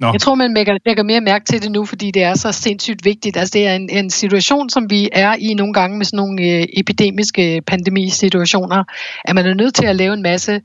Nå. 0.00 0.12
Jeg 0.12 0.20
tror, 0.20 0.34
man 0.34 0.54
lægger, 0.54 0.78
lægger 0.86 1.02
mere 1.02 1.20
mærke 1.20 1.44
til 1.44 1.62
det 1.62 1.72
nu, 1.72 1.84
fordi 1.84 2.10
det 2.10 2.22
er 2.22 2.34
så 2.34 2.52
sindssygt 2.52 3.04
vigtigt. 3.04 3.36
Altså, 3.36 3.52
det 3.52 3.66
er 3.66 3.74
en, 3.74 3.90
en 3.90 4.10
situation, 4.10 4.70
som 4.70 4.90
vi 4.90 5.08
er 5.12 5.34
i 5.38 5.54
nogle 5.54 5.72
gange 5.72 5.98
med 5.98 6.06
sådan 6.06 6.16
nogle 6.16 6.42
øh, 6.42 6.66
epidemiske 6.76 7.62
pandemisituationer, 7.66 8.84
at 9.24 9.34
man 9.34 9.46
er 9.46 9.54
nødt 9.54 9.74
til 9.74 9.86
at 9.86 9.96
lave 9.96 10.14
en 10.14 10.22
masse, 10.22 10.60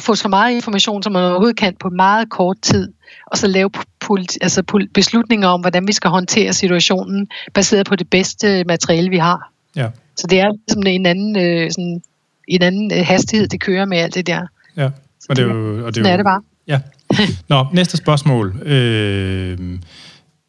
få 0.00 0.14
så 0.14 0.28
meget 0.28 0.54
information, 0.54 1.02
som 1.02 1.12
man 1.12 1.24
overhovedet 1.24 1.56
kan 1.56 1.74
på 1.80 1.88
meget 1.88 2.30
kort 2.30 2.56
tid, 2.62 2.92
og 3.26 3.38
så 3.38 3.46
lave 3.46 3.70
politi- 4.00 4.38
altså 4.40 4.86
beslutninger 4.94 5.48
om, 5.48 5.60
hvordan 5.60 5.86
vi 5.86 5.92
skal 5.92 6.10
håndtere 6.10 6.52
situationen, 6.52 7.28
baseret 7.54 7.86
på 7.86 7.96
det 7.96 8.10
bedste 8.10 8.64
materiale, 8.64 9.10
vi 9.10 9.18
har. 9.18 9.52
Ja. 9.76 9.88
Så 10.16 10.26
det 10.26 10.40
er 10.40 10.52
ligesom 10.68 10.82
en 10.86 11.06
anden, 11.06 11.36
øh, 11.36 11.70
sådan, 11.70 12.02
en 12.46 12.62
anden 12.62 12.92
øh, 12.92 13.06
hastighed, 13.06 13.48
det 13.48 13.60
kører 13.60 13.84
med 13.84 13.98
alt 13.98 14.14
det 14.14 14.26
der. 14.26 14.46
Ja, 14.76 14.90
og 15.28 15.36
det 15.36 15.42
er 15.42 15.46
jo... 15.46 15.86
Og 15.86 15.94
det 15.94 16.00
er, 16.00 16.08
jo, 16.08 16.12
er 16.12 16.16
det 16.16 16.24
bare. 16.24 16.42
Ja. 16.66 16.80
Nå, 17.48 17.66
næste 17.72 17.96
spørgsmål. 17.96 18.62
Øh, 18.66 19.58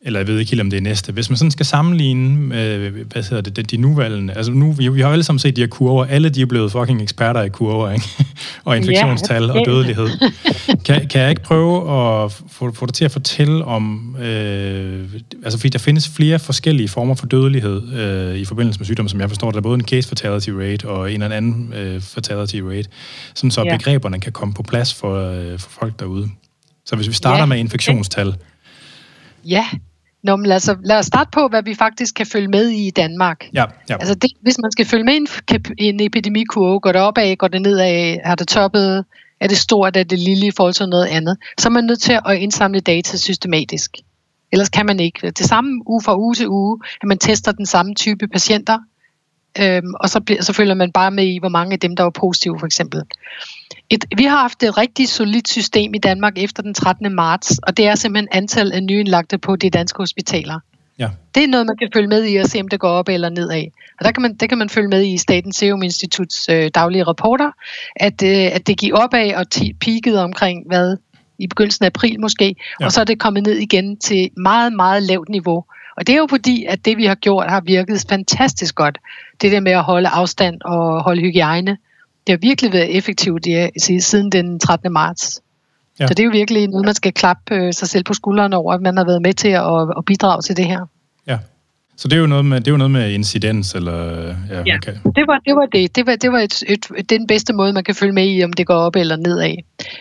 eller 0.07 0.19
jeg 0.19 0.27
ved 0.27 0.39
ikke 0.39 0.51
helt, 0.51 0.61
om 0.61 0.69
det 0.69 0.77
er 0.77 0.81
næste. 0.81 1.11
Hvis 1.11 1.29
man 1.29 1.37
sådan 1.37 1.51
skal 1.51 1.65
sammenligne, 1.65 2.61
øh, 2.63 3.05
hvad 3.11 3.23
hedder 3.23 3.41
det, 3.41 3.55
de, 3.55 3.63
de 3.63 3.77
nuværende, 3.77 4.33
altså 4.33 4.51
nu, 4.51 4.71
vi, 4.71 4.87
vi 4.87 5.01
har 5.01 5.09
alle 5.09 5.23
sammen 5.23 5.39
set 5.39 5.55
de 5.55 5.61
her 5.61 5.67
kurver, 5.67 6.05
alle 6.05 6.29
de 6.29 6.41
er 6.41 6.45
blevet 6.45 6.71
fucking 6.71 7.01
eksperter 7.01 7.41
i 7.41 7.49
kurver, 7.49 7.91
ikke? 7.91 8.05
og 8.65 8.77
infektionstal 8.77 9.43
ja, 9.43 9.51
og 9.51 9.65
dødelighed. 9.65 10.07
Kan, 10.85 11.07
kan 11.07 11.21
jeg 11.21 11.29
ikke 11.29 11.41
prøve 11.41 11.77
at 11.77 12.31
få, 12.31 12.73
få 12.73 12.85
dig 12.85 12.93
til 12.93 13.05
at 13.05 13.11
fortælle 13.11 13.65
om, 13.65 14.15
øh, 14.19 15.09
altså 15.43 15.59
fordi 15.59 15.69
der 15.69 15.79
findes 15.79 16.09
flere 16.09 16.39
forskellige 16.39 16.87
former 16.87 17.15
for 17.15 17.25
dødelighed 17.25 17.93
øh, 17.93 18.35
i 18.35 18.45
forbindelse 18.45 18.79
med 18.79 18.85
sygdomme, 18.85 19.09
som 19.09 19.21
jeg 19.21 19.29
forstår, 19.29 19.51
der 19.51 19.57
er 19.57 19.61
både 19.61 19.75
en 19.75 19.85
case 19.85 20.09
fatality 20.09 20.49
rate 20.49 20.87
og 20.87 21.13
en 21.13 21.21
eller 21.21 21.37
anden 21.37 21.73
øh, 21.73 22.01
fatality 22.01 22.55
rate, 22.55 22.89
sådan 23.33 23.51
så 23.51 23.63
ja. 23.63 23.77
begreberne 23.77 24.19
kan 24.19 24.31
komme 24.31 24.53
på 24.53 24.63
plads 24.63 24.93
for, 24.93 25.31
øh, 25.31 25.59
for 25.59 25.69
folk 25.69 25.99
derude. 25.99 26.29
Så 26.85 26.95
hvis 26.95 27.07
vi 27.07 27.13
starter 27.13 27.39
ja. 27.39 27.45
med 27.45 27.57
infektionstal. 27.57 28.35
Ja, 29.45 29.65
Nå, 30.23 30.35
men 30.35 30.45
lad, 30.45 30.55
os, 30.55 30.69
lad 30.83 30.97
os 30.97 31.05
starte 31.05 31.29
på, 31.31 31.47
hvad 31.47 31.63
vi 31.63 31.73
faktisk 31.73 32.15
kan 32.15 32.25
følge 32.25 32.47
med 32.47 32.69
i 32.69 32.87
i 32.87 32.91
Danmark. 32.91 33.45
Ja, 33.53 33.65
ja. 33.89 33.93
Altså 33.93 34.15
det, 34.15 34.31
hvis 34.41 34.57
man 34.61 34.71
skal 34.71 34.85
følge 34.85 35.03
med 35.03 35.13
i 35.13 35.17
en, 35.17 35.27
en 35.77 35.99
epidemikurve, 35.99 36.79
går 36.79 36.91
det 36.91 37.01
opad, 37.01 37.35
går 37.35 37.47
det 37.47 37.61
nedad, 37.61 38.17
har 38.25 38.35
det 38.35 38.47
toppet, 38.47 39.05
er 39.39 39.47
det 39.47 39.57
stort, 39.57 39.97
er 39.97 40.03
det 40.03 40.19
lille 40.19 40.47
i 40.47 40.51
forhold 40.57 40.73
til 40.73 40.89
noget 40.89 41.05
andet, 41.05 41.37
så 41.59 41.67
er 41.67 41.71
man 41.71 41.83
nødt 41.83 42.01
til 42.01 42.19
at 42.25 42.37
indsamle 42.37 42.79
data 42.79 43.17
systematisk. 43.17 43.91
Ellers 44.51 44.69
kan 44.69 44.85
man 44.85 44.99
ikke. 44.99 45.31
Det 45.31 45.45
samme 45.45 45.81
uge 45.85 46.01
fra 46.01 46.17
uge 46.17 46.35
til 46.35 46.47
uge, 46.47 46.79
at 47.01 47.07
man 47.07 47.17
tester 47.17 47.51
den 47.51 47.65
samme 47.65 47.95
type 47.95 48.27
patienter, 48.27 48.79
øhm, 49.61 49.93
og 49.99 50.09
så, 50.09 50.37
så 50.41 50.53
følger 50.53 50.73
man 50.73 50.91
bare 50.91 51.11
med 51.11 51.25
i, 51.25 51.39
hvor 51.39 51.49
mange 51.49 51.73
af 51.73 51.79
dem, 51.79 51.95
der 51.95 52.03
var 52.03 52.09
positive 52.09 52.59
for 52.59 52.65
eksempel. 52.65 53.01
Et, 53.89 54.05
vi 54.17 54.23
har 54.23 54.37
haft 54.37 54.63
et 54.63 54.77
rigtig 54.77 55.09
solidt 55.09 55.49
system 55.49 55.93
i 55.93 55.97
Danmark 55.97 56.33
efter 56.37 56.63
den 56.63 56.73
13. 56.73 57.15
marts, 57.15 57.59
og 57.63 57.77
det 57.77 57.87
er 57.87 57.95
simpelthen 57.95 58.27
antal 58.31 58.71
af 58.71 58.83
nyindlagte 58.83 59.37
på 59.37 59.55
de 59.55 59.69
danske 59.69 59.97
hospitaler. 59.97 60.59
Ja. 60.99 61.09
Det 61.35 61.43
er 61.43 61.47
noget, 61.47 61.65
man 61.65 61.77
kan 61.77 61.89
følge 61.93 62.07
med 62.07 62.25
i 62.29 62.35
og 62.35 62.45
se, 62.45 62.59
om 62.59 62.67
det 62.67 62.79
går 62.79 62.89
op 62.89 63.09
eller 63.09 63.29
nedad. 63.29 63.63
Og 63.99 64.05
der 64.05 64.11
kan 64.11 64.21
man, 64.21 64.35
det 64.35 64.49
kan 64.49 64.57
man 64.57 64.69
følge 64.69 64.87
med 64.87 65.05
i 65.05 65.17
Statens 65.17 65.55
Serum 65.55 65.83
Instituts 65.83 66.49
øh, 66.49 66.71
daglige 66.75 67.03
rapporter, 67.03 67.51
at, 67.95 68.23
øh, 68.23 68.55
at 68.55 68.67
det 68.67 68.77
gik 68.77 68.93
opad 68.93 69.33
og 69.33 69.45
t- 69.55 69.77
peakede 69.81 70.23
omkring, 70.23 70.63
hvad, 70.67 70.97
i 71.39 71.47
begyndelsen 71.47 71.85
af 71.85 71.89
april 71.89 72.19
måske, 72.19 72.55
ja. 72.79 72.85
og 72.85 72.91
så 72.91 73.01
er 73.01 73.05
det 73.05 73.19
kommet 73.19 73.43
ned 73.43 73.55
igen 73.55 73.97
til 73.97 74.29
meget, 74.37 74.73
meget 74.73 75.03
lavt 75.03 75.29
niveau. 75.29 75.63
Og 75.97 76.07
det 76.07 76.13
er 76.13 76.17
jo 76.17 76.27
fordi, 76.29 76.65
at 76.65 76.85
det 76.85 76.97
vi 76.97 77.05
har 77.05 77.15
gjort 77.15 77.49
har 77.49 77.61
virket 77.61 78.05
fantastisk 78.09 78.75
godt. 78.75 78.97
Det 79.41 79.51
der 79.51 79.59
med 79.59 79.71
at 79.71 79.83
holde 79.83 80.09
afstand 80.09 80.61
og 80.61 81.03
holde 81.03 81.21
hygiejne, 81.21 81.77
det 82.27 82.33
har 82.33 82.37
virkelig 82.37 82.73
været 82.73 82.97
effektivt 82.97 83.45
i, 83.45 83.99
siden 83.99 84.31
den 84.31 84.59
13. 84.59 84.93
marts. 84.93 85.41
Ja. 85.99 86.07
Så 86.07 86.13
det 86.13 86.19
er 86.19 86.23
jo 86.25 86.31
virkelig 86.31 86.67
noget, 86.67 86.85
man 86.85 86.95
skal 86.95 87.13
klappe 87.13 87.55
øh, 87.55 87.73
sig 87.73 87.87
selv 87.87 88.03
på 88.03 88.13
skuldrene 88.13 88.57
over, 88.57 88.73
at 88.73 88.81
man 88.81 88.97
har 88.97 89.05
været 89.05 89.21
med 89.21 89.33
til 89.33 89.47
at, 89.47 89.97
at 89.97 90.05
bidrage 90.05 90.41
til 90.41 90.57
det 90.57 90.65
her. 90.65 90.85
Så 91.97 92.07
det 92.07 92.15
er 92.15 92.19
jo 92.19 92.27
noget 92.27 92.45
med, 92.45 92.59
det 92.59 92.67
er 92.67 92.71
jo 92.71 92.77
noget 92.77 92.91
med 92.91 93.11
incidens, 93.11 93.75
eller... 93.75 94.25
Ja, 94.49 94.63
ja 94.65 94.75
okay. 94.75 94.93
det, 95.15 95.27
var, 95.27 95.39
det 95.45 95.55
var 95.55 95.65
det. 95.65 95.95
Det 95.95 96.05
var, 96.05 96.15
det 96.15 96.31
var 96.31 96.39
et, 96.39 96.63
et, 96.67 97.09
den 97.09 97.27
bedste 97.27 97.53
måde, 97.53 97.73
man 97.73 97.83
kan 97.83 97.95
følge 97.95 98.13
med 98.13 98.27
i, 98.35 98.43
om 98.43 98.53
det 98.53 98.67
går 98.67 98.75
op 98.75 98.95
eller 98.95 99.15
nedad. 99.15 99.55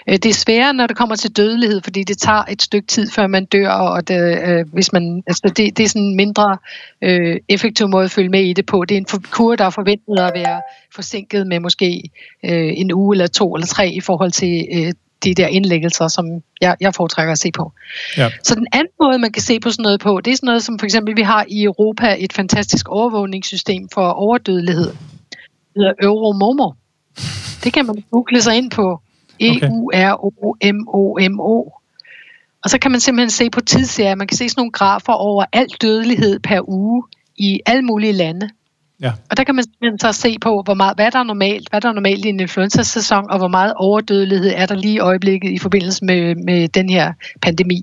Øh, 0.09 0.15
det 0.15 0.27
er 0.27 0.35
sværere, 0.35 0.75
når 0.75 0.87
det 0.87 0.97
kommer 0.97 1.17
til 1.17 1.37
dødelighed, 1.37 1.81
fordi 1.85 2.03
det 2.03 2.19
tager 2.19 2.43
et 2.51 2.63
stykke 2.63 2.87
tid, 2.87 3.11
før 3.11 3.27
man 3.27 3.45
dør, 3.45 3.71
og 3.71 4.09
det, 4.09 4.39
øh, 4.47 4.65
hvis 4.73 4.93
man, 4.93 5.23
altså 5.27 5.53
det, 5.57 5.77
det 5.79 5.85
er 5.85 5.89
sådan 5.89 6.03
en 6.03 6.17
mindre 6.17 6.59
øh, 7.03 7.37
effektiv 7.49 7.89
måde 7.89 8.05
at 8.05 8.11
følge 8.11 8.29
med 8.29 8.45
i 8.45 8.53
det 8.53 8.67
på. 8.67 8.85
Det 8.85 8.95
er 8.95 8.99
en 8.99 9.23
kur, 9.31 9.57
der 9.57 9.65
er 9.65 9.71
forventet 9.71 10.19
at 10.19 10.33
være 10.35 10.61
forsinket 10.95 11.47
med 11.47 11.61
måske 11.61 12.11
øh, 12.45 12.73
en 12.77 12.93
uge 12.93 13.15
eller 13.15 13.27
to 13.27 13.55
eller 13.55 13.67
tre 13.67 13.91
i 13.91 14.01
forhold 14.01 14.31
til 14.31 14.67
øh, 14.73 14.93
de 15.27 15.35
der 15.35 15.47
indlæggelser, 15.47 16.09
som 16.09 16.27
jeg, 16.61 16.77
jeg 16.81 16.95
foretrækker 16.95 17.33
at 17.33 17.39
se 17.39 17.53
på. 17.53 17.73
Ja. 18.17 18.31
Så 18.43 18.55
den 18.55 18.67
anden 18.73 18.93
måde, 19.03 19.19
man 19.19 19.33
kan 19.33 19.43
se 19.43 19.61
på 19.61 19.71
sådan 19.71 19.83
noget 19.83 20.01
på, 20.01 20.21
det 20.21 20.31
er 20.31 20.37
sådan 20.37 20.47
noget, 20.47 20.63
som 20.63 20.79
for 20.79 20.87
eksempel 20.87 21.17
vi 21.17 21.23
har 21.23 21.45
i 21.49 21.65
Europa 21.65 22.17
et 22.19 22.33
fantastisk 22.33 22.89
overvågningssystem 22.89 23.89
for 23.95 24.09
overdødelighed. 24.09 24.87
Det 24.87 24.97
hedder 25.77 25.93
Euromomo. 26.03 26.71
Det 27.65 27.73
kan 27.73 27.87
man 27.87 28.05
google 28.11 28.43
sig 28.43 28.57
ind 28.57 28.71
på. 28.71 29.01
E-U-R-O-M-O-M-O. 29.41 30.53
Og 32.65 32.71
så 32.71 32.79
kan 32.79 32.91
man 32.91 33.01
simpelthen 33.01 33.31
se 33.31 33.51
på 33.51 33.61
tidsserier. 33.61 34.15
Man 34.15 34.27
kan 34.27 34.37
se 34.37 34.49
sådan 34.49 34.61
nogle 34.61 34.73
grafer 34.73 35.13
over 35.13 35.45
al 35.53 35.67
dødelighed 35.83 36.39
per 36.39 36.69
uge 36.69 37.03
i 37.37 37.61
alle 37.67 37.83
mulige 37.83 38.13
lande. 38.13 38.51
Ja. 39.01 39.13
Og 39.31 39.37
der 39.37 39.45
kan 39.45 39.55
man 39.55 39.65
simpelthen 39.65 39.99
så 39.99 40.13
se 40.13 40.37
på, 40.41 40.63
hvor 40.65 40.75
meget, 40.75 40.97
hvad 40.97 41.11
der 41.11 41.19
er 41.19 41.23
normalt, 41.23 41.71
hvad 41.71 41.81
der 41.81 41.89
er 41.89 41.93
normalt 41.93 42.25
i 42.25 42.29
en 42.29 42.41
influenza-sæson, 42.41 43.31
og 43.31 43.39
hvor 43.39 43.49
meget 43.49 43.73
overdødelighed 43.77 44.53
er 44.57 44.67
der 44.67 44.75
lige 44.75 44.95
i 44.95 44.99
øjeblikket 44.99 45.51
i 45.51 45.59
forbindelse 45.59 46.05
med, 46.05 46.35
med 46.35 46.69
den 46.69 46.91
her 46.91 47.13
pandemi. 47.43 47.83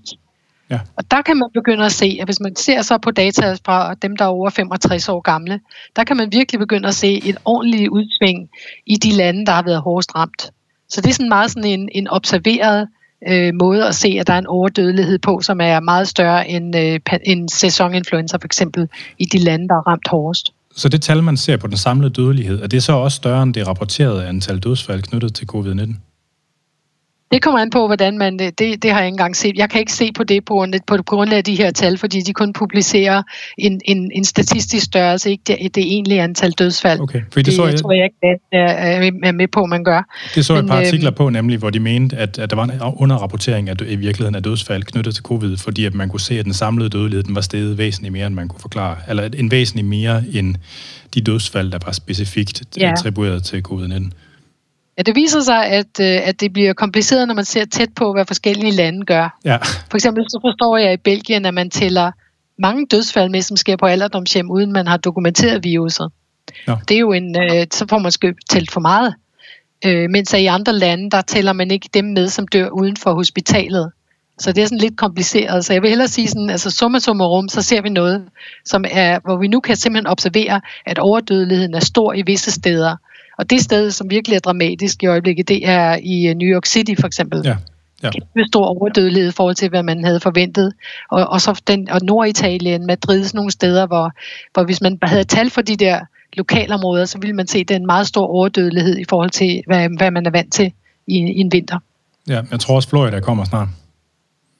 Ja. 0.70 0.80
Og 0.98 1.12
der 1.12 1.22
kan 1.22 1.38
man 1.38 1.50
begynde 1.54 1.86
at 1.86 1.92
se, 1.92 2.18
at 2.22 2.28
hvis 2.28 2.40
man 2.40 2.56
ser 2.56 2.82
så 2.82 2.98
på 2.98 3.12
data 3.12 3.56
fra 3.66 3.94
dem, 3.94 4.18
der 4.18 4.26
er 4.26 4.30
over 4.30 4.50
65 4.50 5.10
år 5.10 5.22
gamle, 5.22 5.60
der 5.96 6.04
kan 6.04 6.18
man 6.18 6.30
virkelig 6.32 6.60
begynde 6.60 6.88
at 6.88 6.96
se 6.96 7.28
et 7.30 7.38
ordentligt 7.46 7.90
udsving 7.90 8.50
i 8.86 8.96
de 8.96 9.12
lande, 9.12 9.46
der 9.46 9.52
har 9.52 9.64
været 9.64 9.82
hårdest 9.82 10.16
ramt. 10.16 10.52
Så 10.90 11.02
det 11.02 11.10
er 11.10 11.14
sådan 11.14 11.30
meget 11.30 11.52
sådan 11.52 11.70
en, 11.70 11.90
en 11.92 12.08
observeret 12.08 12.88
øh, 13.28 13.54
måde 13.54 13.88
at 13.88 13.96
se, 13.96 14.18
at 14.20 14.28
der 14.28 14.34
er 14.34 14.38
en 14.38 14.48
overdødelighed 14.48 15.20
på, 15.20 15.42
som 15.42 15.62
er 15.62 15.80
meget 15.80 16.08
større 16.08 16.50
end 16.50 16.76
øh, 16.76 17.00
en 17.24 17.50
sæsoninfluenza 17.50 18.38
for 18.38 18.46
eksempel 18.46 18.90
i 19.20 19.26
de 19.26 19.38
lande, 19.38 19.68
der 19.68 19.76
er 19.76 19.88
ramt 19.88 20.08
hårdest. 20.08 20.54
Så 20.76 20.90
det 20.90 21.02
tal, 21.02 21.24
man 21.24 21.38
ser 21.38 21.58
på 21.58 21.68
den 21.68 21.78
samlede 21.78 22.14
dødelighed, 22.14 22.62
er 22.62 22.68
det 22.68 22.84
så 22.84 22.94
også 22.94 23.16
større 23.16 23.44
end 23.44 23.54
det 23.54 23.68
rapporterede 23.68 24.28
antal 24.28 24.60
dødsfald 24.60 25.02
knyttet 25.02 25.36
til 25.36 25.48
covid-19? 25.56 26.13
Det 27.34 27.42
kommer 27.42 27.60
an 27.60 27.70
på, 27.70 27.86
hvordan 27.86 28.18
man... 28.18 28.40
Det, 28.40 28.60
det 28.60 28.92
har 28.92 29.00
jeg 29.00 29.08
ikke 29.08 29.14
engang 29.14 29.36
set. 29.36 29.56
Jeg 29.56 29.70
kan 29.70 29.80
ikke 29.80 29.94
se 29.94 30.12
på 30.12 30.24
det 30.24 30.46
på, 30.46 30.66
på 30.88 30.98
grundlag 31.06 31.38
af 31.38 31.44
de 31.44 31.56
her 31.56 31.72
tal, 31.72 31.98
fordi 31.98 32.22
de 32.22 32.34
kun 32.34 32.54
publicerer 32.54 33.24
en, 33.58 33.82
en, 33.86 34.12
en 34.14 34.24
statistisk 34.24 34.86
størrelse, 34.86 35.32
ikke 35.32 35.44
det, 35.48 35.76
det 35.76 35.84
egentlige 35.84 36.22
antal 36.22 36.52
dødsfald. 36.52 37.00
Okay, 37.00 37.22
for 37.32 37.40
det, 37.40 37.46
det 37.46 37.54
så 37.54 37.66
jeg, 37.66 37.80
tror 37.80 37.92
jeg 37.92 38.04
ikke, 38.04 38.18
at 38.22 38.40
er, 38.52 39.12
er 39.24 39.32
med 39.32 39.48
på, 39.48 39.66
man 39.66 39.84
gør. 39.84 40.02
Det 40.36 40.46
så 40.46 40.54
jeg 40.54 40.64
et 40.64 40.68
par 40.68 40.78
artikler 40.78 41.10
øhm, 41.10 41.16
på, 41.16 41.30
nemlig, 41.30 41.58
hvor 41.58 41.70
de 41.70 41.80
mente, 41.80 42.18
at, 42.18 42.40
at 42.40 42.50
der 42.50 42.56
var 42.56 42.64
en 42.64 42.72
underrapportering 42.98 43.70
af, 43.70 43.76
i 43.88 43.96
virkeligheden 43.96 44.36
af 44.36 44.44
dødsfald 44.44 44.84
knyttet 44.84 45.16
til 45.16 45.24
covid, 45.24 45.58
fordi 45.58 45.86
at 45.86 45.94
man 45.94 46.10
kunne 46.10 46.20
se, 46.20 46.40
at 46.40 46.46
den 46.46 46.54
samlede 46.54 46.90
dødelighed 46.90 47.24
den 47.24 47.36
var 47.36 47.42
steget 47.42 47.78
væsentligt 47.78 48.14
mere, 48.14 48.28
end 48.28 48.36
man 48.36 48.48
kunne 48.48 48.62
forklare. 48.62 48.98
Eller 49.10 49.30
en 49.38 49.52
væsentlig 49.52 49.86
mere 49.86 50.24
end 50.34 50.56
de 51.14 51.22
dødsfald, 51.22 51.72
der 51.72 51.80
var 51.86 51.92
specifikt 51.92 52.64
ja. 52.78 52.92
attribueret 52.92 53.44
til 53.44 53.64
covid-19. 53.68 54.10
Ja, 54.98 55.04
det 55.04 55.16
viser 55.16 55.42
sig, 55.42 55.66
at, 55.66 56.00
øh, 56.02 56.28
at 56.28 56.40
det 56.40 56.54
bliver 56.54 56.74
kompliceret, 56.74 57.28
når 57.28 57.36
man 57.36 57.46
ser 57.46 57.66
tæt 57.66 57.90
på, 57.96 58.14
hvad 58.14 58.26
forskellige 58.26 58.72
lande 58.72 59.06
gør. 59.06 59.40
Ja. 59.46 59.58
For 59.90 59.96
eksempel 59.96 60.24
så 60.30 60.40
forstår 60.42 60.78
jeg 60.78 60.94
i 60.94 60.98
Belgien, 60.98 61.46
at 61.46 61.54
man 61.54 61.70
tæller 61.70 62.12
mange 62.58 62.88
dødsfald 62.92 63.30
med, 63.30 63.42
som 63.42 63.58
sker 63.58 63.76
på 63.76 63.86
alderdomshjem, 63.86 64.52
uden 64.52 64.74
man 64.74 64.88
har 64.88 64.98
dokumenteret 64.98 65.64
viruset. 65.64 66.12
Ja. 66.68 66.76
Det 66.88 66.96
er 66.96 67.00
jo 67.00 67.12
en, 67.12 67.36
øh, 67.42 67.68
så 67.74 67.86
får 67.90 67.98
man 67.98 68.12
tælt 68.50 68.72
for 68.72 68.80
meget. 68.80 69.14
Øh, 69.86 70.10
mens 70.10 70.34
i 70.34 70.46
andre 70.46 70.74
lande, 70.74 71.10
der 71.10 71.22
tæller 71.22 71.54
man 71.54 71.72
ikke 71.72 71.90
dem 71.94 72.06
med, 72.06 72.30
som 72.30 72.48
dør 72.48 72.70
uden 72.70 72.98
for 72.98 73.14
hospitalet. 73.14 73.92
Så 74.40 74.52
det 74.52 74.62
er 74.62 74.66
sådan 74.66 74.78
lidt 74.78 74.98
kompliceret. 74.98 75.66
Så 75.66 75.74
jeg 75.74 75.82
vil 75.82 75.90
hellere 75.90 76.08
sige 76.08 76.28
sådan, 76.28 76.50
altså 76.50 76.72
summa 76.72 77.00
summarum, 77.00 77.50
så 77.50 77.62
ser 77.62 77.82
vi 77.82 77.90
noget, 77.90 78.26
som 78.66 78.86
er, 78.92 79.20
hvor 79.24 79.38
vi 79.38 79.48
nu 79.48 79.60
kan 79.60 79.76
simpelthen 79.76 80.08
observere, 80.08 80.62
at 80.86 81.00
overdødeligheden 81.00 81.74
er 81.74 81.80
stor 81.80 82.14
i 82.14 82.22
visse 82.22 82.52
steder. 82.52 82.96
Og 83.38 83.50
det 83.50 83.62
sted, 83.62 83.92
som 83.92 84.10
virkelig 84.10 84.36
er 84.36 84.40
dramatisk 84.40 85.04
i 85.04 85.06
øjeblikket, 85.06 85.48
det 85.48 85.68
er 85.68 85.98
i 86.04 86.28
øh, 86.28 86.36
New 86.36 86.48
York 86.48 86.66
City 86.66 86.94
for 87.00 87.08
eksempel. 87.08 87.42
Ja. 87.46 87.56
Ja. 88.04 88.10
Kæmpe 88.12 88.48
stor 88.48 88.66
overdødelighed 88.66 89.30
i 89.30 89.34
forhold 89.34 89.56
til, 89.56 89.70
hvad 89.70 89.84
man 89.84 90.06
havde 90.06 90.20
forventet. 90.20 90.74
Og, 91.12 91.28
og 91.28 91.42
så 91.42 91.62
den, 91.68 91.90
og 91.90 92.00
Norditalien, 92.04 92.86
Madrid, 92.86 93.24
sådan 93.24 93.38
nogle 93.38 93.52
steder, 93.52 93.88
hvor, 93.88 94.12
hvor 94.54 94.64
hvis 94.64 94.82
man 94.82 94.98
havde 95.04 95.24
tal 95.24 95.50
for 95.50 95.62
de 95.62 95.76
der 95.76 96.00
lokalområder, 96.38 97.06
så 97.06 97.18
ville 97.20 97.36
man 97.36 97.48
se 97.48 97.64
den 97.64 97.86
meget 97.86 98.08
stor 98.08 98.28
overdødelighed 98.28 98.98
i 98.98 99.04
forhold 99.10 99.30
til, 99.30 99.64
hvad, 99.68 99.90
hvad 99.98 100.12
man 100.12 100.26
er 100.26 100.32
vant 100.32 100.54
til 100.54 100.72
i, 101.08 101.16
i 101.18 101.40
en 101.40 101.52
vinter. 101.52 101.80
Ja, 102.28 102.42
jeg 102.52 102.60
tror 102.60 102.76
også, 102.76 102.90
Florida 102.90 103.20
kommer 103.20 103.44
snart. 103.44 103.68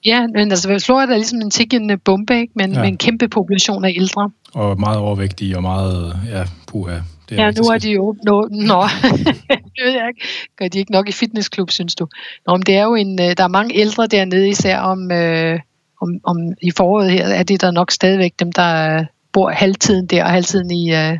Ja, 0.04 0.26
men 0.26 0.50
altså 0.50 0.82
Florida 0.86 1.12
er 1.12 1.16
ligesom 1.16 1.40
en 1.40 1.50
tikkende 1.50 1.96
bombe, 1.96 2.40
ikke? 2.40 2.52
Men 2.56 2.72
ja. 2.72 2.80
med 2.80 2.88
en 2.88 2.96
kæmpe 2.96 3.28
population 3.28 3.84
af 3.84 3.92
ældre. 3.96 4.30
Og 4.54 4.80
meget 4.80 4.98
overvægtige 4.98 5.56
og 5.56 5.62
meget, 5.62 6.16
ja, 6.30 6.44
puha. 6.66 6.98
Det 7.28 7.38
er 7.38 7.44
ja, 7.44 7.50
nu 7.50 7.62
er 7.62 7.78
de 7.78 7.90
jo... 7.90 8.16
Nå, 8.24 8.48
nå. 8.50 8.82
det 9.76 9.84
ved 9.84 9.92
jeg 9.92 10.08
ikke. 10.08 10.26
Gør 10.58 10.68
de 10.68 10.78
ikke 10.78 10.92
nok 10.92 11.08
i 11.08 11.12
fitnessklub, 11.12 11.70
synes 11.70 11.94
du? 11.94 12.08
Nå, 12.46 12.56
men 12.56 12.62
det 12.62 12.74
er 12.74 12.84
jo 12.84 12.94
en... 12.94 13.20
Øh, 13.20 13.36
der 13.36 13.44
er 13.44 13.48
mange 13.48 13.76
ældre 13.76 14.06
dernede, 14.06 14.48
især 14.48 14.78
om... 14.78 15.12
Øh, 15.12 15.60
om, 16.02 16.20
om 16.24 16.52
i 16.62 16.70
foråret 16.76 17.10
her, 17.10 17.26
er 17.26 17.42
det 17.42 17.60
der 17.60 17.70
nok 17.70 17.90
stadigvæk 17.90 18.32
dem, 18.38 18.52
der 18.52 19.04
bor 19.32 19.50
halvtiden 19.50 20.06
der 20.06 20.24
og 20.24 20.30
halvtiden 20.30 20.70
i, 20.70 20.92
uh, 20.92 21.18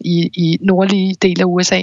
i, 0.00 0.30
i 0.34 0.58
nordlige 0.60 1.14
del 1.22 1.40
af 1.40 1.44
USA. 1.44 1.82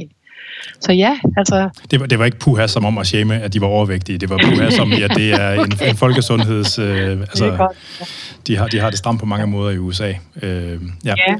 Så 0.79 0.91
ja, 0.91 1.19
altså... 1.37 1.69
Det 1.91 1.99
var, 1.99 2.05
det 2.05 2.19
var 2.19 2.25
ikke 2.25 2.39
puha 2.39 2.67
som 2.67 2.85
om 2.85 2.97
at 2.97 3.07
shame, 3.07 3.35
at 3.35 3.53
de 3.53 3.61
var 3.61 3.67
overvægtige. 3.67 4.17
Det 4.17 4.29
var 4.29 4.37
puha 4.37 4.69
som, 4.79 4.91
at 4.91 5.11
det 5.15 5.33
er 5.33 5.51
en, 5.63 5.73
en 5.89 5.95
folkesundheds... 5.95 6.79
Øh, 6.79 7.19
altså, 7.19 7.45
det 7.45 7.57
godt, 7.57 7.77
ja. 7.99 8.05
de, 8.47 8.57
har, 8.57 8.67
de 8.67 8.79
har 8.79 8.89
det 8.89 8.99
stramt 8.99 9.19
på 9.19 9.25
mange 9.25 9.47
måder 9.47 9.71
i 9.71 9.77
USA. 9.77 10.13
Øh, 10.41 10.81
ja. 11.05 11.13
ja. 11.27 11.35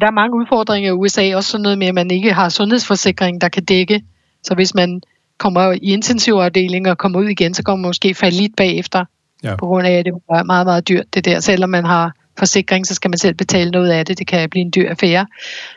Der 0.00 0.06
er 0.06 0.10
mange 0.10 0.36
udfordringer 0.36 0.90
i 0.90 0.92
USA, 0.92 1.36
også 1.36 1.50
sådan 1.50 1.62
noget 1.62 1.78
med, 1.78 1.86
at 1.86 1.94
man 1.94 2.10
ikke 2.10 2.32
har 2.32 2.48
sundhedsforsikring, 2.48 3.40
der 3.40 3.48
kan 3.48 3.64
dække. 3.64 4.02
Så 4.42 4.54
hvis 4.54 4.74
man 4.74 5.00
kommer 5.38 5.72
i 5.72 5.92
intensivafdeling 5.92 6.88
og 6.88 6.98
kommer 6.98 7.18
ud 7.18 7.24
igen, 7.24 7.54
så 7.54 7.62
kommer 7.62 7.82
man 7.82 7.88
måske 7.88 8.14
falde 8.14 8.36
lidt 8.36 8.56
bagefter, 8.56 9.04
ja. 9.42 9.56
på 9.56 9.66
grund 9.66 9.86
af, 9.86 9.92
at 9.92 10.04
det 10.04 10.12
er 10.12 10.42
meget, 10.44 10.66
meget 10.66 10.88
dyrt 10.88 11.14
det 11.14 11.24
der. 11.24 11.40
Selvom 11.40 11.70
man 11.70 11.84
har 11.84 12.12
forsikring, 12.38 12.86
så 12.86 12.94
skal 12.94 13.10
man 13.10 13.18
selv 13.18 13.34
betale 13.34 13.70
noget 13.70 13.90
af 13.90 14.06
det. 14.06 14.18
Det 14.18 14.26
kan 14.26 14.50
blive 14.50 14.60
en 14.60 14.72
dyr 14.76 14.90
affære. 14.90 15.26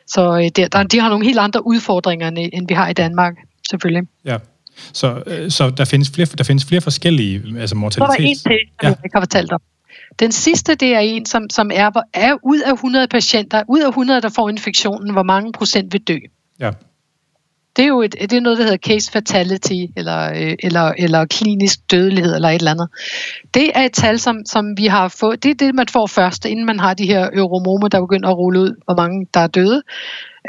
Så 0.07 0.37
øh, 0.37 0.49
der, 0.55 0.67
der, 0.67 0.83
de 0.83 0.99
har 0.99 1.09
nogle 1.09 1.25
helt 1.25 1.39
andre 1.39 1.67
udfordringer, 1.67 2.27
end 2.27 2.67
vi 2.67 2.73
har 2.73 2.89
i 2.89 2.93
Danmark, 2.93 3.33
selvfølgelig. 3.69 4.03
Ja. 4.25 4.37
Så, 4.93 5.23
øh, 5.27 5.51
så 5.51 5.69
der, 5.69 5.85
findes 5.85 6.09
flere, 6.09 6.27
der 6.37 6.43
findes 6.43 6.65
flere 6.65 6.81
forskellige 6.81 7.43
altså 7.59 7.75
mortalitet. 7.75 8.15
Så 8.15 8.23
er 8.23 8.27
en 8.27 8.35
til, 8.35 8.69
som 8.79 8.83
ja. 8.83 8.87
jeg 8.87 8.97
ikke 9.05 9.15
har 9.15 9.21
fortalt 9.21 9.51
om. 9.51 9.61
Den 10.19 10.31
sidste, 10.31 10.75
det 10.75 10.95
er 10.95 10.99
en, 10.99 11.25
som, 11.25 11.49
som 11.49 11.71
er, 11.73 11.91
er 12.13 12.35
ud 12.43 12.59
af 12.59 12.73
100 12.73 13.07
patienter, 13.07 13.63
ud 13.67 13.79
af 13.79 13.87
100, 13.87 14.21
der 14.21 14.29
får 14.29 14.49
infektionen, 14.49 15.11
hvor 15.11 15.23
mange 15.23 15.51
procent 15.51 15.93
vil 15.93 16.01
dø. 16.01 16.17
Ja 16.59 16.71
det 17.79 17.85
er 17.85 17.89
jo 17.89 18.01
et, 18.01 18.15
det 18.21 18.33
er 18.33 18.39
noget, 18.39 18.57
der 18.57 18.63
hedder 18.63 18.77
case 18.77 19.11
fatality, 19.11 19.91
eller, 19.95 20.29
øh, 20.29 20.55
eller, 20.63 20.93
eller 20.97 21.25
klinisk 21.25 21.91
dødelighed, 21.91 22.35
eller 22.35 22.49
et 22.49 22.55
eller 22.55 22.71
andet. 22.71 22.89
Det 23.53 23.71
er 23.75 23.81
et 23.81 23.91
tal, 23.91 24.19
som, 24.19 24.37
som 24.45 24.77
vi 24.77 24.85
har 24.85 25.07
fået, 25.07 25.43
det 25.43 25.51
er 25.51 25.55
det, 25.55 25.75
man 25.75 25.87
får 25.87 26.07
først, 26.07 26.45
inden 26.45 26.65
man 26.65 26.79
har 26.79 26.93
de 26.93 27.05
her 27.05 27.29
euromomer, 27.33 27.87
der 27.87 27.99
begynder 27.99 28.29
at 28.29 28.37
rulle 28.37 28.59
ud, 28.59 28.75
hvor 28.85 28.95
mange 28.95 29.27
der 29.33 29.39
er 29.39 29.47
døde. 29.47 29.81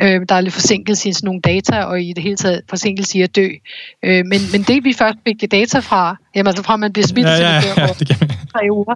Øh, 0.03 0.21
der 0.29 0.35
er 0.35 0.41
lidt 0.41 0.55
forsinkelse 0.55 1.09
i 1.09 1.13
sådan 1.13 1.27
nogle 1.27 1.41
data, 1.41 1.83
og 1.83 2.03
i 2.03 2.13
det 2.13 2.23
hele 2.23 2.37
taget 2.37 2.63
forsinkelse 2.69 3.19
i 3.19 3.23
at 3.23 3.37
dø. 3.37 3.49
Øh, 4.03 4.25
men, 4.27 4.41
men 4.53 4.63
det 4.63 4.85
vi 4.85 4.93
først 4.93 5.19
fik 5.27 5.51
data 5.51 5.79
fra, 5.79 6.17
jamen 6.35 6.47
altså 6.47 6.63
fra 6.63 6.77
man 6.77 6.93
bliver 6.93 7.07
smittet, 7.07 7.31
ja, 7.31 7.39
ja, 7.39 7.55
ja, 7.55 7.81
ja, 7.81 7.87
det 7.99 8.09
kan 8.09 8.29
tre 8.53 8.61
uger. 8.71 8.95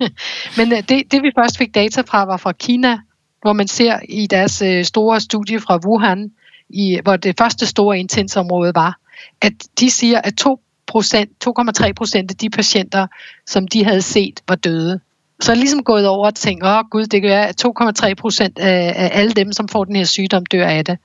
men 0.58 0.72
øh, 0.72 0.78
det, 0.88 1.12
det 1.12 1.22
vi 1.22 1.30
først 1.38 1.58
fik 1.58 1.74
data 1.74 2.00
fra, 2.00 2.24
var 2.24 2.36
fra 2.36 2.52
Kina, 2.52 2.98
hvor 3.42 3.52
man 3.52 3.68
ser 3.68 3.98
i 4.08 4.26
deres 4.26 4.62
øh, 4.62 4.84
store 4.84 5.20
studie 5.20 5.60
fra 5.60 5.78
Wuhan, 5.86 6.30
i, 6.70 7.00
hvor 7.02 7.16
det 7.16 7.34
første 7.38 7.66
store 7.66 7.98
intensområde 7.98 8.72
var, 8.74 8.98
at 9.40 9.52
de 9.80 9.90
siger, 9.90 10.20
at 10.20 10.34
2 10.34 10.60
2,3 10.96 11.92
procent 11.92 12.30
af 12.30 12.36
de 12.36 12.50
patienter, 12.50 13.06
som 13.46 13.68
de 13.68 13.84
havde 13.84 14.02
set, 14.02 14.40
var 14.48 14.54
døde. 14.54 15.00
Så 15.40 15.52
er 15.52 15.56
ligesom 15.56 15.84
gået 15.84 16.08
over 16.08 16.26
og 16.26 16.34
tænkt, 16.34 16.64
åh 16.64 16.84
gud, 16.90 17.06
det 17.06 17.22
kan 17.22 17.30
være, 17.30 17.48
at 17.48 17.64
2,3 17.64 18.14
procent 18.14 18.58
af, 18.58 18.92
af 18.96 19.10
alle 19.12 19.32
dem, 19.32 19.52
som 19.52 19.68
får 19.68 19.84
den 19.84 19.96
her 19.96 20.04
sygdom, 20.04 20.46
dør 20.46 20.66
af 20.66 20.84
det. 20.84 20.98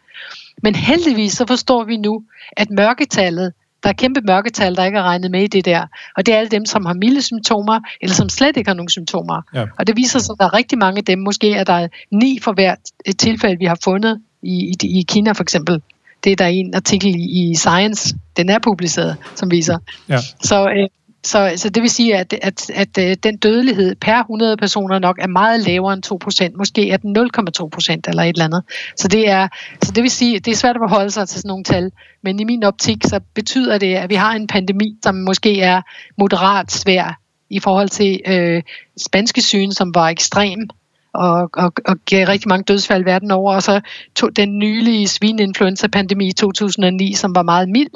Men 0.64 0.76
heldigvis 0.76 1.34
så 1.34 1.46
forstår 1.48 1.84
vi 1.84 1.98
nu, 1.98 2.24
at 2.52 2.70
mørketallet, 2.70 3.54
der 3.84 3.90
er 3.90 3.94
kæmpe 3.94 4.22
mørketal, 4.22 4.76
der 4.76 4.86
ikke 4.86 4.98
er 4.98 5.04
regnet 5.04 5.32
med 5.32 5.42
i 5.42 5.48
det 5.48 5.66
der. 5.66 5.88
Og 6.18 6.26
det 6.26 6.34
er 6.34 6.38
alle 6.38 6.50
dem, 6.50 6.66
som 6.66 6.86
har 6.86 6.94
milde 6.94 7.22
symptomer, 7.22 7.80
eller 8.02 8.16
som 8.16 8.30
slet 8.30 8.58
ikke 8.58 8.70
har 8.70 8.76
nogen 8.76 8.90
symptomer. 8.90 9.42
Ja. 9.54 9.66
Og 9.80 9.88
det 9.88 9.96
viser 9.96 10.20
sig, 10.20 10.34
at 10.34 10.40
der 10.40 10.46
er 10.46 10.54
rigtig 10.54 10.78
mange 10.78 10.98
af 10.98 11.06
dem. 11.06 11.20
Måske 11.20 11.54
er 11.54 11.64
der 11.64 11.88
ni 12.12 12.40
for 12.44 12.54
hvert 12.54 12.80
tilfælde, 13.20 13.58
vi 13.60 13.66
har 13.66 13.78
fundet 13.84 14.22
i, 14.46 14.76
i, 14.84 15.00
i 15.00 15.06
Kina 15.08 15.32
for 15.32 15.44
eksempel. 15.44 15.82
Det 16.24 16.32
er 16.32 16.36
der 16.36 16.46
en 16.46 16.74
artikel 16.76 17.16
i, 17.16 17.50
i 17.50 17.56
Science, 17.56 18.16
den 18.38 18.50
er 18.50 18.60
publiceret, 18.60 19.16
som 19.36 19.52
viser. 19.52 19.78
Ja. 20.10 20.18
Så, 20.44 20.70
øh, 20.70 20.90
så, 21.26 21.54
så 21.56 21.70
det 21.70 21.82
vil 21.82 21.90
sige, 21.90 22.18
at, 22.18 22.34
at, 22.34 22.70
at, 22.70 22.98
at 22.98 23.10
øh, 23.10 23.18
den 23.24 23.38
dødelighed 23.38 23.96
per 23.96 24.20
100 24.20 24.58
personer 24.58 25.00
nok 25.00 25.18
er 25.22 25.28
meget 25.28 25.68
lavere 25.68 25.94
end 25.94 26.52
2%. 26.54 26.58
Måske 26.58 26.90
er 26.90 26.98
den 26.98 27.18
0,2% 27.18 28.00
eller 28.08 28.24
et 28.24 28.30
eller 28.30 28.46
andet. 28.46 28.64
Så 28.98 29.08
det, 29.08 29.30
er, 29.30 29.48
så 29.84 29.92
det 29.92 30.04
vil 30.04 30.12
sige, 30.12 30.36
at 30.36 30.46
det 30.46 30.52
er 30.52 30.56
svært 30.56 30.76
at 30.76 30.82
forholde 30.90 31.12
sig 31.12 31.28
til 31.28 31.40
sådan 31.40 31.50
nogle 31.50 31.64
tal. 31.64 31.92
Men 32.24 32.40
i 32.40 32.44
min 32.44 32.64
optik, 32.64 32.98
så 33.04 33.20
betyder 33.34 33.78
det, 33.78 33.96
at 33.96 34.10
vi 34.10 34.16
har 34.16 34.32
en 34.32 34.48
pandemi, 34.48 34.98
som 35.04 35.16
måske 35.16 35.62
er 35.62 35.82
moderat 36.18 36.72
svær 36.72 37.20
i 37.50 37.60
forhold 37.60 37.90
til 37.90 38.22
øh, 38.28 38.62
spanske 39.06 39.42
sygen, 39.42 39.74
som 39.74 39.96
var 39.96 40.10
ekstrem 40.10 40.70
og, 41.16 41.50
og, 41.54 41.74
og 41.86 41.96
gav 42.06 42.28
rigtig 42.28 42.50
mange 42.50 42.64
dødsfald 42.64 43.04
verden 43.04 43.32
over. 43.32 43.56
Og 43.56 43.64
så 43.64 43.82
tog 44.16 44.36
den 44.36 44.60
nylige 44.60 45.08
svineinfluenza-pandemi 45.08 46.28
i 46.28 46.34
2009, 46.34 47.14
som 47.14 47.36
var 47.36 47.44
meget 47.44 47.70
mild 47.70 47.92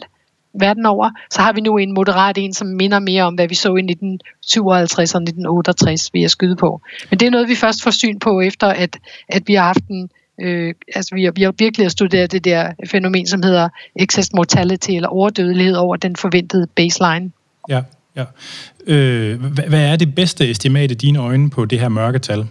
verden 0.53 0.85
over, 0.85 1.09
så 1.31 1.41
har 1.41 1.53
vi 1.53 1.61
nu 1.61 1.77
en 1.77 1.93
moderat 1.93 2.37
en, 2.37 2.53
som 2.53 2.67
minder 2.67 2.99
mere 2.99 3.23
om, 3.23 3.33
hvad 3.33 3.47
vi 3.47 3.55
så 3.55 3.67
i 3.67 3.79
1957 3.79 5.15
og 5.15 5.21
1968, 5.21 6.13
vi 6.13 6.23
er 6.23 6.27
skyde 6.27 6.55
på. 6.55 6.81
Men 7.09 7.19
det 7.19 7.25
er 7.25 7.31
noget, 7.31 7.49
vi 7.49 7.55
først 7.55 7.83
får 7.83 7.91
syn 7.91 8.19
på, 8.19 8.41
efter 8.41 8.67
at, 8.67 8.97
at 9.27 9.43
vi 9.47 9.53
har 9.53 9.63
haft 9.63 9.87
en 9.89 10.09
Øh, 10.41 10.73
altså 10.95 11.15
vi 11.15 11.23
har, 11.23 11.31
vi 11.31 11.41
har 11.41 11.53
virkelig 11.59 11.91
studeret 11.91 12.31
det 12.31 12.45
der 12.45 12.71
fænomen, 12.87 13.27
som 13.27 13.43
hedder 13.43 13.69
excess 13.95 14.33
mortality, 14.33 14.91
eller 14.91 15.09
overdødelighed 15.09 15.75
over 15.75 15.95
den 15.95 16.15
forventede 16.15 16.67
baseline. 16.75 17.31
Ja, 17.69 17.81
ja. 18.15 18.25
Øh, 18.87 19.41
hvad, 19.41 19.63
hvad 19.63 19.91
er 19.91 19.95
det 19.95 20.15
bedste 20.15 20.49
estimat 20.49 20.91
i 20.91 20.93
dine 20.93 21.19
øjne 21.19 21.49
på 21.49 21.65
det 21.65 21.79
her 21.79 21.89
mørketal? 21.89 22.45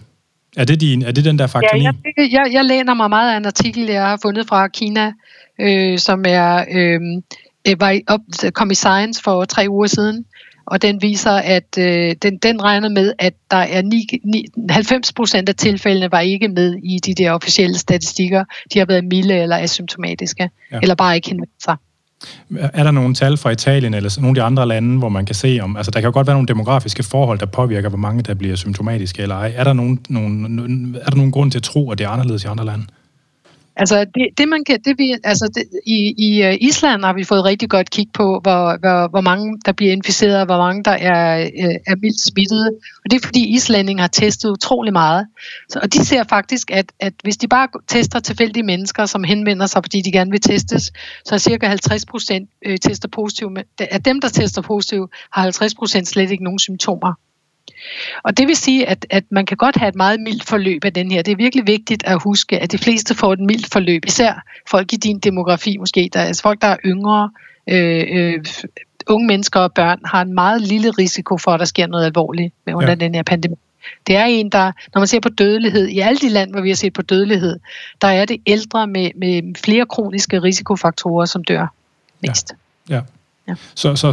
Er 0.59 0.65
det, 0.65 0.81
din, 0.81 1.01
er 1.01 1.11
det 1.11 1.25
den 1.25 1.39
der 1.39 1.47
faktor 1.47 1.77
ja, 1.77 1.83
jeg, 2.17 2.31
jeg, 2.31 2.49
jeg 2.53 2.65
læner 2.65 2.93
mig 2.93 3.09
meget 3.09 3.33
af 3.33 3.37
en 3.37 3.45
artikel, 3.45 3.85
jeg 3.85 4.05
har 4.05 4.19
fundet 4.21 4.47
fra 4.47 4.67
Kina, 4.67 5.13
øh, 5.59 5.99
som 5.99 6.23
er 6.27 6.65
øh, 6.71 7.01
var 7.79 7.99
op, 8.07 8.19
kom 8.53 8.71
i 8.71 8.75
Science 8.75 9.21
for 9.23 9.45
tre 9.45 9.65
uger 9.69 9.87
siden, 9.87 10.25
og 10.65 10.81
den 10.81 11.01
viser, 11.01 11.31
at 11.31 11.77
øh, 11.77 12.15
den, 12.21 12.37
den 12.37 12.63
regner 12.63 12.89
med, 12.89 13.13
at 13.19 13.33
der 13.51 13.57
er 13.57 13.81
9, 13.81 14.07
9, 14.23 14.45
90 14.69 15.13
procent 15.13 15.49
af 15.49 15.55
tilfældene 15.55 16.11
var 16.11 16.19
ikke 16.19 16.47
med 16.47 16.75
i 16.83 16.99
de 17.05 17.13
der 17.13 17.31
officielle 17.31 17.77
statistikker. 17.77 18.43
De 18.73 18.79
har 18.79 18.85
været 18.85 19.03
milde 19.03 19.35
eller 19.37 19.57
asymptomatiske, 19.57 20.49
ja. 20.71 20.79
eller 20.81 20.95
bare 20.95 21.15
ikke 21.15 21.29
henvendt 21.29 21.63
sig. 21.63 21.75
Er 22.57 22.83
der 22.83 22.91
nogle 22.91 23.13
tal 23.13 23.37
fra 23.37 23.49
Italien 23.49 23.93
eller 23.93 24.17
nogle 24.21 24.29
af 24.29 24.35
de 24.35 24.43
andre 24.45 24.67
lande, 24.67 24.97
hvor 24.97 25.09
man 25.09 25.25
kan 25.25 25.35
se 25.35 25.59
om, 25.61 25.77
altså 25.77 25.91
der 25.91 25.99
kan 25.99 26.07
jo 26.07 26.13
godt 26.13 26.27
være 26.27 26.35
nogle 26.35 26.47
demografiske 26.47 27.03
forhold, 27.03 27.39
der 27.39 27.45
påvirker, 27.45 27.89
hvor 27.89 27.97
mange 27.97 28.23
der 28.23 28.33
bliver 28.33 28.55
symptomatiske 28.55 29.21
eller 29.21 29.35
ej. 29.35 29.53
Er 29.55 29.63
der 29.63 29.73
nogen, 29.73 29.99
nogen, 30.09 30.95
er 31.01 31.09
der 31.09 31.17
nogen 31.17 31.31
grund 31.31 31.51
til 31.51 31.59
at 31.59 31.63
tro, 31.63 31.91
at 31.91 31.97
det 31.97 32.05
er 32.05 32.09
anderledes 32.09 32.43
i 32.43 32.47
andre 32.47 32.65
lande? 32.65 32.85
Altså 33.79 34.05
det, 34.15 34.27
det 34.37 34.47
man 34.47 34.63
kan, 34.63 34.79
det 34.85 34.95
vi, 34.97 35.15
altså 35.23 35.51
det, 35.55 35.63
i, 35.87 36.13
i 36.17 36.43
øh, 36.43 36.57
Island 36.61 37.03
har 37.03 37.13
vi 37.13 37.23
fået 37.23 37.45
rigtig 37.45 37.69
godt 37.69 37.89
kig 37.89 38.07
på, 38.13 38.39
hvor, 38.43 38.79
hvor, 38.79 39.09
hvor 39.09 39.21
mange 39.21 39.59
der 39.65 39.71
bliver 39.71 39.91
inficeret, 39.91 40.39
og 40.39 40.45
hvor 40.45 40.57
mange 40.57 40.83
der 40.83 40.91
er, 40.91 41.41
øh, 41.41 41.75
er 41.87 41.95
mildt 41.95 42.21
smittede. 42.21 42.67
Og 43.03 43.11
det 43.11 43.21
er 43.21 43.25
fordi 43.25 43.53
islændinge 43.55 44.01
har 44.01 44.07
testet 44.07 44.49
utrolig 44.49 44.93
meget. 44.93 45.27
Så, 45.69 45.79
og 45.83 45.93
de 45.93 46.05
ser 46.05 46.23
faktisk, 46.23 46.71
at, 46.71 46.91
at 46.99 47.13
hvis 47.23 47.37
de 47.37 47.47
bare 47.47 47.67
tester 47.87 48.19
tilfældige 48.19 48.63
mennesker, 48.63 49.05
som 49.05 49.23
henvender 49.23 49.65
sig, 49.65 49.83
fordi 49.83 50.01
de 50.01 50.11
gerne 50.11 50.31
vil 50.31 50.41
testes, 50.41 50.91
så 51.25 51.35
er 51.35 51.39
cirka 51.39 51.67
50 51.67 52.05
procent 52.05 52.49
øh, 52.65 52.77
tester 52.77 53.07
positivt. 53.07 53.59
Af 53.79 54.03
dem, 54.03 54.21
der 54.21 54.29
tester 54.29 54.61
positivt, 54.61 55.11
har 55.31 55.41
50 55.41 55.75
procent 55.75 56.07
slet 56.07 56.31
ikke 56.31 56.43
nogen 56.43 56.59
symptomer. 56.59 57.13
Og 58.23 58.37
det 58.37 58.47
vil 58.47 58.55
sige, 58.55 58.89
at, 58.89 59.05
at 59.09 59.23
man 59.29 59.45
kan 59.45 59.57
godt 59.57 59.75
have 59.75 59.89
et 59.89 59.95
meget 59.95 60.19
mildt 60.19 60.43
forløb 60.43 60.85
af 60.85 60.93
den 60.93 61.11
her. 61.11 61.21
Det 61.21 61.31
er 61.31 61.35
virkelig 61.35 61.67
vigtigt 61.67 62.03
at 62.05 62.21
huske, 62.23 62.59
at 62.59 62.71
de 62.71 62.77
fleste 62.77 63.15
får 63.15 63.33
et 63.33 63.39
mildt 63.39 63.71
forløb, 63.71 64.05
især 64.05 64.43
folk 64.69 64.93
i 64.93 64.95
din 64.95 65.19
demografi 65.19 65.77
måske, 65.77 66.09
der, 66.13 66.21
altså 66.21 66.41
folk, 66.41 66.61
der 66.61 66.67
er 66.67 66.77
yngre, 66.85 67.29
øh, 67.67 68.05
øh, 68.09 68.45
unge 69.07 69.27
mennesker 69.27 69.59
og 69.59 69.73
børn, 69.73 69.99
har 70.05 70.21
en 70.21 70.33
meget 70.33 70.61
lille 70.61 70.89
risiko 70.89 71.37
for, 71.37 71.51
at 71.51 71.59
der 71.59 71.65
sker 71.65 71.87
noget 71.87 72.05
alvorligt 72.05 72.53
med 72.65 72.73
under 72.73 72.89
ja. 72.89 72.95
den 72.95 73.15
her 73.15 73.23
pandemi. 73.23 73.55
Det 74.07 74.15
er 74.15 74.25
en, 74.25 74.49
der, 74.49 74.71
når 74.93 74.99
man 74.99 75.07
ser 75.07 75.19
på 75.19 75.29
dødelighed, 75.29 75.87
i 75.87 75.99
alle 75.99 76.19
de 76.19 76.29
lande, 76.29 76.53
hvor 76.53 76.61
vi 76.61 76.69
har 76.69 76.75
set 76.75 76.93
på 76.93 77.01
dødelighed, 77.01 77.59
der 78.01 78.07
er 78.07 78.25
det 78.25 78.41
ældre 78.45 78.87
med, 78.87 79.11
med 79.15 79.55
flere 79.63 79.85
kroniske 79.85 80.39
risikofaktorer, 80.39 81.25
som 81.25 81.43
dør 81.43 81.67
mest. 82.21 82.53
Ja. 82.89 82.95
ja. 82.95 83.01
Ja. 83.49 83.55
Så, 83.75 83.95
så, 83.95 84.11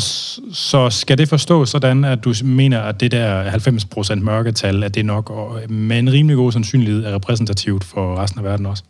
så 0.52 0.90
skal 0.90 1.18
det 1.18 1.28
forstås 1.28 1.68
sådan, 1.68 2.04
at 2.04 2.24
du 2.24 2.34
mener, 2.44 2.80
at 2.80 3.00
det 3.00 3.12
der 3.12 3.50
90% 3.50 4.14
mørketal, 4.14 4.84
at 4.84 4.94
det 4.94 5.04
nok 5.04 5.30
og 5.30 5.60
med 5.68 5.98
en 5.98 6.12
rimelig 6.12 6.36
god 6.36 6.52
sandsynlighed 6.52 7.04
er 7.04 7.14
repræsentativt 7.14 7.84
for 7.84 8.16
resten 8.16 8.38
af 8.38 8.44
verden 8.44 8.66
også? 8.66 8.82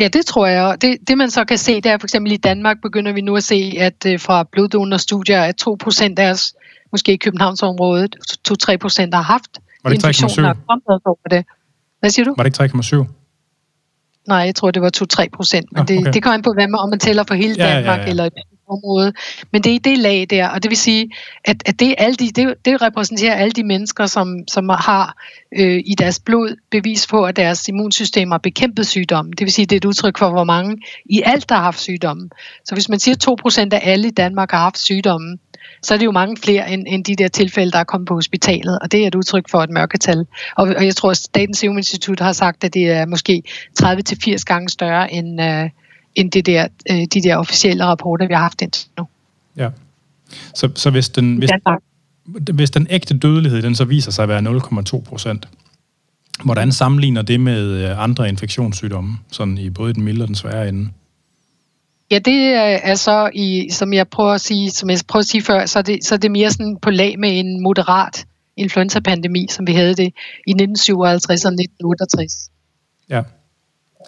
Ja, 0.00 0.08
det 0.08 0.26
tror 0.26 0.46
jeg. 0.46 0.76
Det, 0.80 0.96
det 1.08 1.18
man 1.18 1.30
så 1.30 1.44
kan 1.44 1.58
se, 1.58 1.80
det 1.80 1.86
er 1.86 1.98
for 1.98 2.06
eksempel 2.06 2.32
i 2.32 2.36
Danmark 2.36 2.76
begynder 2.82 3.12
vi 3.12 3.20
nu 3.20 3.36
at 3.36 3.44
se, 3.44 3.74
at 3.78 4.06
uh, 4.08 4.20
fra 4.20 4.44
bloddonorstudier, 4.52 5.42
at 5.42 5.62
2% 5.68 6.14
af 6.16 6.30
os, 6.30 6.54
måske 6.92 7.12
i 7.12 7.16
Københavnsområdet, 7.16 8.16
2-3% 8.50 9.08
har 9.12 9.22
haft 9.22 9.50
var 9.84 9.90
det 9.90 9.96
infektioner. 9.96 10.54
Over 11.04 11.28
det. 11.30 11.44
Hvad 12.00 12.10
siger 12.10 12.24
du? 12.24 12.34
Var 12.36 12.44
det 12.44 12.60
ikke 12.60 12.78
3,7? 12.78 13.04
Nej, 14.28 14.38
jeg 14.38 14.54
tror, 14.54 14.70
det 14.70 14.82
var 14.82 14.90
2-3 15.22 15.26
procent. 15.36 15.72
Men 15.72 15.88
det, 15.88 15.98
okay. 15.98 16.12
det 16.12 16.22
kommer 16.22 16.34
an 16.34 16.42
på, 16.42 16.52
hvad 16.52 16.68
man, 16.68 16.80
om 16.80 16.90
man 16.90 16.98
tæller 16.98 17.24
for 17.28 17.34
hele 17.34 17.54
Danmark, 17.54 17.86
ja, 17.86 17.92
ja, 17.92 18.02
ja. 18.02 18.10
eller 18.10 18.28
område. 18.68 19.12
Men 19.50 19.62
det 19.62 19.70
er 19.70 19.74
i 19.74 19.78
det 19.78 19.98
lag 19.98 20.26
der, 20.30 20.48
og 20.48 20.62
det 20.62 20.70
vil 20.70 20.78
sige, 20.78 21.10
at, 21.44 21.62
at 21.66 21.80
det, 21.80 21.94
alle 21.98 22.14
de, 22.14 22.30
det, 22.30 22.54
det 22.64 22.82
repræsenterer 22.82 23.34
alle 23.34 23.52
de 23.52 23.64
mennesker, 23.64 24.06
som, 24.06 24.38
som 24.48 24.68
har 24.68 25.16
øh, 25.58 25.82
i 25.86 25.94
deres 25.98 26.20
blod 26.20 26.56
bevis 26.70 27.06
på, 27.06 27.24
at 27.24 27.36
deres 27.36 27.68
immunsystem 27.68 28.30
har 28.30 28.38
bekæmpet 28.38 28.86
sygdommen. 28.86 29.32
Det 29.32 29.44
vil 29.44 29.52
sige, 29.52 29.66
det 29.66 29.76
er 29.76 29.76
et 29.76 29.84
udtryk 29.84 30.18
for, 30.18 30.30
hvor 30.30 30.44
mange 30.44 30.78
i 31.04 31.22
alt, 31.24 31.48
der 31.48 31.54
har 31.54 31.62
haft 31.62 31.80
sygdommen. 31.80 32.30
Så 32.64 32.74
hvis 32.74 32.88
man 32.88 32.98
siger, 32.98 33.14
at 33.14 33.72
2% 33.72 33.76
af 33.76 33.80
alle 33.82 34.08
i 34.08 34.10
Danmark 34.10 34.50
har 34.50 34.58
haft 34.58 34.78
sygdommen, 34.78 35.38
så 35.82 35.94
er 35.94 35.98
det 35.98 36.04
jo 36.04 36.10
mange 36.10 36.36
flere 36.36 36.72
end, 36.72 36.84
end 36.86 37.04
de 37.04 37.16
der 37.16 37.28
tilfælde, 37.28 37.72
der 37.72 37.78
er 37.78 37.84
kommet 37.84 38.08
på 38.08 38.14
hospitalet, 38.14 38.78
og 38.78 38.92
det 38.92 39.02
er 39.02 39.06
et 39.06 39.14
udtryk 39.14 39.50
for 39.50 39.62
et 39.62 39.70
mørketal. 39.70 40.26
Og, 40.56 40.68
og 40.76 40.86
jeg 40.86 40.96
tror, 40.96 41.10
at 41.10 41.16
Statens 41.16 41.58
Serum 41.58 41.76
Institut 41.76 42.20
har 42.20 42.32
sagt, 42.32 42.64
at 42.64 42.74
det 42.74 42.90
er 42.90 43.06
måske 43.06 43.42
30-80 43.82 44.44
gange 44.44 44.68
større 44.68 45.12
end, 45.12 45.42
øh, 45.42 45.70
end 46.14 46.30
det 46.30 46.46
der, 46.46 46.68
øh, 46.90 46.96
de 46.96 47.22
der 47.22 47.36
officielle 47.36 47.84
rapporter, 47.84 48.26
vi 48.26 48.34
har 48.34 48.42
haft 48.42 48.62
indtil 48.62 48.88
nu. 48.98 49.06
Ja. 49.56 49.70
Så, 50.54 50.70
så 50.74 50.90
hvis, 50.90 51.08
den, 51.08 51.36
hvis, 51.36 51.50
hvis 52.54 52.70
den 52.70 52.86
ægte 52.90 53.18
dødelighed 53.18 53.62
den 53.62 53.74
så 53.74 53.84
viser 53.84 54.10
sig 54.10 54.22
at 54.22 54.28
være 54.28 54.40
0,2 54.40 55.00
procent, 55.00 55.48
hvordan 56.44 56.72
sammenligner 56.72 57.22
det 57.22 57.40
med 57.40 57.62
øh, 57.62 58.02
andre 58.02 58.28
infektionssygdomme, 58.28 59.18
sådan 59.30 59.58
i 59.58 59.70
både 59.70 59.94
den 59.94 60.02
milde 60.02 60.22
og 60.22 60.28
den 60.28 60.34
svære 60.34 60.68
ende? 60.68 60.90
Ja, 62.10 62.18
det 62.18 62.54
er 62.88 62.94
så, 62.94 63.30
i, 63.34 63.68
som 63.70 63.92
jeg 63.92 64.08
prøver 64.08 64.32
at 64.32 64.40
sige, 64.40 64.70
som 64.70 64.90
jeg 64.90 64.98
prøver 65.08 65.20
at 65.20 65.26
sige 65.26 65.42
før, 65.42 65.66
så 65.66 65.78
er 65.78 65.82
det, 65.82 66.04
så 66.04 66.14
er 66.14 66.18
det 66.18 66.30
mere 66.30 66.50
sådan 66.50 66.76
på 66.82 66.90
lag 66.90 67.18
med 67.18 67.38
en 67.38 67.62
moderat 67.62 68.26
influenza-pandemi, 68.56 69.46
som 69.50 69.66
vi 69.66 69.72
havde 69.72 69.94
det 69.94 70.06
i 70.46 70.50
1957 70.50 71.44
og 71.44 71.52
1968. 71.52 72.50
Ja, 73.10 73.22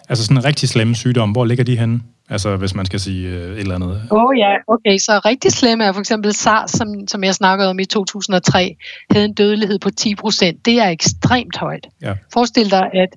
altså 0.09 0.25
sådan 0.25 0.37
en 0.37 0.45
rigtig 0.45 0.69
slemme 0.69 0.95
sygdom, 0.95 1.31
hvor 1.31 1.45
ligger 1.45 1.63
de 1.63 1.77
henne? 1.77 1.99
Altså 2.29 2.55
hvis 2.55 2.75
man 2.75 2.85
skal 2.85 2.99
sige 2.99 3.29
øh, 3.29 3.51
et 3.51 3.59
eller 3.59 3.75
andet. 3.75 4.01
Åh 4.11 4.23
oh, 4.23 4.37
ja, 4.37 4.53
okay, 4.67 4.97
så 4.97 5.21
rigtig 5.25 5.51
slemme 5.51 5.83
er 5.83 5.93
for 5.93 5.99
eksempel 5.99 6.33
SARS, 6.33 6.71
som, 6.71 7.07
som 7.07 7.23
jeg 7.23 7.35
snakkede 7.35 7.69
om 7.69 7.79
i 7.79 7.85
2003, 7.85 8.75
havde 9.11 9.25
en 9.25 9.33
dødelighed 9.33 9.79
på 9.79 9.89
10 9.89 10.15
procent. 10.15 10.65
Det 10.65 10.79
er 10.79 10.89
ekstremt 10.89 11.57
højt. 11.57 11.87
Ja. 12.01 12.13
Forestil 12.33 12.71
dig, 12.71 12.89
at 12.93 13.09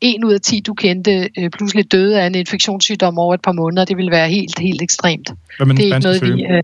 en 0.00 0.24
ud 0.24 0.32
af 0.32 0.40
10, 0.40 0.60
du 0.60 0.74
kendte, 0.74 1.30
øh, 1.38 1.50
pludselig 1.50 1.92
døde 1.92 2.20
af 2.20 2.26
en 2.26 2.34
infektionssygdom 2.34 3.18
over 3.18 3.34
et 3.34 3.42
par 3.42 3.52
måneder. 3.52 3.84
Det 3.84 3.96
ville 3.96 4.10
være 4.10 4.28
helt, 4.28 4.58
helt 4.58 4.82
ekstremt. 4.82 5.30
Hvad 5.56 5.66
med 5.66 5.76
det 5.76 5.82
er 5.82 5.94
ikke 5.94 6.04
noget, 6.04 6.16
syge? 6.16 6.34
vi... 6.34 6.42
Øh, 6.42 6.62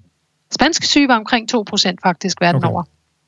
spanske 0.51 0.87
syge 0.87 1.09
var 1.09 1.17
omkring 1.17 1.49
2 1.49 1.63
procent 1.63 2.01
faktisk 2.03 2.41
verden 2.41 2.65
okay. 2.65 2.73
over. 2.73 2.83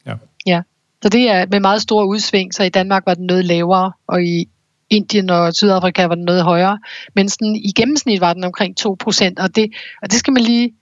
Ja. 0.07 0.14
ja. 0.46 0.62
Så 1.03 1.09
det 1.09 1.30
er 1.30 1.46
med 1.51 1.61
meget 1.61 1.82
store 1.82 2.07
udsving, 2.07 2.55
så 2.55 2.62
i 2.62 2.68
Danmark 2.68 3.03
var 3.07 3.14
den 3.14 3.26
noget 3.26 3.44
lavere, 3.44 3.92
og 4.07 4.24
i 4.24 4.48
Indien 4.91 5.30
og 5.30 5.55
Sydafrika 5.55 6.07
var 6.07 6.14
den 6.14 6.24
noget 6.24 6.43
højere. 6.43 6.78
Men 7.14 7.28
sådan, 7.28 7.57
i 7.57 7.72
gennemsnit 7.76 8.20
var 8.20 8.32
den 8.32 8.45
omkring 8.45 8.76
2 8.76 8.97
procent, 9.01 9.38
og 9.38 9.57
det, 9.57 9.72
og 10.03 10.11
det 10.11 10.18
skal 10.18 10.32
man 10.32 10.43
lige 10.43 10.72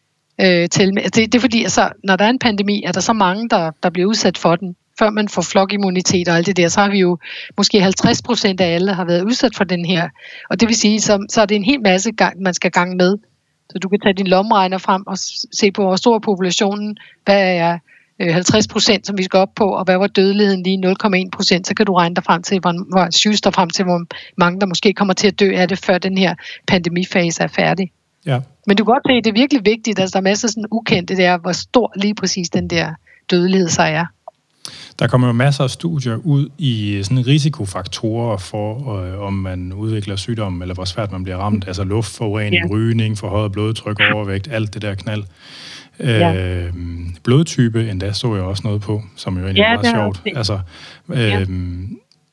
øh, 0.40 0.68
tælle 0.68 0.92
med. 0.94 1.02
Det, 1.02 1.14
det 1.14 1.34
er 1.34 1.40
fordi, 1.40 1.62
altså, 1.62 1.92
når 2.04 2.16
der 2.16 2.24
er 2.24 2.30
en 2.30 2.38
pandemi, 2.38 2.82
er 2.86 2.92
der 2.92 3.00
så 3.00 3.12
mange, 3.12 3.48
der, 3.48 3.70
der 3.82 3.90
bliver 3.90 4.08
udsat 4.08 4.38
for 4.38 4.56
den 4.56 4.76
før 4.98 5.10
man 5.10 5.28
får 5.28 5.42
flokimmunitet 5.42 6.28
og 6.28 6.36
alt 6.36 6.46
det 6.46 6.56
der, 6.56 6.68
så 6.68 6.80
har 6.80 6.90
vi 6.90 6.98
jo 6.98 7.18
måske 7.56 7.80
50 7.80 8.22
procent 8.22 8.60
af 8.60 8.74
alle 8.74 8.94
har 8.94 9.04
været 9.04 9.22
udsat 9.22 9.56
for 9.56 9.64
den 9.64 9.84
her. 9.84 10.08
Og 10.50 10.60
det 10.60 10.68
vil 10.68 10.76
sige, 10.76 11.00
så, 11.00 11.26
så 11.30 11.40
er 11.40 11.46
det 11.46 11.54
en 11.56 11.64
hel 11.64 11.80
masse, 11.80 12.12
gang, 12.12 12.42
man 12.42 12.54
skal 12.54 12.70
gang 12.70 12.96
med. 12.96 13.16
Så 13.70 13.78
du 13.78 13.88
kan 13.88 14.00
tage 14.00 14.12
din 14.12 14.26
lommeregner 14.26 14.78
frem 14.78 15.02
og 15.06 15.18
se 15.52 15.72
på, 15.72 15.82
hvor 15.82 15.96
stor 15.96 16.18
populationen, 16.18 16.96
hvad 17.24 17.56
er 17.56 17.78
50 18.20 18.66
øh, 18.66 18.68
procent, 18.72 19.06
som 19.06 19.18
vi 19.18 19.22
skal 19.22 19.38
op 19.38 19.54
på, 19.56 19.64
og 19.64 19.84
hvad 19.84 19.96
var 19.98 20.06
dødeligheden 20.06 20.62
lige 20.62 20.94
0,1 21.04 21.28
procent, 21.32 21.66
så 21.66 21.74
kan 21.74 21.86
du 21.86 21.94
regne 21.94 22.14
dig 22.14 22.24
frem 22.24 22.42
til, 22.42 22.60
hvor, 22.60 22.90
hvor 22.90 23.08
syges 23.10 23.40
der 23.40 23.50
frem 23.50 23.70
til, 23.70 23.84
hvor 23.84 24.04
mange 24.36 24.60
der 24.60 24.66
måske 24.66 24.92
kommer 24.92 25.14
til 25.14 25.26
at 25.26 25.40
dø 25.40 25.52
af 25.54 25.68
det, 25.68 25.78
før 25.78 25.98
den 25.98 26.18
her 26.18 26.34
pandemifase 26.66 27.42
er 27.42 27.48
færdig. 27.48 27.92
Ja. 28.26 28.40
Men 28.66 28.76
du 28.76 28.84
kan 28.84 28.92
godt 28.94 29.02
se, 29.08 29.12
at 29.12 29.24
det 29.24 29.30
er 29.30 29.40
virkelig 29.40 29.62
vigtigt, 29.64 29.98
at 29.98 30.12
der 30.12 30.18
er 30.18 30.22
masser 30.22 30.48
af 30.48 30.50
sådan 30.50 30.66
ukendte, 30.70 31.16
det 31.16 31.24
er, 31.24 31.38
hvor 31.38 31.52
stor 31.52 31.92
lige 31.96 32.14
præcis 32.14 32.50
den 32.50 32.70
der 32.70 32.94
dødelighed 33.30 33.68
så 33.68 33.82
er. 33.82 34.06
Der 34.98 35.06
kommer 35.06 35.26
jo 35.26 35.32
masser 35.32 35.64
af 35.64 35.70
studier 35.70 36.16
ud 36.24 36.48
i 36.58 37.00
sådan 37.02 37.26
risikofaktorer 37.26 38.36
for, 38.36 38.96
øh, 38.96 39.20
om 39.20 39.32
man 39.32 39.72
udvikler 39.72 40.16
sygdom, 40.16 40.62
eller 40.62 40.74
hvor 40.74 40.84
svært 40.84 41.12
man 41.12 41.22
bliver 41.22 41.36
ramt. 41.36 41.64
Altså 41.66 41.84
luftforurening, 41.84 42.64
ja. 42.66 42.74
rygning, 42.74 43.18
forhøjet 43.18 43.52
blodtryk, 43.52 44.00
overvægt, 44.14 44.48
alt 44.50 44.74
det 44.74 44.82
der 44.82 44.94
knald. 44.94 45.24
Ja. 46.00 46.34
Øh, 46.34 46.72
blodtype 47.22 47.90
endda 47.90 48.12
så 48.12 48.34
jeg 48.34 48.44
også 48.44 48.62
noget 48.64 48.80
på, 48.80 49.02
som 49.16 49.36
jo 49.38 49.44
egentlig 49.44 49.60
ja, 49.60 49.72
er 49.72 49.82
meget 49.82 49.96
sjovt. 49.96 50.36
Altså, 50.36 50.60
øh, 51.08 51.18
ja. 51.18 51.44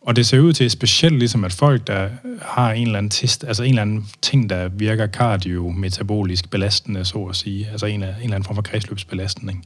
Og 0.02 0.16
det 0.16 0.26
ser 0.26 0.40
ud 0.40 0.54
til 0.54 0.72
specielt 0.72 1.20
ligesom, 1.20 1.44
at 1.44 1.54
folk, 1.54 1.88
der 1.88 2.10
har 2.42 2.72
en 2.72 2.88
eller 2.88 2.98
anden 2.98 3.10
test, 3.10 3.44
altså 3.44 3.64
en 3.64 3.70
eller 3.70 3.82
anden 3.82 4.06
ting, 4.22 4.50
der 4.50 4.68
virker 4.68 5.08
kardiometabolisk 5.08 6.50
belastende, 6.50 7.06
så 7.06 7.24
at 7.24 7.36
sige, 7.36 7.68
altså 7.72 7.86
en, 7.86 8.04
en 8.04 8.10
eller 8.10 8.24
anden 8.24 8.44
form 8.44 8.56
for 8.56 8.62
kredsløbsbelastning, 8.62 9.66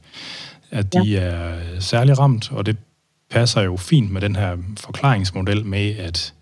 at 0.70 0.92
de 0.92 1.02
ja. 1.02 1.20
er 1.20 1.54
særlig 1.78 2.18
ramt, 2.18 2.52
og 2.52 2.66
det 2.66 2.76
passer 3.30 3.62
jo 3.62 3.76
fint 3.76 4.10
med 4.10 4.20
den 4.20 4.36
her 4.36 4.56
forklaringsmodel 4.80 5.66
med, 5.66 5.96
at 5.96 6.34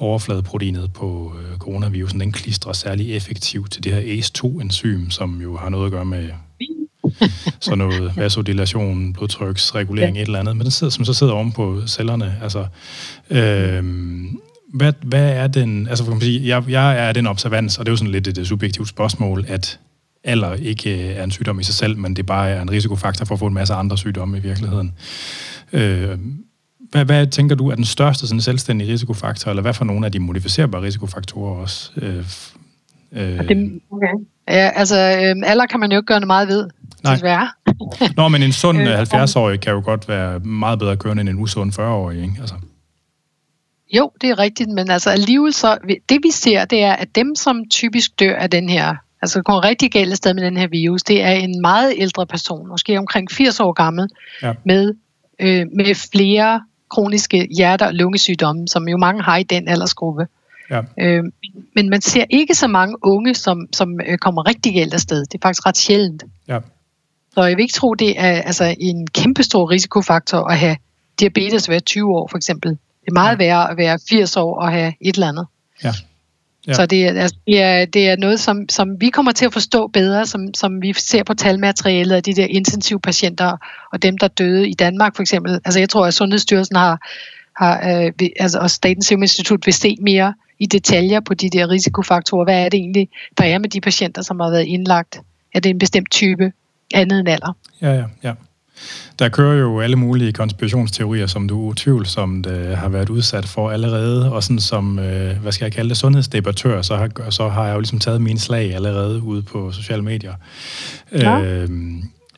overfladeproteinet 0.00 0.92
på 0.92 1.34
øh, 1.38 1.58
coronavirusen, 1.58 2.20
den 2.20 2.32
klistrer 2.32 2.72
særlig 2.72 3.16
effektivt 3.16 3.72
til 3.72 3.84
det 3.84 3.92
her 3.92 4.00
ACE2-enzym, 4.00 5.10
som 5.10 5.40
jo 5.40 5.56
har 5.56 5.68
noget 5.68 5.86
at 5.86 5.92
gøre 5.92 6.04
med 6.04 6.28
sådan 7.60 7.78
noget 7.78 8.16
vasodilation, 8.16 9.12
blodtryksregulering, 9.12 10.16
ja. 10.16 10.22
et 10.22 10.26
eller 10.26 10.40
andet, 10.40 10.56
men 10.56 10.64
den 10.64 10.70
sidder, 10.70 10.90
som 10.90 11.04
så 11.04 11.14
sidder 11.14 11.32
oven 11.32 11.52
på 11.52 11.82
cellerne. 11.86 12.36
Altså, 12.42 12.66
øh, 13.30 13.84
hvad, 14.74 14.92
hvad 15.02 15.32
er 15.32 15.46
den, 15.46 15.88
altså 15.88 16.04
for 16.04 16.10
kan 16.10 16.16
man 16.16 16.22
sige, 16.22 16.48
jeg, 16.48 16.64
jeg 16.68 17.08
er 17.08 17.12
den 17.12 17.26
observans, 17.26 17.78
og 17.78 17.86
det 17.86 17.90
er 17.90 17.92
jo 17.92 17.96
sådan 17.96 18.12
lidt 18.12 18.38
et 18.38 18.46
subjektivt 18.46 18.88
spørgsmål, 18.88 19.44
at 19.48 19.78
alder 20.24 20.54
ikke 20.54 21.12
er 21.12 21.24
en 21.24 21.30
sygdom 21.30 21.60
i 21.60 21.62
sig 21.62 21.74
selv, 21.74 21.98
men 21.98 22.16
det 22.16 22.26
bare 22.26 22.50
er 22.50 22.62
en 22.62 22.70
risikofaktor 22.70 23.24
for 23.24 23.34
at 23.34 23.38
få 23.38 23.46
en 23.46 23.54
masse 23.54 23.74
andre 23.74 23.98
sygdomme 23.98 24.38
i 24.38 24.40
virkeligheden. 24.40 24.92
Øh, 25.72 26.18
hvad, 26.90 27.04
hvad 27.04 27.26
tænker 27.26 27.54
du 27.56 27.68
er 27.68 27.74
den 27.74 27.84
største 27.84 28.26
sådan 28.26 28.40
selvstændige 28.40 28.92
risikofaktor, 28.92 29.50
eller 29.50 29.62
hvad 29.62 29.74
for 29.74 29.84
nogle 29.84 30.06
af 30.06 30.12
de 30.12 30.18
modificerbare 30.18 30.82
risikofaktorer 30.82 31.60
også? 31.60 31.90
Øh, 31.96 32.24
øh, 33.12 33.40
okay. 33.40 33.70
Ja, 34.48 34.70
altså 34.74 34.96
øh, 34.96 35.50
alder 35.50 35.66
kan 35.66 35.80
man 35.80 35.92
jo 35.92 35.98
ikke 35.98 36.06
gøre 36.06 36.20
noget 36.20 36.26
meget 36.26 36.48
ved, 36.48 36.68
Nej. 37.04 37.14
desværre. 37.14 37.48
Nå, 38.16 38.28
men 38.28 38.42
en 38.42 38.52
sund 38.52 38.78
øh, 38.78 39.00
70-årig 39.00 39.60
kan 39.60 39.72
jo 39.72 39.82
godt 39.84 40.08
være 40.08 40.38
meget 40.38 40.78
bedre 40.78 40.96
kørende 40.96 41.20
end 41.20 41.28
en 41.28 41.38
usund 41.38 41.72
40-årig, 41.72 42.22
ikke? 42.22 42.34
Altså. 42.40 42.54
Jo, 43.96 44.10
det 44.20 44.30
er 44.30 44.38
rigtigt, 44.38 44.70
men 44.70 44.90
altså 44.90 45.10
alligevel 45.10 45.54
så, 45.54 45.78
det 46.08 46.18
vi 46.22 46.30
ser, 46.30 46.64
det 46.64 46.82
er, 46.82 46.92
at 46.92 47.14
dem, 47.14 47.34
som 47.34 47.68
typisk 47.70 48.20
dør 48.20 48.36
af 48.36 48.50
den 48.50 48.68
her 48.68 48.96
altså 49.24 49.38
det 49.38 49.44
går 49.44 49.64
rigtig 49.64 49.92
galt 49.92 50.16
sted 50.16 50.34
med 50.34 50.42
den 50.42 50.56
her 50.56 50.66
virus, 50.66 51.02
det 51.02 51.22
er 51.22 51.30
en 51.32 51.60
meget 51.60 51.94
ældre 51.96 52.26
person, 52.26 52.68
måske 52.68 52.98
omkring 52.98 53.30
80 53.30 53.60
år 53.60 53.72
gammel, 53.72 54.08
ja. 54.42 54.52
med, 54.64 54.94
øh, 55.40 55.66
med 55.76 55.94
flere 56.12 56.60
kroniske 56.90 57.48
hjerte- 57.56 57.86
og 57.86 57.94
lungesygdomme, 57.94 58.68
som 58.68 58.88
jo 58.88 58.96
mange 58.96 59.22
har 59.22 59.36
i 59.36 59.42
den 59.42 59.68
aldersgruppe. 59.68 60.26
Ja. 60.70 60.80
Øh, 61.00 61.24
men 61.74 61.90
man 61.90 62.00
ser 62.00 62.24
ikke 62.30 62.54
så 62.54 62.66
mange 62.68 62.96
unge, 63.02 63.34
som, 63.34 63.66
som 63.72 64.00
øh, 64.06 64.18
kommer 64.18 64.48
rigtig 64.48 64.74
galt 64.74 64.94
afsted. 64.94 65.24
Det 65.24 65.34
er 65.34 65.42
faktisk 65.42 65.66
ret 65.66 65.76
sjældent. 65.76 66.24
Ja. 66.48 66.58
Så 67.34 67.42
jeg 67.42 67.56
vil 67.56 67.62
ikke 67.62 67.74
tro, 67.74 67.94
det 67.94 68.20
er 68.20 68.42
altså, 68.42 68.74
en 68.80 69.06
kæmpestor 69.06 69.70
risikofaktor 69.70 70.38
at 70.38 70.58
have 70.58 70.76
diabetes 71.20 71.68
ved 71.68 71.80
20 71.80 72.16
år, 72.16 72.28
for 72.28 72.36
eksempel. 72.36 72.70
Det 72.70 73.08
er 73.08 73.12
meget 73.12 73.32
ja. 73.32 73.44
værre 73.44 73.70
at 73.70 73.76
være 73.76 73.98
80 74.08 74.36
år 74.36 74.60
og 74.60 74.72
have 74.72 74.92
et 75.00 75.14
eller 75.14 75.28
andet. 75.28 75.46
Ja. 75.84 75.92
Ja. 76.66 76.74
Så 76.74 76.86
det 76.86 77.06
er, 77.06 77.20
altså, 77.20 77.36
det, 77.46 77.62
er, 77.62 77.84
det 77.84 78.08
er 78.08 78.16
noget, 78.16 78.40
som, 78.40 78.68
som 78.68 79.00
vi 79.00 79.10
kommer 79.10 79.32
til 79.32 79.46
at 79.46 79.52
forstå 79.52 79.86
bedre, 79.86 80.26
som, 80.26 80.54
som 80.54 80.82
vi 80.82 80.92
ser 80.92 81.22
på 81.22 81.34
talmaterialet 81.34 82.14
af 82.14 82.22
de 82.22 82.34
der 82.34 82.46
intensivpatienter 82.46 83.56
og 83.92 84.02
dem, 84.02 84.18
der 84.18 84.28
døde 84.28 84.68
i 84.68 84.74
Danmark 84.74 85.16
for 85.16 85.22
eksempel. 85.22 85.60
Altså 85.64 85.80
jeg 85.80 85.88
tror, 85.88 86.06
at 86.06 86.14
Sundhedsstyrelsen 86.14 86.76
har, 86.76 86.98
har 87.56 88.02
øh, 88.20 88.28
altså, 88.40 88.58
og 88.58 88.70
Statens 88.70 89.06
Serum 89.06 89.22
Institut 89.22 89.66
vil 89.66 89.74
se 89.74 89.96
mere 90.00 90.34
i 90.58 90.66
detaljer 90.66 91.20
på 91.20 91.34
de 91.34 91.50
der 91.50 91.70
risikofaktorer. 91.70 92.44
Hvad 92.44 92.64
er 92.64 92.68
det 92.68 92.78
egentlig, 92.78 93.08
der 93.38 93.44
er 93.44 93.58
med 93.58 93.68
de 93.68 93.80
patienter, 93.80 94.22
som 94.22 94.40
har 94.40 94.50
været 94.50 94.64
indlagt? 94.64 95.20
Er 95.54 95.60
det 95.60 95.70
en 95.70 95.78
bestemt 95.78 96.10
type 96.10 96.52
andet 96.94 97.20
end 97.20 97.28
alder? 97.28 97.56
Ja, 97.82 97.92
ja, 97.92 98.04
ja. 98.22 98.32
Der 99.18 99.28
kører 99.28 99.54
jo 99.54 99.80
alle 99.80 99.96
mulige 99.96 100.32
konspirationsteorier, 100.32 101.26
som 101.26 101.48
du 101.48 101.60
utvivlsomt 101.60 102.46
øh, 102.46 102.78
har 102.78 102.88
været 102.88 103.08
udsat 103.08 103.44
for 103.44 103.70
allerede, 103.70 104.32
og 104.32 104.42
sådan 104.42 104.60
som, 104.60 104.98
øh, 104.98 105.36
hvad 105.36 105.52
skal 105.52 105.64
jeg 105.64 105.72
kalde 105.72 105.88
det, 105.88 105.96
sundhedsdebattør, 105.96 106.82
så 106.82 106.96
har, 106.96 107.30
så 107.30 107.48
har 107.48 107.66
jeg 107.66 107.74
jo 107.74 107.78
ligesom 107.78 107.98
taget 107.98 108.20
min 108.20 108.38
slag 108.38 108.74
allerede 108.74 109.22
ude 109.22 109.42
på 109.42 109.72
sociale 109.72 110.02
medier. 110.02 110.34
Ja. 111.12 111.40
Øh, 111.40 111.68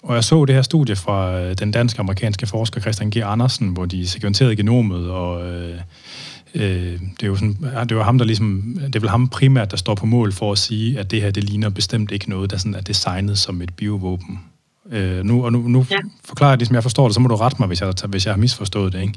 og 0.02 0.14
jeg 0.14 0.24
så 0.24 0.44
det 0.44 0.54
her 0.54 0.62
studie 0.62 0.96
fra 0.96 1.40
øh, 1.40 1.54
den 1.58 1.70
danske-amerikanske 1.70 2.46
forsker 2.46 2.80
Christian 2.80 3.10
G. 3.10 3.16
Andersen, 3.16 3.68
hvor 3.68 3.84
de 3.84 4.08
sekventerede 4.08 4.56
genomet, 4.56 5.10
og 5.10 5.46
øh, 5.46 5.78
øh, 6.56 7.00
det 7.00 7.22
er 7.22 7.26
jo 7.26 7.36
sådan, 7.36 7.56
det 7.88 7.96
var 7.96 8.02
ham, 8.02 8.18
der 8.18 8.24
ligesom, 8.24 8.78
det 8.86 8.96
er 8.96 9.00
vel 9.00 9.10
ham 9.10 9.28
primært, 9.28 9.70
der 9.70 9.76
står 9.76 9.94
på 9.94 10.06
mål 10.06 10.32
for 10.32 10.52
at 10.52 10.58
sige, 10.58 10.98
at 10.98 11.10
det 11.10 11.22
her, 11.22 11.30
det 11.30 11.44
ligner 11.44 11.68
bestemt 11.68 12.12
ikke 12.12 12.30
noget, 12.30 12.50
der 12.50 12.56
sådan 12.56 12.74
er 12.74 12.80
designet 12.80 13.38
som 13.38 13.62
et 13.62 13.74
biovåben. 13.74 14.38
Øh, 14.92 15.24
nu, 15.24 15.44
og 15.44 15.52
nu, 15.52 15.58
nu 15.58 15.86
ja. 15.90 15.96
forklarer 16.24 16.50
jeg 16.50 16.60
det, 16.60 16.66
som 16.66 16.74
jeg 16.74 16.82
forstår 16.82 17.06
det, 17.08 17.14
så 17.14 17.20
må 17.20 17.28
du 17.28 17.36
rette 17.36 17.56
mig, 17.58 17.66
hvis 17.66 17.80
jeg, 17.80 17.92
hvis 18.08 18.26
jeg 18.26 18.34
har 18.34 18.38
misforstået 18.38 18.92
det. 18.92 19.00
Ikke? 19.02 19.14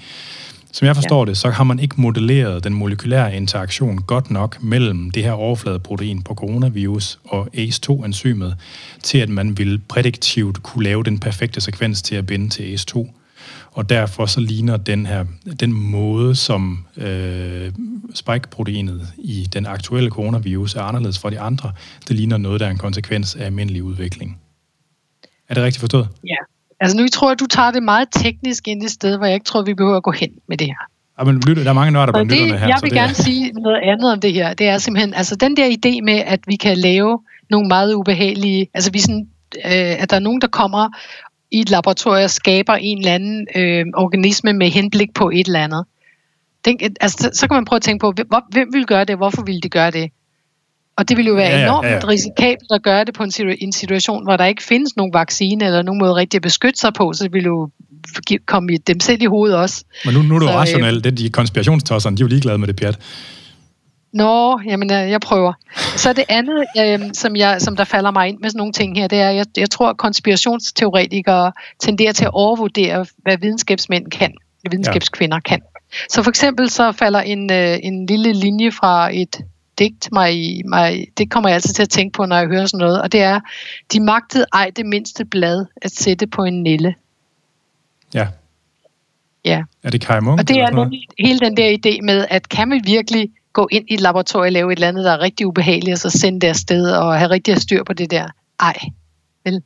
Som 0.71 0.85
jeg 0.85 0.95
forstår 0.95 1.25
ja. 1.25 1.29
det, 1.29 1.37
så 1.37 1.49
har 1.49 1.63
man 1.63 1.79
ikke 1.79 2.01
modelleret 2.01 2.63
den 2.63 2.73
molekylære 2.73 3.35
interaktion 3.35 3.97
godt 3.97 4.31
nok 4.31 4.63
mellem 4.63 5.11
det 5.11 5.23
her 5.23 5.31
overfladeprotein 5.31 6.21
på 6.21 6.35
coronavirus 6.35 7.19
og 7.25 7.47
ACE2-enzymet, 7.55 8.55
til 9.03 9.17
at 9.17 9.29
man 9.29 9.57
vil 9.57 9.81
prædiktivt 9.87 10.63
kunne 10.63 10.83
lave 10.83 11.03
den 11.03 11.19
perfekte 11.19 11.61
sekvens 11.61 12.01
til 12.01 12.15
at 12.15 12.25
binde 12.25 12.49
til 12.49 12.75
ACE2. 12.75 13.07
Og 13.71 13.89
derfor 13.89 14.25
så 14.25 14.39
ligner 14.39 14.77
den 14.77 15.05
her 15.05 15.25
den 15.59 15.73
måde, 15.73 16.35
som 16.35 16.85
øh, 16.97 17.71
spike-proteinet 18.13 19.07
i 19.17 19.47
den 19.53 19.65
aktuelle 19.65 20.09
coronavirus 20.09 20.75
er 20.75 20.81
anderledes 20.81 21.19
fra 21.19 21.29
de 21.29 21.39
andre, 21.39 21.71
det 22.07 22.15
ligner 22.15 22.37
noget, 22.37 22.59
der 22.59 22.65
er 22.65 22.71
en 22.71 22.77
konsekvens 22.77 23.35
af 23.35 23.45
almindelig 23.45 23.83
udvikling. 23.83 24.39
Er 25.49 25.53
det 25.53 25.63
rigtigt 25.63 25.79
forstået? 25.79 26.07
Ja, 26.27 26.35
Altså 26.79 26.97
nu 26.97 27.07
tror 27.07 27.29
jeg, 27.29 27.39
du 27.39 27.45
tager 27.45 27.71
det 27.71 27.83
meget 27.83 28.07
teknisk 28.11 28.67
ind 28.67 28.83
i 28.83 28.89
sted, 28.89 29.17
hvor 29.17 29.25
jeg 29.25 29.33
ikke 29.33 29.45
tror, 29.45 29.61
vi 29.61 29.73
behøver 29.73 29.97
at 29.97 30.03
gå 30.03 30.11
hen 30.11 30.29
med 30.47 30.57
det 30.57 30.67
her. 30.67 30.89
Ja, 31.19 31.23
men 31.23 31.41
lytte, 31.47 31.63
der 31.63 31.69
er 31.69 31.73
mange 31.73 31.91
nørder 31.91 32.11
blandt 32.11 32.31
lytterne 32.31 32.59
her. 32.59 32.67
Jeg 32.67 32.79
vil 32.81 32.89
så 32.89 32.95
gerne 32.95 33.13
sige 33.13 33.51
noget 33.51 33.79
andet 33.83 34.11
om 34.11 34.19
det 34.19 34.33
her. 34.33 34.53
Det 34.53 34.67
er 34.67 34.77
simpelthen, 34.77 35.13
altså 35.13 35.35
den 35.35 35.57
der 35.57 35.65
idé 35.65 36.01
med, 36.03 36.23
at 36.25 36.39
vi 36.47 36.55
kan 36.55 36.77
lave 36.77 37.19
nogle 37.49 37.67
meget 37.67 37.93
ubehagelige, 37.93 38.67
altså 38.73 38.91
vi 38.91 38.99
sådan, 38.99 39.27
øh, 39.65 40.01
at 40.01 40.09
der 40.09 40.15
er 40.15 40.19
nogen, 40.19 40.41
der 40.41 40.47
kommer 40.47 40.89
i 41.51 41.59
et 41.59 41.69
laboratorium 41.69 42.27
skaber 42.27 42.73
en 42.73 42.97
eller 42.97 43.13
anden 43.13 43.47
øh, 43.55 43.85
organisme 43.93 44.53
med 44.53 44.69
henblik 44.69 45.13
på 45.13 45.29
et 45.29 45.47
eller 45.47 45.63
andet. 45.63 45.83
Den, 46.65 46.79
altså, 47.01 47.17
så, 47.19 47.29
så 47.39 47.47
kan 47.47 47.55
man 47.55 47.65
prøve 47.65 47.77
at 47.77 47.83
tænke 47.83 48.01
på, 48.01 48.11
hvem, 48.11 48.27
hvem 48.51 48.67
vil 48.73 48.85
gøre 48.85 49.05
det, 49.05 49.17
hvorfor 49.17 49.43
vil 49.43 49.63
de 49.63 49.69
gøre 49.69 49.91
det? 49.91 50.11
Og 50.97 51.09
det 51.09 51.17
vil 51.17 51.25
jo 51.25 51.33
være 51.33 51.49
ja, 51.49 51.57
ja, 51.57 51.63
enormt 51.63 51.87
ja, 51.87 51.93
ja. 51.93 52.07
risikabelt 52.07 52.71
at 52.71 52.83
gøre 52.83 53.05
det 53.05 53.13
på 53.13 53.23
en, 53.23 53.31
situ- 53.31 53.57
en 53.59 53.71
situation, 53.71 54.23
hvor 54.23 54.37
der 54.37 54.45
ikke 54.45 54.63
findes 54.63 54.95
nogen 54.97 55.13
vaccine 55.13 55.65
eller 55.65 55.81
nogen 55.81 55.99
måde 55.99 56.15
rigtig 56.15 56.37
at 56.37 56.41
beskytte 56.41 56.79
sig 56.79 56.93
på, 56.93 57.13
så 57.13 57.23
det 57.23 57.33
vil 57.33 57.43
jo 57.43 57.69
komme 58.45 58.77
dem 58.77 58.99
selv 58.99 59.21
i 59.21 59.25
hovedet 59.25 59.57
også. 59.57 59.83
Men 60.05 60.13
nu, 60.13 60.21
nu 60.21 60.35
er 60.35 60.39
du 60.39 60.45
så, 60.45 60.53
rationel. 60.53 60.95
Øh, 60.95 61.03
det 61.03 61.11
er 61.11 61.15
de 61.15 61.29
konspirationstosserne, 61.29 62.17
de 62.17 62.21
er 62.21 62.25
jo 62.25 62.29
ligeglade 62.29 62.57
med 62.57 62.67
det, 62.67 62.75
pjat. 62.75 62.99
Nå, 64.11 64.59
jamen 64.65 64.89
jeg, 64.89 65.09
jeg 65.09 65.21
prøver. 65.21 65.53
Så 65.95 66.13
det 66.13 66.23
andet, 66.29 66.65
øh, 66.79 66.99
som, 67.13 67.35
jeg, 67.35 67.61
som 67.61 67.75
der 67.75 67.83
falder 67.83 68.11
mig 68.11 68.27
ind 68.27 68.39
med 68.39 68.49
sådan 68.49 68.57
nogle 68.57 68.73
ting 68.73 68.97
her, 68.97 69.07
det 69.07 69.19
er, 69.19 69.29
jeg, 69.29 69.45
jeg 69.57 69.69
tror, 69.69 69.89
at 69.89 69.97
konspirationsteoretikere 69.97 71.51
tenderer 71.79 72.11
til 72.11 72.25
at 72.25 72.31
overvurdere, 72.33 73.05
hvad 73.17 73.37
videnskabsmænd 73.37 74.11
kan, 74.11 74.33
videnskabskvinder 74.71 75.39
kan. 75.39 75.61
Så 76.09 76.23
for 76.23 76.29
eksempel 76.29 76.69
så 76.69 76.91
falder 76.91 77.21
en, 77.21 77.51
øh, 77.51 77.77
en 77.83 78.05
lille 78.05 78.33
linje 78.33 78.71
fra 78.71 79.15
et 79.15 79.37
digt 79.79 80.11
mig, 80.11 80.61
mig, 80.65 81.07
det 81.17 81.31
kommer 81.31 81.49
jeg 81.49 81.55
altid 81.55 81.73
til 81.73 81.83
at 81.83 81.89
tænke 81.89 82.13
på, 82.13 82.25
når 82.25 82.37
jeg 82.37 82.47
hører 82.47 82.65
sådan 82.65 82.77
noget, 82.77 83.01
og 83.01 83.11
det 83.11 83.21
er, 83.21 83.39
de 83.93 83.99
magtede 83.99 84.45
ej 84.53 84.71
det 84.75 84.85
mindste 84.85 85.25
blad 85.25 85.65
at 85.81 85.91
sætte 85.91 86.27
på 86.27 86.43
en 86.43 86.63
nille. 86.63 86.95
Ja. 88.13 88.27
Ja. 89.45 89.63
Er 89.83 89.89
det 89.89 90.01
Kai 90.01 90.19
Munk? 90.19 90.39
Og 90.39 90.47
det 90.47 90.57
er 90.57 90.69
nemlig 90.69 91.05
hele 91.19 91.39
den 91.39 91.57
der 91.57 91.77
idé 91.77 92.01
med, 92.01 92.25
at 92.29 92.49
kan 92.49 92.67
man 92.67 92.81
virkelig 92.85 93.29
gå 93.53 93.67
ind 93.71 93.85
i 93.89 93.93
et 93.93 94.01
laboratorium 94.01 94.45
og 94.45 94.51
lave 94.51 94.71
et 94.71 94.75
eller 94.75 94.87
andet, 94.87 95.05
der 95.05 95.11
er 95.11 95.19
rigtig 95.19 95.47
ubehageligt, 95.47 95.93
og 95.93 95.99
så 95.99 96.19
sende 96.19 96.39
det 96.39 96.47
afsted 96.47 96.91
og 96.91 97.17
have 97.17 97.29
rigtig 97.29 97.57
styr 97.57 97.83
på 97.83 97.93
det 97.93 98.11
der? 98.11 98.27
Ej, 98.59 98.77
vel? 99.43 99.63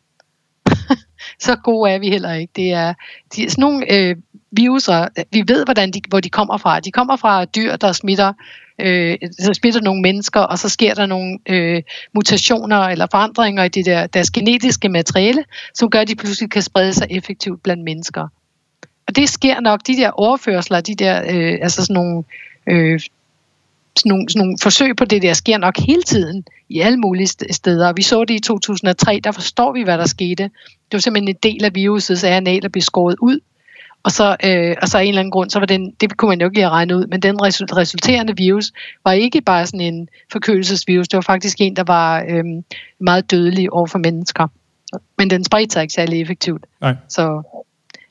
så 1.46 1.56
gode 1.56 1.92
er 1.92 2.00
vi 2.00 2.10
heller 2.10 2.34
ikke. 2.34 2.52
Det 2.56 2.72
er 2.72 2.94
de, 3.36 3.50
sådan 3.50 3.62
nogle 3.62 3.92
øh, 3.92 4.16
viruser, 4.52 5.08
vi 5.32 5.44
ved, 5.48 5.66
hvordan 5.66 5.92
de, 5.92 6.02
hvor 6.08 6.20
de 6.20 6.30
kommer 6.30 6.58
fra. 6.58 6.80
De 6.80 6.92
kommer 6.92 7.16
fra 7.16 7.46
dyr, 7.46 7.76
der 7.76 7.92
smitter, 7.92 8.34
øh, 8.80 9.18
der 9.46 9.54
smitter 9.54 9.82
nogle 9.82 10.02
mennesker, 10.02 10.40
og 10.40 10.60
så 10.60 10.70
sker 10.70 10.94
der 10.94 11.06
nogle 11.06 11.40
øh, 11.50 11.84
mutationer 12.14 12.78
eller 12.78 13.08
forandringer 13.12 13.64
i 13.64 13.70
det 13.70 13.86
der, 13.86 14.08
deres 14.08 14.32
genetiske 14.32 14.90
materiale, 14.90 15.44
som 15.74 15.90
gør, 15.90 16.00
at 16.00 16.08
de 16.08 16.16
pludselig 16.16 16.52
kan 16.52 16.62
sprede 16.62 16.94
sig 16.94 17.08
effektivt 17.10 17.64
blandt 17.64 17.84
mennesker. 17.84 18.28
Og 19.08 19.16
det 19.16 19.30
sker 19.30 19.60
nok, 19.60 19.80
de 19.88 19.98
der 19.98 20.10
overførsler, 20.10 20.82
de 20.82 20.96
der, 20.96 21.22
øh, 21.30 21.60
altså 21.62 21.82
sådan 21.82 21.94
nogle, 21.94 22.24
øh, 22.68 23.00
sådan 23.96 24.10
nogle, 24.10 24.30
sådan 24.30 24.39
nogle 24.39 24.58
forsøg 24.64 24.96
på 24.96 25.06
det 25.06 25.22
der, 25.22 25.34
sker 25.34 25.58
nok 25.58 25.78
hele 25.78 26.02
tiden 26.02 26.44
i 26.70 26.80
alle 26.80 26.98
mulige 26.98 27.28
steder. 27.52 27.94
Vi 27.94 28.02
så 28.02 28.26
det 28.26 28.34
i 28.34 28.39
2003, 28.39 29.20
der 29.24 29.32
forstår 29.32 29.74
vi, 29.74 29.84
hvad 29.84 29.98
der 29.98 30.06
skete. 30.06 30.44
Det 30.44 30.94
var 30.94 31.00
simpelthen 31.00 31.28
en 31.28 31.39
del 31.44 31.66
af 31.66 31.76
virusets 31.76 32.24
RNA, 32.24 32.60
der 32.60 32.70
blev 32.70 32.82
skåret 32.82 33.16
ud, 33.22 33.39
og 34.04 34.12
så, 34.12 34.36
øh, 34.44 34.76
og 34.82 34.88
så 34.88 34.98
af 34.98 35.02
en 35.02 35.08
eller 35.08 35.20
anden 35.20 35.32
grund, 35.32 35.50
så 35.50 35.60
var 35.60 35.66
den, 35.66 35.91
det 36.02 36.18
kunne 36.18 36.30
man 36.30 36.41
jo 36.41 36.48
ikke 36.48 36.58
lige 36.58 36.70
regne 36.70 36.98
ud, 36.98 37.08
men 37.08 37.22
den 37.22 37.41
resulterende 37.41 38.38
virus 38.38 38.72
var 39.04 39.12
ikke 39.12 39.41
bare 39.41 39.66
sådan 39.66 39.82
en 39.82 40.10
forkølelsesvirus, 40.32 41.08
det 41.08 41.18
var 41.18 41.22
faktisk 41.22 41.58
en, 41.60 41.76
der 41.76 41.84
var 41.84 42.26
øh, 42.30 42.44
meget 43.00 43.32
dødelig 43.32 43.74
over 43.74 43.88
for 43.88 44.00
mennesker. 44.00 44.48
Men 45.18 45.30
den 45.30 45.44
spredte 45.44 45.74
sig 45.74 45.82
ikke 45.82 45.94
særlig 45.94 46.22
effektivt. 46.22 46.66
Nej. 46.82 46.96
Så 47.10 47.41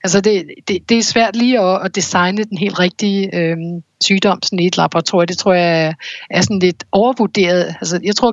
altså 0.05 0.21
det, 0.21 0.51
det, 0.69 0.89
det 0.89 0.99
er 0.99 1.03
svært 1.03 1.37
lige 1.37 1.61
at, 1.61 1.85
at 1.85 1.95
designe 1.95 2.45
den 2.45 2.59
helt 2.59 2.79
rigtige 2.79 3.37
øh, 3.37 3.57
sygdom 4.03 4.43
sådan 4.43 4.59
i 4.59 4.67
et 4.67 4.77
laboratorium. 4.77 5.27
Det 5.27 5.39
tror 5.39 5.53
jeg 5.53 5.95
er, 6.31 6.41
sådan 6.41 6.59
lidt 6.59 6.85
overvurderet. 6.93 7.75
Altså, 7.81 8.01
jeg 8.05 8.17
tror, 8.17 8.33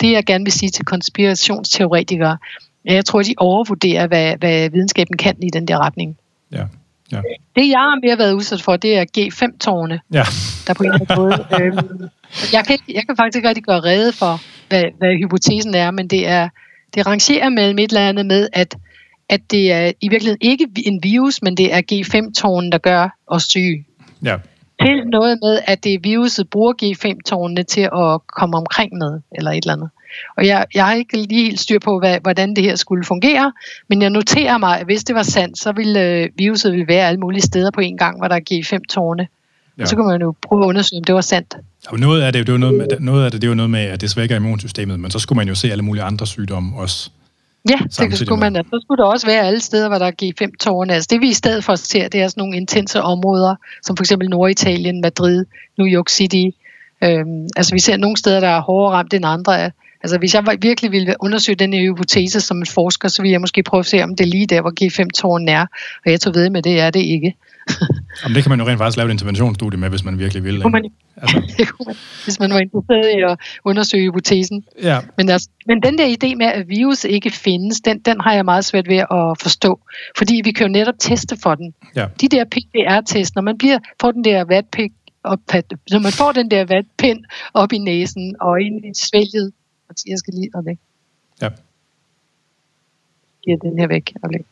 det 0.00 0.12
jeg 0.12 0.24
gerne 0.24 0.44
vil 0.44 0.52
sige 0.52 0.70
til 0.70 0.84
konspirationsteoretikere, 0.84 2.38
jeg 2.84 3.04
tror, 3.04 3.22
de 3.22 3.34
overvurderer, 3.36 4.06
hvad, 4.06 4.36
hvad 4.38 4.70
videnskaben 4.70 5.16
kan 5.16 5.36
i 5.42 5.50
den 5.50 5.68
der 5.68 5.78
retning. 5.78 6.16
Ja. 6.52 6.64
Ja. 7.12 7.20
Det, 7.56 7.68
jeg 7.68 7.78
har 7.78 8.06
mere 8.06 8.18
været 8.18 8.32
udsat 8.32 8.62
for, 8.62 8.76
det 8.76 8.98
er 8.98 9.04
G5-tårne, 9.18 10.00
ja. 10.12 10.22
der 10.66 10.74
på 10.74 10.82
en 10.82 10.92
eller 10.92 11.00
anden 11.00 11.22
måde... 11.22 11.46
Øhm, 11.60 12.08
jeg, 12.52 12.64
kan, 12.64 12.78
jeg 12.88 13.02
kan 13.06 13.16
faktisk 13.16 13.36
ikke 13.36 13.48
rigtig 13.48 13.64
gøre 13.64 13.80
rede 13.80 14.12
for, 14.12 14.40
hvad, 14.68 14.84
hvad 14.98 15.16
hypotesen 15.16 15.74
er, 15.74 15.90
men 15.90 16.08
det 16.08 16.28
er 16.28 16.48
det 16.94 17.06
rangerer 17.06 17.48
mellem 17.48 17.78
et 17.78 17.90
eller 17.90 18.08
andet 18.08 18.26
med, 18.26 18.48
at, 18.52 18.76
at 19.28 19.40
det 19.50 19.72
er 19.72 19.92
i 20.00 20.08
virkeligheden 20.08 20.38
ikke 20.40 20.68
en 20.86 21.02
virus, 21.02 21.42
men 21.42 21.56
det 21.56 21.74
er 21.74 21.82
G5-tårnen, 21.92 22.72
der 22.72 22.78
gør 22.78 23.08
os 23.26 23.42
syge. 23.42 23.84
Ja. 24.24 24.36
Til 24.80 25.06
noget 25.06 25.38
med, 25.42 25.60
at 25.66 25.84
det 25.84 26.04
viruset 26.04 26.50
bruger 26.50 26.72
G5-tårnene 26.82 27.62
til 27.62 27.80
at 27.80 28.20
komme 28.26 28.56
omkring 28.56 28.98
med, 28.98 29.20
eller 29.32 29.50
et 29.50 29.56
eller 29.56 29.72
andet. 29.72 29.90
Og 30.36 30.46
jeg, 30.46 30.66
jeg 30.74 30.86
har 30.86 30.94
ikke 30.94 31.16
lige 31.16 31.42
helt 31.42 31.60
styr 31.60 31.78
på, 31.78 31.98
hvad, 31.98 32.18
hvordan 32.22 32.56
det 32.56 32.64
her 32.64 32.76
skulle 32.76 33.04
fungere, 33.04 33.52
men 33.88 34.02
jeg 34.02 34.10
noterer 34.10 34.58
mig, 34.58 34.80
at 34.80 34.84
hvis 34.84 35.04
det 35.04 35.14
var 35.14 35.22
sandt, 35.22 35.58
så 35.58 35.72
ville 35.72 36.00
øh, 36.00 36.28
viruset 36.36 36.72
ville 36.72 36.88
være 36.88 37.08
alle 37.08 37.20
mulige 37.20 37.42
steder 37.42 37.70
på 37.70 37.80
en 37.80 37.96
gang, 37.96 38.18
hvor 38.18 38.28
der 38.28 38.34
er 38.34 38.40
G5-tårne. 38.52 39.28
Ja. 39.78 39.82
Og 39.82 39.88
så 39.88 39.96
kan 39.96 40.04
man 40.04 40.20
jo 40.20 40.34
prøve 40.42 40.62
at 40.64 40.66
undersøge, 40.66 41.00
om 41.00 41.04
det 41.04 41.14
var 41.14 41.20
sandt. 41.20 41.56
Ja, 41.92 41.96
noget 41.96 42.22
af 42.22 42.32
det, 42.32 42.46
det 42.46 42.52
var 42.52 42.58
noget 42.58 42.76
med, 42.76 42.86
noget 43.00 43.24
af 43.24 43.30
det, 43.30 43.42
det 43.42 43.48
var 43.48 43.56
noget 43.56 43.70
med, 43.70 43.80
at 43.80 44.00
det 44.00 44.10
svækker 44.10 44.36
immunsystemet, 44.36 45.00
men 45.00 45.10
så 45.10 45.18
skulle 45.18 45.36
man 45.36 45.48
jo 45.48 45.54
se 45.54 45.70
alle 45.72 45.84
mulige 45.84 46.02
andre 46.02 46.26
sygdomme 46.26 46.76
også. 46.76 47.10
Ja, 47.68 47.78
det 47.98 48.18
skulle 48.18 48.40
man. 48.40 48.54
Så 48.54 48.80
skulle 48.82 49.02
der 49.02 49.08
også 49.08 49.26
være 49.26 49.42
alle 49.42 49.60
steder, 49.60 49.88
hvor 49.88 49.98
der 49.98 50.06
er 50.06 50.22
G5-tårne. 50.22 50.92
Altså 50.92 51.08
det 51.10 51.20
vi 51.20 51.28
i 51.28 51.32
stedet 51.32 51.64
for 51.64 51.74
ser, 51.74 52.08
det 52.08 52.22
er 52.22 52.28
sådan 52.28 52.40
nogle 52.40 52.56
intense 52.56 53.02
områder, 53.02 53.54
som 53.82 53.96
for 53.96 54.02
eksempel 54.02 54.28
Norditalien, 54.28 55.00
Madrid, 55.00 55.44
New 55.78 55.86
York 55.86 56.08
City. 56.08 56.56
Øhm, 57.04 57.48
altså 57.56 57.74
vi 57.74 57.80
ser 57.80 57.96
nogle 57.96 58.16
steder, 58.16 58.40
der 58.40 58.48
er 58.48 58.60
hårdere 58.60 58.92
ramt 58.92 59.14
end 59.14 59.24
andre. 59.26 59.70
Altså 60.02 60.18
hvis 60.18 60.34
jeg 60.34 60.44
virkelig 60.62 60.92
ville 60.92 61.14
undersøge 61.20 61.56
den 61.56 61.72
her 61.72 61.80
hypotese 61.80 62.40
som 62.40 62.58
en 62.58 62.66
forsker, 62.66 63.08
så 63.08 63.22
ville 63.22 63.32
jeg 63.32 63.40
måske 63.40 63.62
prøve 63.62 63.78
at 63.78 63.86
se, 63.86 64.02
om 64.02 64.16
det 64.16 64.24
er 64.24 64.28
lige 64.28 64.46
der, 64.46 64.60
hvor 64.60 64.72
G5-tårnen 64.80 65.48
er. 65.48 65.66
Og 66.04 66.10
jeg 66.10 66.20
tog 66.20 66.34
ved 66.34 66.50
med, 66.50 66.62
det 66.62 66.80
er 66.80 66.90
det 66.90 67.00
ikke. 67.00 67.36
Jamen, 68.22 68.34
det 68.34 68.42
kan 68.42 68.50
man 68.50 68.60
jo 68.60 68.66
rent 68.66 68.78
faktisk 68.78 68.96
lave 68.96 69.06
et 69.08 69.12
interventionsstudie 69.12 69.80
med, 69.80 69.88
hvis 69.88 70.04
man 70.04 70.18
virkelig 70.18 70.44
vil. 70.44 70.60
Det 70.60 70.72
man, 70.72 70.90
altså. 71.16 71.64
hvis 72.24 72.40
man 72.40 72.50
var 72.50 72.58
interesseret 72.58 73.18
i 73.18 73.22
at 73.22 73.38
undersøge 73.64 74.04
hypotesen. 74.10 74.64
Ja. 74.82 75.00
Men, 75.16 75.28
altså, 75.28 75.48
men 75.66 75.82
den 75.82 75.98
der 75.98 76.06
idé 76.06 76.34
med, 76.34 76.46
at 76.46 76.68
virus 76.68 77.04
ikke 77.04 77.30
findes, 77.30 77.80
den, 77.80 77.98
den 77.98 78.20
har 78.20 78.32
jeg 78.32 78.44
meget 78.44 78.64
svært 78.64 78.88
ved 78.88 78.96
at 78.96 79.36
forstå. 79.42 79.80
Fordi 80.16 80.40
vi 80.44 80.52
kan 80.52 80.66
jo 80.66 80.72
netop 80.72 80.94
teste 80.98 81.36
for 81.42 81.54
den. 81.54 81.74
Ja. 81.96 82.06
De 82.20 82.28
der 82.28 82.44
PCR-test, 82.44 83.34
når 83.34 83.42
man 83.42 83.58
bliver, 83.58 83.78
får 84.00 84.10
den 84.10 84.24
der 84.24 84.44
vatpik 84.44 84.92
op, 85.24 85.40
når 85.90 85.98
man 85.98 86.12
får 86.12 86.32
den 86.32 86.50
der 86.50 86.64
vatpind 86.64 87.24
op 87.54 87.72
i 87.72 87.78
næsen 87.78 88.36
og 88.40 88.60
ind 88.60 88.84
i 88.84 88.90
svælget, 88.94 89.52
jeg 90.06 90.18
skal 90.18 90.34
lige 90.34 90.50
og 90.54 90.64
væk. 90.66 90.78
Ja. 91.42 91.48
Giver 93.44 93.56
den 93.58 93.78
her 93.78 93.86
væk 93.86 94.12
og 94.22 94.30
læg. 94.30 94.46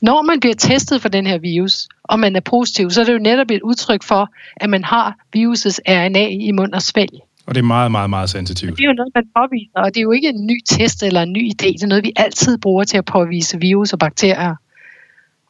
Når 0.00 0.22
man 0.22 0.40
bliver 0.40 0.54
testet 0.54 1.02
for 1.02 1.08
den 1.08 1.26
her 1.26 1.38
virus, 1.38 1.88
og 2.04 2.20
man 2.20 2.36
er 2.36 2.40
positiv, 2.40 2.90
så 2.90 3.00
er 3.00 3.04
det 3.04 3.12
jo 3.12 3.18
netop 3.18 3.50
et 3.50 3.62
udtryk 3.62 4.02
for, 4.02 4.30
at 4.56 4.70
man 4.70 4.84
har 4.84 5.16
virusets 5.32 5.80
RNA 5.88 6.26
i 6.28 6.52
mund 6.52 6.72
og 6.72 6.82
svælg. 6.82 7.12
Og 7.46 7.54
det 7.54 7.60
er 7.60 7.64
meget, 7.64 7.90
meget, 7.90 8.10
meget 8.10 8.30
sensitivt. 8.30 8.76
Det 8.76 8.84
er 8.84 8.88
jo 8.88 8.92
noget, 8.92 9.12
man 9.14 9.24
påviser, 9.36 9.80
og 9.80 9.94
det 9.94 9.96
er 10.00 10.02
jo 10.02 10.12
ikke 10.12 10.28
en 10.28 10.46
ny 10.46 10.60
test 10.68 11.02
eller 11.02 11.22
en 11.22 11.32
ny 11.32 11.50
idé. 11.50 11.66
Det 11.72 11.82
er 11.82 11.86
noget, 11.86 12.04
vi 12.04 12.12
altid 12.16 12.58
bruger 12.58 12.84
til 12.84 12.98
at 12.98 13.04
påvise 13.04 13.60
virus 13.60 13.92
og 13.92 13.98
bakterier. 13.98 14.54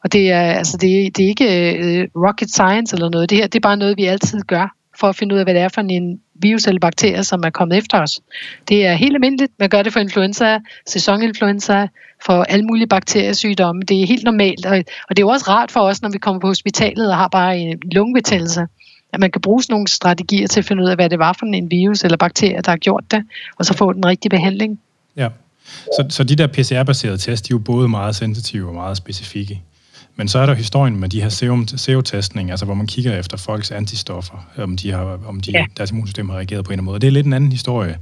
Og 0.03 0.13
det 0.13 0.31
er, 0.31 0.41
altså, 0.41 0.77
det 0.77 1.05
er, 1.05 1.11
det 1.11 1.25
er 1.25 1.27
ikke 1.27 2.09
uh, 2.15 2.23
rocket 2.27 2.49
science 2.49 2.95
eller 2.95 3.09
noget. 3.09 3.29
Det 3.29 3.37
her 3.37 3.47
det 3.47 3.55
er 3.55 3.67
bare 3.69 3.77
noget, 3.77 3.97
vi 3.97 4.05
altid 4.05 4.41
gør 4.41 4.75
for 4.99 5.07
at 5.07 5.15
finde 5.15 5.35
ud 5.35 5.39
af, 5.39 5.45
hvad 5.45 5.53
det 5.53 5.61
er 5.61 5.69
for 5.69 5.81
en 5.81 6.21
virus 6.35 6.67
eller 6.67 6.79
bakterie, 6.79 7.23
som 7.23 7.43
er 7.45 7.49
kommet 7.49 7.77
efter 7.77 8.01
os. 8.01 8.19
Det 8.67 8.85
er 8.85 8.93
helt 8.93 9.15
almindeligt. 9.15 9.51
Man 9.59 9.69
gør 9.69 9.83
det 9.83 9.93
for 9.93 9.99
influenza, 9.99 10.59
sæsoninfluenza, 10.87 11.87
for 12.25 12.43
alle 12.43 12.65
mulige 12.65 12.87
bakteriesygdomme. 12.87 13.81
Det 13.81 14.01
er 14.01 14.07
helt 14.07 14.23
normalt, 14.23 14.65
og, 14.65 14.77
og 14.77 15.17
det 15.17 15.19
er 15.19 15.25
jo 15.25 15.29
også 15.29 15.45
rart 15.47 15.71
for 15.71 15.79
os, 15.79 16.01
når 16.01 16.09
vi 16.09 16.17
kommer 16.17 16.41
på 16.41 16.47
hospitalet 16.47 17.09
og 17.11 17.17
har 17.17 17.27
bare 17.27 17.57
en 17.57 17.79
lungebetændelse, 17.91 18.67
at 19.13 19.19
man 19.19 19.31
kan 19.31 19.41
bruge 19.41 19.63
sådan 19.63 19.73
nogle 19.73 19.87
strategier 19.87 20.47
til 20.47 20.59
at 20.59 20.65
finde 20.65 20.83
ud 20.83 20.89
af, 20.89 20.95
hvad 20.95 21.09
det 21.09 21.19
var 21.19 21.33
for 21.33 21.45
en 21.45 21.71
virus 21.71 22.03
eller 22.03 22.17
bakterie, 22.17 22.61
der 22.61 22.71
har 22.71 22.77
gjort 22.77 23.03
det, 23.11 23.23
og 23.57 23.65
så 23.65 23.73
få 23.73 23.93
den 23.93 24.05
rigtige 24.05 24.29
behandling. 24.29 24.79
Ja, 25.15 25.29
så, 25.65 26.05
så 26.09 26.23
de 26.23 26.35
der 26.35 26.47
PCR-baserede 26.47 27.17
test, 27.17 27.47
de 27.47 27.51
er 27.51 27.55
jo 27.55 27.59
både 27.59 27.87
meget 27.87 28.15
sensitive 28.15 28.67
og 28.67 28.73
meget 28.73 28.97
specifikke. 28.97 29.61
Men 30.19 30.27
så 30.27 30.39
er 30.39 30.45
der 30.45 30.53
historien 30.53 30.99
med 30.99 31.09
de 31.09 31.21
her 31.21 31.29
SEO-testning, 31.77 32.51
altså 32.51 32.65
hvor 32.65 32.73
man 32.73 32.87
kigger 32.87 33.19
efter 33.19 33.37
folks 33.37 33.71
antistoffer, 33.71 34.47
om, 34.57 34.77
de 34.77 34.91
har, 34.91 35.19
om 35.27 35.39
de, 35.39 35.51
ja. 35.51 35.65
deres 35.77 35.91
immunsystem 35.91 36.29
har 36.29 36.37
reageret 36.37 36.65
på 36.65 36.69
en 36.69 36.73
eller 36.73 36.81
anden 36.81 36.85
måde. 36.85 36.99
Det 36.99 37.07
er 37.07 37.11
lidt 37.11 37.25
en 37.25 37.33
anden 37.33 37.51
historie. 37.51 37.97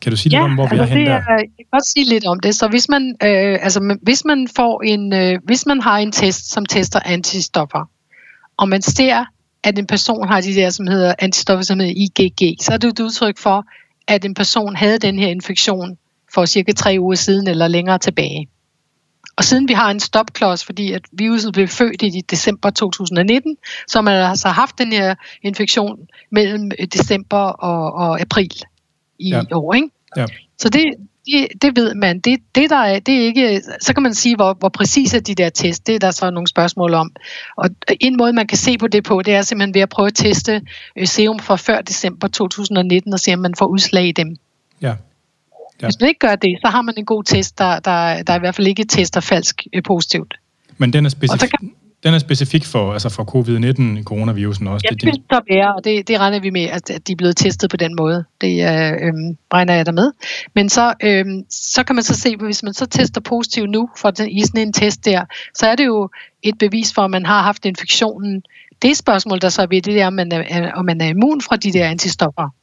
Kan 0.00 0.10
du 0.10 0.16
sige 0.16 0.36
ja, 0.36 0.38
lidt 0.38 0.50
om, 0.50 0.54
hvor 0.54 0.64
altså 0.64 0.76
vi 0.76 0.90
er 0.90 0.94
henne 0.94 1.10
der? 1.10 1.14
Jeg 1.14 1.24
kan 1.56 1.66
godt 1.72 1.86
sige 1.86 2.08
lidt 2.08 2.26
om 2.26 2.40
det. 2.40 2.54
Så 2.54 2.68
hvis 2.68 2.88
man, 2.88 3.16
øh, 3.22 3.58
altså, 3.62 3.98
hvis 4.02 4.24
man, 4.24 4.48
får 4.56 4.82
en, 4.82 5.12
øh, 5.12 5.38
hvis 5.44 5.66
man 5.66 5.80
har 5.80 5.98
en 5.98 6.12
test, 6.12 6.52
som 6.52 6.66
tester 6.66 7.00
antistoffer, 7.04 7.90
og 8.56 8.68
man 8.68 8.82
ser, 8.82 9.24
at 9.64 9.78
en 9.78 9.86
person 9.86 10.28
har 10.28 10.40
de 10.40 10.54
der, 10.54 10.70
som 10.70 10.86
hedder 10.86 11.14
antistoffer, 11.18 11.62
som 11.62 11.80
hedder 11.80 11.94
IgG, 11.96 12.62
så 12.62 12.72
er 12.72 12.76
det 12.76 12.88
et 12.88 13.00
udtryk 13.00 13.38
for, 13.38 13.64
at 14.08 14.24
en 14.24 14.34
person 14.34 14.76
havde 14.76 14.98
den 14.98 15.18
her 15.18 15.28
infektion 15.28 15.96
for 16.34 16.46
cirka 16.46 16.72
tre 16.72 16.96
uger 17.00 17.14
siden 17.14 17.48
eller 17.48 17.68
længere 17.68 17.98
tilbage. 17.98 18.48
Og 19.36 19.44
siden 19.44 19.68
vi 19.68 19.72
har 19.72 19.90
en 19.90 20.00
stopklods, 20.00 20.64
fordi 20.64 20.92
at 20.92 21.02
viruset 21.12 21.52
blev 21.52 21.68
født 21.68 22.02
i 22.02 22.22
december 22.30 22.70
2019, 22.70 23.56
så 23.86 24.02
man 24.02 24.14
har 24.14 24.28
altså 24.28 24.48
haft 24.48 24.78
den 24.78 24.92
her 24.92 25.14
infektion 25.42 25.98
mellem 26.30 26.70
december 26.92 27.38
og, 27.38 27.92
og 27.92 28.20
april 28.20 28.52
i 29.18 29.28
ja. 29.28 29.42
år. 29.52 29.74
Ikke? 29.74 29.88
Ja. 30.16 30.26
Så 30.58 30.68
det, 30.68 30.94
det, 31.26 31.62
det 31.62 31.76
ved 31.76 31.94
man. 31.94 32.20
Det, 32.20 32.38
det, 32.54 32.70
der 32.70 32.76
er, 32.76 32.98
det 32.98 33.14
er 33.14 33.24
ikke, 33.24 33.62
så 33.80 33.94
kan 33.94 34.02
man 34.02 34.14
sige, 34.14 34.36
hvor, 34.36 34.54
hvor 34.54 34.68
præcise 34.68 35.20
de 35.20 35.34
der 35.34 35.48
test. 35.48 35.86
Det 35.86 35.94
er 35.94 35.98
der 35.98 36.10
så 36.10 36.30
nogle 36.30 36.48
spørgsmål 36.48 36.94
om. 36.94 37.12
Og 37.56 37.70
en 38.00 38.16
måde, 38.16 38.32
man 38.32 38.46
kan 38.46 38.58
se 38.58 38.78
på 38.78 38.88
det 38.88 39.04
på, 39.04 39.22
det 39.22 39.34
er 39.34 39.42
simpelthen 39.42 39.74
ved 39.74 39.82
at 39.82 39.88
prøve 39.88 40.06
at 40.06 40.14
teste 40.14 40.62
øh, 40.96 41.06
serum 41.06 41.38
fra 41.38 41.56
før 41.56 41.80
december 41.80 42.28
2019 42.28 43.12
og 43.12 43.20
se, 43.20 43.34
om 43.34 43.38
man 43.38 43.54
får 43.54 43.66
udslag 43.66 44.06
i 44.06 44.12
dem. 44.12 44.36
Ja. 44.80 44.94
Ja. 45.82 45.86
Hvis 45.86 46.00
man 46.00 46.08
ikke 46.08 46.18
gør 46.18 46.34
det, 46.34 46.58
så 46.64 46.70
har 46.70 46.82
man 46.82 46.94
en 46.96 47.04
god 47.04 47.24
test, 47.24 47.58
der, 47.58 47.78
der, 47.78 48.22
der 48.22 48.36
i 48.36 48.38
hvert 48.38 48.54
fald 48.54 48.66
ikke 48.66 48.84
tester 48.84 49.20
falsk 49.20 49.62
øh, 49.72 49.82
positivt. 49.82 50.34
Men 50.78 50.92
den 50.92 51.04
er 51.04 51.08
specifik, 51.08 51.50
kan, 51.50 51.72
den 52.04 52.14
er 52.14 52.18
specifik 52.18 52.64
for, 52.64 52.92
altså 52.92 53.08
for 53.08 53.22
covid-19, 53.22 54.02
coronavirusen 54.02 54.66
også? 54.66 54.86
Ja, 54.90 54.94
det, 54.94 55.02
det 55.02 55.22
så 55.32 55.40
være, 55.50 55.74
og 55.74 55.84
det, 55.84 56.08
det 56.08 56.20
regner 56.20 56.40
vi 56.40 56.50
med, 56.50 56.62
at, 56.62 56.90
at 56.90 57.06
de 57.08 57.12
er 57.12 57.16
blevet 57.16 57.36
testet 57.36 57.70
på 57.70 57.76
den 57.76 57.96
måde. 57.96 58.24
Det 58.40 58.52
øh, 58.52 59.12
regner 59.52 59.74
jeg 59.74 59.86
der 59.86 59.92
med. 59.92 60.12
Men 60.54 60.68
så, 60.68 60.94
øh, 61.02 61.24
så 61.50 61.84
kan 61.84 61.96
man 61.96 62.02
så 62.02 62.14
se, 62.14 62.36
hvis 62.36 62.62
man 62.62 62.74
så 62.74 62.86
tester 62.86 63.20
positivt 63.20 63.70
nu 63.70 63.88
for 63.96 64.10
den, 64.10 64.30
i 64.30 64.42
sådan 64.42 64.62
en 64.62 64.72
test 64.72 65.04
der, 65.04 65.24
så 65.54 65.66
er 65.66 65.76
det 65.76 65.86
jo 65.86 66.08
et 66.42 66.58
bevis 66.58 66.92
for, 66.94 67.02
at 67.02 67.10
man 67.10 67.26
har 67.26 67.42
haft 67.42 67.64
infektionen. 67.64 68.42
Det 68.82 68.96
spørgsmål, 68.96 69.40
der 69.40 69.48
så 69.48 69.62
er 69.62 69.66
ved 69.66 69.82
det, 69.82 70.00
er, 70.00 70.06
om 70.06 70.12
man 70.12 70.32
er, 70.32 70.72
om 70.72 70.84
man 70.84 71.00
er 71.00 71.08
immun 71.08 71.40
fra 71.40 71.56
de 71.56 71.72
der 71.72 71.88
antistoffer. 71.88 72.54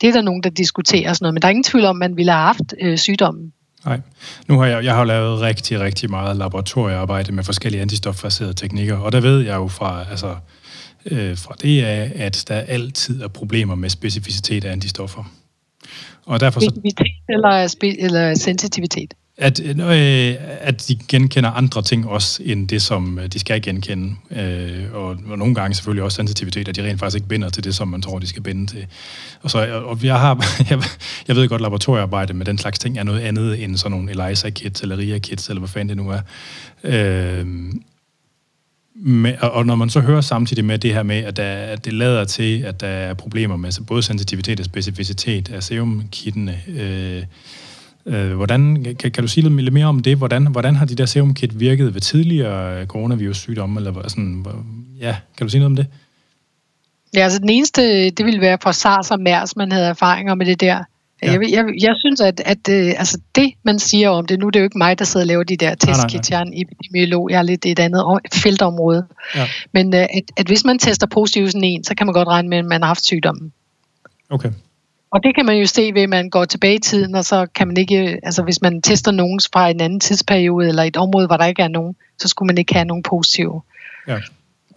Det 0.00 0.08
er 0.08 0.12
der 0.12 0.22
nogen, 0.22 0.42
der 0.42 0.50
diskuterer 0.50 1.12
sådan 1.12 1.24
noget, 1.24 1.34
men 1.34 1.42
der 1.42 1.48
er 1.48 1.50
ingen 1.50 1.64
tvivl 1.64 1.84
om, 1.84 2.02
at 2.02 2.10
man 2.10 2.16
ville 2.16 2.32
have 2.32 2.42
haft 2.42 2.74
øh, 2.80 2.98
sygdommen. 2.98 3.52
Nej. 3.84 4.00
Nu 4.48 4.58
har 4.58 4.66
jeg, 4.66 4.84
jeg 4.84 4.94
har 4.94 5.04
lavet 5.04 5.40
rigtig, 5.40 5.80
rigtig 5.80 6.10
meget 6.10 6.36
laboratoriearbejde 6.36 7.32
med 7.32 7.44
forskellige 7.44 7.80
antistofbaserede 7.80 8.54
teknikker, 8.54 8.96
og 8.96 9.12
der 9.12 9.20
ved 9.20 9.40
jeg 9.40 9.56
jo 9.56 9.68
fra, 9.68 10.04
altså, 10.10 10.36
øh, 11.06 11.36
fra 11.38 11.54
det 11.62 11.82
af, 11.82 12.12
at 12.14 12.44
der 12.48 12.54
altid 12.54 13.22
er 13.22 13.28
problemer 13.28 13.74
med 13.74 13.90
specificitet 13.90 14.64
af 14.64 14.72
antistoffer. 14.72 15.24
Og 16.26 16.40
derfor 16.40 16.60
så... 16.60 16.66
Specificitet 16.66 17.06
eller, 17.28 17.74
eller 17.98 18.34
sensitivitet? 18.34 19.14
At, 19.40 19.60
øh, 19.60 20.36
at 20.60 20.88
de 20.88 20.98
genkender 21.08 21.50
andre 21.50 21.82
ting 21.82 22.08
også, 22.08 22.42
end 22.44 22.68
det, 22.68 22.82
som 22.82 23.18
øh, 23.18 23.26
de 23.26 23.38
skal 23.38 23.62
genkende. 23.62 24.14
Øh, 24.30 24.84
og, 24.92 25.16
og 25.28 25.38
nogle 25.38 25.54
gange 25.54 25.74
selvfølgelig 25.74 26.02
også 26.02 26.16
sensitivitet, 26.16 26.68
at 26.68 26.76
de 26.76 26.82
rent 26.82 27.00
faktisk 27.00 27.16
ikke 27.16 27.28
binder 27.28 27.48
til 27.48 27.64
det, 27.64 27.74
som 27.74 27.88
man 27.88 28.02
tror, 28.02 28.18
de 28.18 28.26
skal 28.26 28.42
binde 28.42 28.66
til. 28.66 28.86
Og, 29.42 29.50
så, 29.50 29.82
og 29.84 29.98
jeg, 30.02 30.20
har, 30.20 30.46
jeg, 30.70 30.82
jeg 31.28 31.36
ved 31.36 31.48
godt, 31.48 31.62
laboratoriearbejde 31.62 32.34
med 32.34 32.46
den 32.46 32.58
slags 32.58 32.78
ting 32.78 32.98
er 32.98 33.02
noget 33.02 33.20
andet 33.20 33.64
end 33.64 33.76
sådan 33.76 33.98
nogle 33.98 34.10
ELISA-kits 34.10 34.82
eller 34.82 34.98
RIA-kits, 34.98 35.48
eller 35.48 35.60
hvad 35.60 35.68
fanden 35.68 35.88
det 35.88 36.04
nu 36.04 36.10
er. 36.10 36.20
Øh, 36.84 37.46
med, 38.94 39.34
og 39.40 39.66
når 39.66 39.74
man 39.74 39.90
så 39.90 40.00
hører 40.00 40.20
samtidig 40.20 40.64
med 40.64 40.78
det 40.78 40.94
her 40.94 41.02
med, 41.02 41.16
at, 41.16 41.36
der, 41.36 41.52
at 41.52 41.84
det 41.84 41.92
lader 41.92 42.24
til, 42.24 42.62
at 42.62 42.80
der 42.80 42.86
er 42.86 43.14
problemer 43.14 43.56
med 43.56 43.84
både 43.86 44.02
sensitivitet 44.02 44.60
og 44.60 44.66
specificitet 44.66 45.50
af 45.50 45.62
serumkittene, 45.62 46.60
øh, 46.68 47.16
Øh, 47.16 47.22
hvordan, 48.34 48.84
kan, 48.98 49.10
kan 49.10 49.24
du 49.24 49.28
sige 49.28 49.48
lidt 49.48 49.72
mere 49.72 49.86
om 49.86 50.00
det? 50.00 50.16
Hvordan, 50.16 50.46
hvordan 50.46 50.76
har 50.76 50.86
de 50.86 50.94
der 50.94 51.06
serum 51.06 51.34
kit 51.34 51.60
virket 51.60 51.94
ved 51.94 52.00
tidligere 52.00 52.86
coronavirus-sygdomme? 52.86 53.80
Eller 53.80 54.08
sådan, 54.08 54.46
ja, 55.00 55.16
kan 55.36 55.46
du 55.46 55.50
sige 55.50 55.60
noget 55.60 55.70
om 55.70 55.76
det? 55.76 55.86
Ja, 57.14 57.20
altså 57.20 57.38
den 57.38 57.48
eneste, 57.48 58.10
det 58.10 58.26
ville 58.26 58.40
være 58.40 58.58
for 58.62 58.72
SARS 58.72 59.10
og 59.10 59.20
MERS, 59.20 59.56
man 59.56 59.72
havde 59.72 59.86
erfaringer 59.86 60.34
med 60.34 60.46
det 60.46 60.60
der. 60.60 60.84
Ja. 61.22 61.32
Jeg, 61.32 61.40
jeg, 61.50 61.64
jeg 61.80 61.94
synes, 61.98 62.20
at, 62.20 62.42
at 62.44 62.68
øh, 62.70 62.94
altså 62.98 63.18
det, 63.34 63.52
man 63.62 63.78
siger 63.78 64.08
om 64.08 64.26
det, 64.26 64.38
nu 64.38 64.48
det 64.48 64.56
er 64.56 64.60
jo 64.60 64.64
ikke 64.64 64.78
mig, 64.78 64.98
der 64.98 65.04
sidder 65.04 65.24
og 65.24 65.28
laver 65.28 65.42
de 65.42 65.56
der 65.56 65.74
testkits, 65.74 66.30
jeg 66.30 66.38
er 66.38 66.44
en 66.44 66.52
epidemiolog, 66.62 67.30
jeg 67.30 67.38
er 67.38 67.42
lidt 67.42 67.66
et 67.66 67.78
andet 67.78 68.04
feltområde. 68.34 69.06
Ja. 69.34 69.48
Men 69.72 69.94
øh, 69.94 70.00
at, 70.00 70.22
at 70.36 70.46
hvis 70.46 70.64
man 70.64 70.78
tester 70.78 71.06
positivt 71.06 71.52
sådan 71.52 71.64
en, 71.64 71.84
så 71.84 71.94
kan 71.94 72.06
man 72.06 72.14
godt 72.14 72.28
regne 72.28 72.48
med, 72.48 72.58
at 72.58 72.64
man 72.64 72.82
har 72.82 72.86
haft 72.86 73.04
sygdommen. 73.04 73.52
Okay. 74.30 74.50
Og 75.10 75.22
det 75.22 75.34
kan 75.34 75.46
man 75.46 75.56
jo 75.56 75.66
se 75.66 75.90
ved, 75.94 76.02
at 76.02 76.08
man 76.08 76.30
går 76.30 76.44
tilbage 76.44 76.74
i 76.74 76.78
tiden, 76.78 77.14
og 77.14 77.24
så 77.24 77.46
kan 77.54 77.66
man 77.66 77.76
ikke, 77.76 78.20
altså 78.22 78.42
hvis 78.42 78.62
man 78.62 78.82
tester 78.82 79.10
nogen 79.10 79.40
fra 79.52 79.70
en 79.70 79.80
anden 79.80 80.00
tidsperiode, 80.00 80.68
eller 80.68 80.82
et 80.82 80.96
område, 80.96 81.26
hvor 81.26 81.36
der 81.36 81.46
ikke 81.46 81.62
er 81.62 81.68
nogen, 81.68 81.96
så 82.18 82.28
skulle 82.28 82.46
man 82.46 82.58
ikke 82.58 82.74
have 82.74 82.84
nogen 82.84 83.02
positive. 83.02 83.62
Ja. 84.08 84.18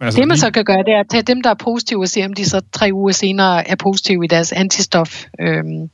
Altså, 0.00 0.20
det 0.20 0.28
man 0.28 0.36
så 0.36 0.50
kan 0.50 0.64
gøre, 0.64 0.82
det 0.82 0.94
er 0.94 1.00
at 1.00 1.06
tage 1.10 1.22
dem, 1.22 1.42
der 1.42 1.50
er 1.50 1.54
positive, 1.54 2.02
og 2.02 2.08
se 2.08 2.24
om 2.24 2.32
de 2.34 2.44
så 2.44 2.60
tre 2.72 2.90
uger 2.92 3.12
senere 3.12 3.68
er 3.68 3.74
positive 3.76 4.24
i 4.24 4.28
deres 4.28 4.52
antistof-test. 4.52 5.30
Øhm, 5.40 5.88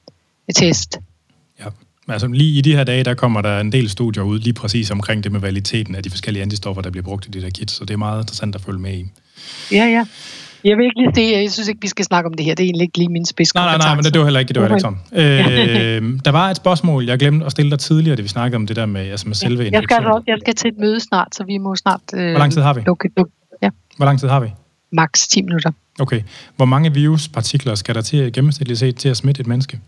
ja, 1.61 1.64
men 2.07 2.12
altså 2.12 2.26
lige 2.26 2.59
i 2.59 2.61
de 2.61 2.76
her 2.76 2.84
dage, 2.84 3.05
der 3.05 3.14
kommer 3.14 3.43
der 3.43 3.61
en 3.61 3.72
del 3.72 3.91
studier 3.91 4.22
ud 4.22 4.38
lige 4.38 4.53
præcis 4.53 4.91
omkring 4.91 5.24
det 5.24 5.32
med 5.32 5.41
validiteten 5.41 5.95
af 5.95 6.03
de 6.03 6.11
forskellige 6.11 6.43
antistoffer, 6.43 6.82
der 6.82 6.91
bliver 6.91 7.05
brugt 7.05 7.26
i 7.26 7.30
de 7.30 7.43
der 7.43 7.51
kits, 7.51 7.72
så 7.74 7.84
det 7.84 7.95
er 7.95 7.99
meget 7.99 8.22
interessant 8.22 8.55
at 8.55 8.61
følge 8.61 8.78
med 8.78 8.93
i. 8.93 9.07
Ja, 9.72 9.84
ja. 9.84 10.07
Jeg 10.65 10.77
vil 10.77 10.85
ikke 10.85 11.01
lige 11.01 11.13
det. 11.15 11.43
Jeg 11.43 11.53
synes 11.53 11.69
ikke, 11.69 11.81
vi 11.81 11.89
skal 11.89 12.05
snakke 12.05 12.27
om 12.27 12.35
det 12.35 12.45
her. 12.47 12.55
Det 12.55 12.63
er 12.63 12.67
egentlig 12.67 12.83
ikke 12.83 12.99
lige 12.99 13.09
min 13.09 13.27
spids. 13.27 13.55
Nej, 13.55 13.65
nej, 13.65 13.79
nej, 13.79 13.95
men 13.95 14.05
det, 14.05 14.19
var 14.19 14.25
heller 14.25 14.41
ikke, 14.41 14.53
det 14.53 14.63
var 14.63 14.69
heller 14.69 14.91
ikke 14.91 14.99
sådan. 15.13 16.15
øh, 16.15 16.21
der 16.25 16.31
var 16.31 16.51
et 16.51 16.57
spørgsmål, 16.57 17.05
jeg 17.05 17.19
glemte 17.19 17.47
at 17.47 17.53
stille 17.53 17.71
dig 17.71 17.79
tidligere, 17.79 18.17
det 18.17 18.25
vi 18.25 18.29
snakkede 18.29 18.57
om 18.57 18.67
det 18.67 18.77
der 18.77 18.87
med, 18.87 19.11
altså 19.11 19.29
med 19.29 19.35
selve 19.35 19.63
ja, 19.63 19.71
jeg 19.73 19.83
skal, 19.83 20.07
også, 20.07 20.25
jeg 20.27 20.37
skal 20.41 20.55
til 20.55 20.69
et 20.69 20.79
møde 20.79 21.01
snart, 21.01 21.35
så 21.35 21.45
vi 21.45 21.59
må 21.59 21.77
snart... 21.77 22.01
Øh, 22.15 22.31
Hvor 22.31 22.39
lang 22.39 22.53
tid 22.53 22.61
har 22.61 22.75
vi? 22.75 22.81
Lukke, 22.87 23.09
lukke. 23.17 23.33
Ja. 23.63 23.69
Hvor 23.97 24.07
lang 24.07 24.21
tid 24.21 24.29
har 24.29 24.41
vi? 24.41 24.49
Max 24.93 25.29
10 25.29 25.43
minutter. 25.43 25.71
Okay. 26.01 26.23
Hvor 26.57 26.65
mange 26.65 26.95
viruspartikler 26.95 27.75
skal 27.75 27.95
der 27.95 28.01
til 28.01 28.33
gennemsnitligt 28.33 28.79
set 28.79 28.97
til 28.97 29.09
at 29.09 29.17
smitte 29.17 29.41
et 29.41 29.47
menneske? 29.47 29.81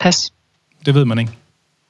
Pas. 0.00 0.32
Det 0.86 0.94
ved 0.94 1.04
man 1.04 1.18
ikke. 1.18 1.32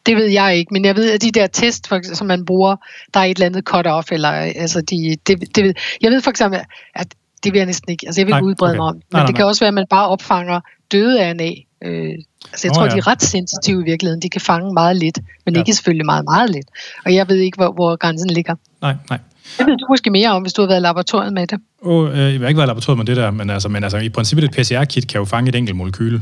Det 0.06 0.16
ved 0.16 0.26
jeg 0.26 0.56
ikke, 0.56 0.74
men 0.74 0.84
jeg 0.84 0.96
ved, 0.96 1.10
at 1.12 1.22
de 1.22 1.30
der 1.30 1.46
test, 1.46 1.88
for, 1.88 2.00
som 2.14 2.26
man 2.26 2.44
bruger, 2.44 2.76
der 3.14 3.20
er 3.20 3.24
et 3.24 3.36
eller 3.36 3.46
andet 3.46 3.68
cut-off, 3.70 4.06
eller 4.12 4.28
altså 4.28 4.80
de, 4.80 5.16
det, 5.26 5.56
det, 5.56 5.76
jeg 6.00 6.10
ved 6.10 6.20
for 6.20 6.30
eksempel, 6.30 6.60
at 6.94 7.14
det 7.44 7.52
vil 7.52 7.58
jeg 7.58 7.66
næsten 7.66 7.90
ikke. 7.90 8.06
Altså, 8.06 8.20
jeg 8.20 8.26
vil 8.26 8.34
ikke 8.34 8.44
udbrede 8.44 8.70
okay. 8.70 8.78
mig 8.78 8.86
om 8.86 8.94
Men 8.94 9.02
nej, 9.12 9.20
nej, 9.20 9.26
det 9.26 9.36
kan 9.36 9.44
også 9.44 9.60
være, 9.60 9.68
at 9.68 9.74
man 9.74 9.86
bare 9.90 10.08
opfanger 10.08 10.60
døde 10.92 11.32
RNA. 11.32 11.50
Øh, 11.84 12.14
altså, 12.52 12.66
jeg 12.66 12.70
oh, 12.70 12.74
tror, 12.74 12.84
ja. 12.84 12.90
de 12.90 12.98
er 12.98 13.06
ret 13.06 13.22
sensitive 13.22 13.80
i 13.80 13.84
virkeligheden. 13.84 14.22
De 14.22 14.28
kan 14.28 14.40
fange 14.40 14.72
meget 14.72 14.96
lidt, 14.96 15.18
men 15.44 15.54
ja. 15.54 15.60
ikke 15.60 15.72
selvfølgelig 15.72 16.06
meget, 16.06 16.24
meget 16.24 16.50
lidt. 16.50 16.66
Og 17.04 17.14
jeg 17.14 17.28
ved 17.28 17.36
ikke, 17.36 17.56
hvor, 17.56 17.72
hvor 17.72 17.96
grænsen 17.96 18.30
ligger. 18.30 18.54
Nej, 18.82 18.94
nej. 19.10 19.18
Det 19.58 19.66
ved 19.66 19.76
du 19.76 19.86
måske 19.88 20.10
mere 20.10 20.30
om, 20.30 20.42
hvis 20.42 20.52
du 20.52 20.62
har 20.62 20.66
været 20.68 20.80
i 20.80 20.82
laboratoriet 20.82 21.32
med 21.32 21.46
det. 21.46 21.58
Oh, 21.82 22.10
øh, 22.10 22.18
jeg 22.18 22.24
har 22.24 22.32
ikke 22.32 22.42
været 22.42 22.66
i 22.66 22.72
laboratoriet 22.72 22.98
med 22.98 23.06
det 23.06 23.16
der, 23.16 23.30
men 23.30 23.50
altså, 23.50 23.68
men 23.68 23.84
altså 23.84 23.98
i 23.98 24.08
princippet 24.08 24.44
et 24.44 24.50
PCR-kit 24.50 25.08
kan 25.08 25.18
jo 25.18 25.24
fange 25.24 25.48
et 25.48 25.54
enkelt 25.54 25.76
molekyle. 25.76 26.20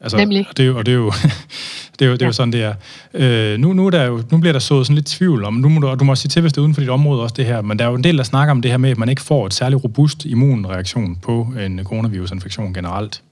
Altså, 0.00 0.16
Nemlig. 0.16 0.46
Og 0.48 0.56
det, 0.56 0.62
er 0.62 0.66
jo, 0.66 0.78
og 0.78 0.86
det 0.86 0.92
er 0.92 0.96
jo, 0.96 1.12
det 1.98 2.04
er 2.04 2.06
jo, 2.06 2.12
det 2.12 2.22
er 2.22 2.26
ja. 2.26 2.26
jo 2.26 2.32
sådan, 2.32 2.52
det 2.52 2.62
er. 2.62 2.74
Øh, 3.14 3.58
nu, 3.58 3.72
nu, 3.72 3.86
er 3.86 3.90
der 3.90 4.04
jo, 4.04 4.22
nu 4.30 4.38
bliver 4.38 4.52
der 4.52 4.60
sået 4.60 4.86
sådan 4.86 4.94
lidt 4.94 5.06
tvivl 5.06 5.44
om, 5.44 5.54
nu 5.54 5.68
må 5.68 5.80
du, 5.80 5.88
og 5.88 6.00
du 6.00 6.04
må 6.04 6.14
sige 6.14 6.28
til, 6.28 6.42
hvis 6.42 6.52
det 6.52 6.58
er 6.58 6.62
uden 6.62 6.74
for 6.74 6.80
dit 6.80 6.90
område 6.90 7.22
også 7.22 7.34
det 7.38 7.46
her, 7.46 7.62
men 7.62 7.78
der 7.78 7.84
er 7.84 7.88
jo 7.88 7.94
en 7.94 8.04
del, 8.04 8.18
der 8.18 8.24
snakker 8.24 8.50
om 8.50 8.62
det 8.62 8.70
her 8.70 8.78
med, 8.78 8.90
at 8.90 8.98
man 8.98 9.08
ikke 9.08 9.22
får 9.22 9.46
et 9.46 9.54
særligt 9.54 9.84
robust 9.84 10.24
immunreaktion 10.24 11.16
på 11.16 11.48
en 11.60 11.84
coronavirusinfektion 11.84 12.74
generelt. 12.74 13.22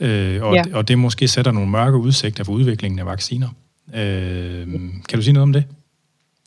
Øh, 0.00 0.42
og, 0.42 0.54
ja. 0.54 0.64
og 0.72 0.88
det 0.88 0.98
måske 0.98 1.28
sætter 1.28 1.52
nogle 1.52 1.70
mørke 1.70 1.96
udsigter 1.96 2.44
for 2.44 2.52
udviklingen 2.52 2.98
af 2.98 3.06
vacciner. 3.06 3.48
Øh, 3.94 4.66
kan 5.08 5.18
du 5.18 5.22
sige 5.22 5.32
noget 5.32 5.42
om 5.42 5.52
det? 5.52 5.64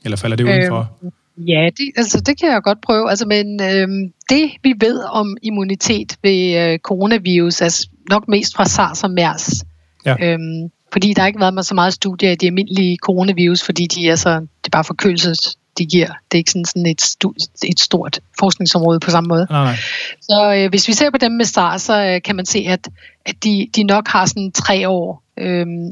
Eller 0.05 0.17
falder 0.17 0.37
det 0.37 0.43
udenfor? 0.43 0.91
Øh, 1.03 1.11
Ja, 1.47 1.69
det, 1.77 1.91
altså, 1.95 2.21
det 2.25 2.39
kan 2.39 2.51
jeg 2.51 2.61
godt 2.61 2.81
prøve. 2.81 3.09
Altså, 3.09 3.25
men 3.25 3.61
øhm, 3.61 4.13
det 4.29 4.51
vi 4.63 4.73
ved 4.79 5.03
om 5.03 5.37
immunitet 5.41 6.17
ved 6.23 6.57
øh, 6.57 6.79
coronavirus 6.79 7.61
er 7.61 7.85
nok 8.09 8.27
mest 8.27 8.55
fra 8.55 8.65
SARS 8.65 9.03
og 9.03 9.11
MERS. 9.11 9.63
Ja. 10.05 10.15
Øhm, 10.21 10.69
fordi 10.93 11.13
der 11.13 11.21
har 11.21 11.27
ikke 11.27 11.39
været 11.39 11.65
så 11.65 11.75
meget 11.75 11.93
studier 11.93 12.31
af 12.31 12.37
de 12.37 12.45
almindelige 12.45 12.97
coronavirus, 12.97 13.63
fordi 13.63 13.87
de 13.87 14.07
er, 14.07 14.15
så, 14.15 14.29
det 14.39 14.65
er 14.65 14.69
bare 14.71 14.83
forkølelse, 14.83 15.33
de 15.77 15.85
giver. 15.85 16.07
Det 16.07 16.33
er 16.33 16.37
ikke 16.37 16.51
sådan, 16.51 16.65
sådan 16.65 16.85
et, 16.85 17.01
stu- 17.01 17.67
et 17.67 17.79
stort 17.79 18.19
forskningsområde 18.39 18.99
på 18.99 19.11
samme 19.11 19.27
måde. 19.27 19.47
Nej, 19.49 19.63
nej. 19.63 19.75
Så 20.21 20.53
øh, 20.57 20.69
hvis 20.69 20.87
vi 20.87 20.93
ser 20.93 21.09
på 21.09 21.17
dem 21.17 21.31
med 21.31 21.45
SARS, 21.45 21.81
så 21.81 22.05
øh, 22.05 22.21
kan 22.21 22.35
man 22.35 22.45
se, 22.45 22.65
at, 22.67 22.89
at 23.25 23.43
de, 23.43 23.67
de 23.75 23.83
nok 23.83 24.07
har 24.07 24.25
sådan 24.25 24.51
tre 24.51 24.89
år 24.89 25.23
øhm, 25.37 25.89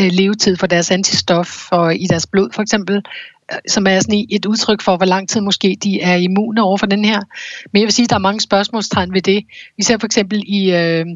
øh, 0.00 0.10
levetid 0.12 0.56
for 0.56 0.66
deres 0.66 0.90
antistof 0.90 1.72
og 1.72 1.96
i 1.96 2.06
deres 2.06 2.26
blod 2.26 2.50
for 2.54 2.62
eksempel, 2.62 3.02
som 3.68 3.86
er 3.86 4.00
sådan 4.00 4.26
et 4.30 4.46
udtryk 4.46 4.82
for, 4.82 4.96
hvor 4.96 5.06
lang 5.06 5.28
tid 5.28 5.40
måske 5.40 5.76
de 5.82 6.00
er 6.00 6.14
immune 6.14 6.62
over 6.62 6.76
for 6.76 6.86
den 6.86 7.04
her. 7.04 7.20
Men 7.72 7.80
jeg 7.80 7.86
vil 7.86 7.92
sige, 7.92 8.04
at 8.04 8.10
der 8.10 8.16
er 8.16 8.20
mange 8.20 8.40
spørgsmålstegn 8.40 9.14
ved 9.14 9.22
det. 9.22 9.44
Vi 9.76 9.82
ser 9.82 9.98
for 9.98 10.06
eksempel 10.06 10.42
i, 10.46 10.72
øh, 10.72 11.06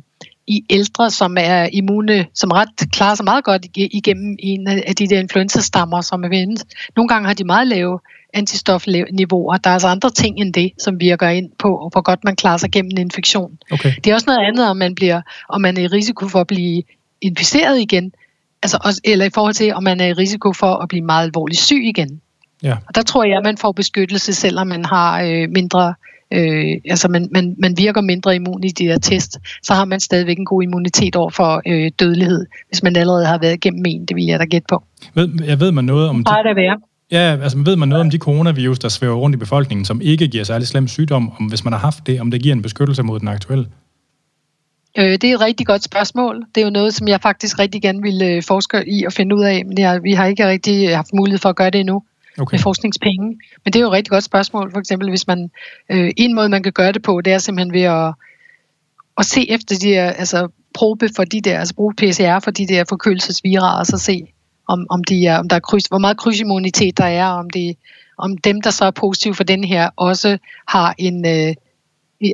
i 0.46 0.64
ældre, 0.70 1.10
som 1.10 1.36
er 1.40 1.68
immune, 1.72 2.26
som 2.34 2.50
ret 2.50 2.68
klarer 2.92 3.14
sig 3.14 3.24
meget 3.24 3.44
godt 3.44 3.66
igennem 3.76 4.36
en 4.38 4.68
af 4.68 4.96
de 4.96 5.08
der 5.08 5.18
influenza-stammer, 5.18 6.00
som 6.00 6.24
er 6.24 6.28
vendt. 6.28 6.64
Nogle 6.96 7.08
gange 7.08 7.26
har 7.26 7.34
de 7.34 7.44
meget 7.44 7.68
lave 7.68 7.98
antistofniveauer. 8.34 9.56
Der 9.56 9.70
er 9.70 9.74
altså 9.74 9.88
andre 9.88 10.10
ting 10.10 10.40
end 10.40 10.54
det, 10.54 10.72
som 10.78 11.00
virker 11.00 11.28
ind 11.28 11.50
på, 11.58 11.88
hvor 11.92 12.02
godt 12.02 12.24
man 12.24 12.36
klarer 12.36 12.56
sig 12.56 12.70
gennem 12.70 12.90
en 12.90 12.98
infektion. 12.98 13.58
Okay. 13.70 13.92
Det 14.04 14.10
er 14.10 14.14
også 14.14 14.26
noget 14.26 14.46
andet, 14.48 14.68
om 14.68 14.76
man, 14.76 14.94
bliver, 14.94 15.20
om 15.48 15.60
man 15.60 15.76
er 15.76 15.82
i 15.82 15.86
risiko 15.86 16.28
for 16.28 16.40
at 16.40 16.46
blive 16.46 16.82
inficeret 17.20 17.80
igen, 17.80 18.12
altså 18.62 18.78
også, 18.84 19.00
eller 19.04 19.24
i 19.24 19.30
forhold 19.34 19.54
til, 19.54 19.74
om 19.74 19.82
man 19.82 20.00
er 20.00 20.06
i 20.06 20.12
risiko 20.12 20.52
for 20.52 20.74
at 20.74 20.88
blive 20.88 21.04
meget 21.04 21.24
alvorligt 21.24 21.60
syg 21.60 21.82
igen. 21.84 22.20
Ja. 22.62 22.72
Og 22.88 22.94
der 22.94 23.02
tror 23.02 23.24
jeg, 23.24 23.36
at 23.36 23.44
man 23.44 23.58
får 23.58 23.72
beskyttelse, 23.72 24.32
selvom 24.32 24.66
man 24.66 24.84
har 24.84 25.22
øh, 25.22 25.48
mindre 25.50 25.94
øh, 26.32 26.76
altså 26.84 27.08
man, 27.08 27.28
man, 27.32 27.56
man 27.58 27.74
virker 27.78 28.00
mindre 28.00 28.34
immun 28.34 28.64
i 28.64 28.68
de 28.68 28.84
der 28.84 28.98
test, 28.98 29.38
så 29.62 29.74
har 29.74 29.84
man 29.84 30.00
stadigvæk 30.00 30.38
en 30.38 30.44
god 30.44 30.62
immunitet 30.62 31.16
over 31.16 31.30
for 31.30 31.62
øh, 31.66 31.90
dødelighed, 32.00 32.46
hvis 32.68 32.82
man 32.82 32.96
allerede 32.96 33.26
har 33.26 33.38
været 33.38 33.54
igennem 33.54 33.84
en, 33.86 34.06
det 34.06 34.16
vil 34.16 34.24
jeg 34.24 34.38
da 34.38 34.44
gætte 34.44 34.66
på. 34.68 34.84
Ved, 35.14 35.28
jeg 35.46 35.60
ved 35.60 35.72
man 35.72 35.84
noget 35.84 36.08
om... 36.08 36.16
Det 36.16 36.34
det 36.44 36.56
være. 36.56 36.78
Ja, 37.10 37.36
altså 37.42 37.58
ved 37.58 37.76
man 37.76 37.88
noget 37.88 38.00
om 38.00 38.10
de 38.10 38.18
coronavirus, 38.18 38.78
der 38.78 38.88
svæver 38.88 39.14
rundt 39.16 39.36
i 39.36 39.38
befolkningen, 39.38 39.84
som 39.84 40.00
ikke 40.00 40.28
giver 40.28 40.44
særlig 40.44 40.68
slem 40.68 40.88
sygdom, 40.88 41.32
om 41.40 41.46
hvis 41.46 41.64
man 41.64 41.72
har 41.72 41.80
haft 41.80 42.06
det, 42.06 42.20
om 42.20 42.30
det 42.30 42.42
giver 42.42 42.54
en 42.54 42.62
beskyttelse 42.62 43.02
mod 43.02 43.20
den 43.20 43.28
aktuelle? 43.28 43.66
Øh, 44.98 45.12
det 45.12 45.24
er 45.24 45.34
et 45.34 45.40
rigtig 45.40 45.66
godt 45.66 45.82
spørgsmål. 45.82 46.44
Det 46.54 46.60
er 46.60 46.64
jo 46.64 46.70
noget, 46.70 46.94
som 46.94 47.08
jeg 47.08 47.20
faktisk 47.20 47.58
rigtig 47.58 47.82
gerne 47.82 48.02
ville 48.02 48.26
øh, 48.26 48.42
forske 48.42 48.84
i 48.86 49.04
og 49.04 49.12
finde 49.12 49.36
ud 49.36 49.44
af, 49.44 49.64
men 49.66 49.78
jeg, 49.78 50.02
vi 50.02 50.12
har 50.12 50.26
ikke 50.26 50.48
rigtig 50.48 50.96
haft 50.96 51.12
mulighed 51.12 51.38
for 51.38 51.48
at 51.48 51.56
gøre 51.56 51.70
det 51.70 51.80
endnu 51.80 52.02
okay. 52.38 52.54
med 52.54 52.58
forskningspenge. 52.58 53.38
Men 53.64 53.72
det 53.72 53.76
er 53.76 53.80
jo 53.80 53.86
et 53.86 53.92
rigtig 53.92 54.10
godt 54.10 54.24
spørgsmål. 54.24 54.70
For 54.72 54.78
eksempel, 54.78 55.08
hvis 55.08 55.26
man... 55.26 55.50
Øh, 55.92 56.10
en 56.16 56.34
måde, 56.34 56.48
man 56.48 56.62
kan 56.62 56.72
gøre 56.72 56.92
det 56.92 57.02
på, 57.02 57.20
det 57.20 57.32
er 57.32 57.38
simpelthen 57.38 57.72
ved 57.72 57.82
at, 57.82 58.14
at 59.18 59.26
se 59.26 59.50
efter 59.50 59.78
de 59.78 59.86
der... 59.86 60.10
Altså, 60.10 60.48
probe 60.74 61.08
for 61.16 61.24
de 61.24 61.40
der... 61.40 61.58
Altså 61.58 61.74
bruge 61.74 61.94
PCR 61.94 62.38
for 62.38 62.50
de 62.50 62.66
der 62.66 62.84
forkølelsesviraer, 62.88 63.78
og 63.78 63.86
så 63.86 63.98
se, 63.98 64.26
om, 64.68 64.86
om, 64.90 65.04
de 65.04 65.26
er, 65.26 65.38
om 65.38 65.48
der 65.48 65.56
er 65.56 65.60
kryds, 65.60 65.86
hvor 65.86 65.98
meget 65.98 66.16
krydsimmunitet 66.16 66.98
der 66.98 67.04
er, 67.04 67.26
om, 67.26 67.50
de, 67.50 67.74
om 68.18 68.38
dem, 68.38 68.60
der 68.60 68.70
så 68.70 68.84
er 68.84 68.90
positive 68.90 69.34
for 69.34 69.44
den 69.44 69.64
her, 69.64 69.90
også 69.96 70.38
har 70.68 70.94
en... 70.98 71.26
Øh, 71.26 71.54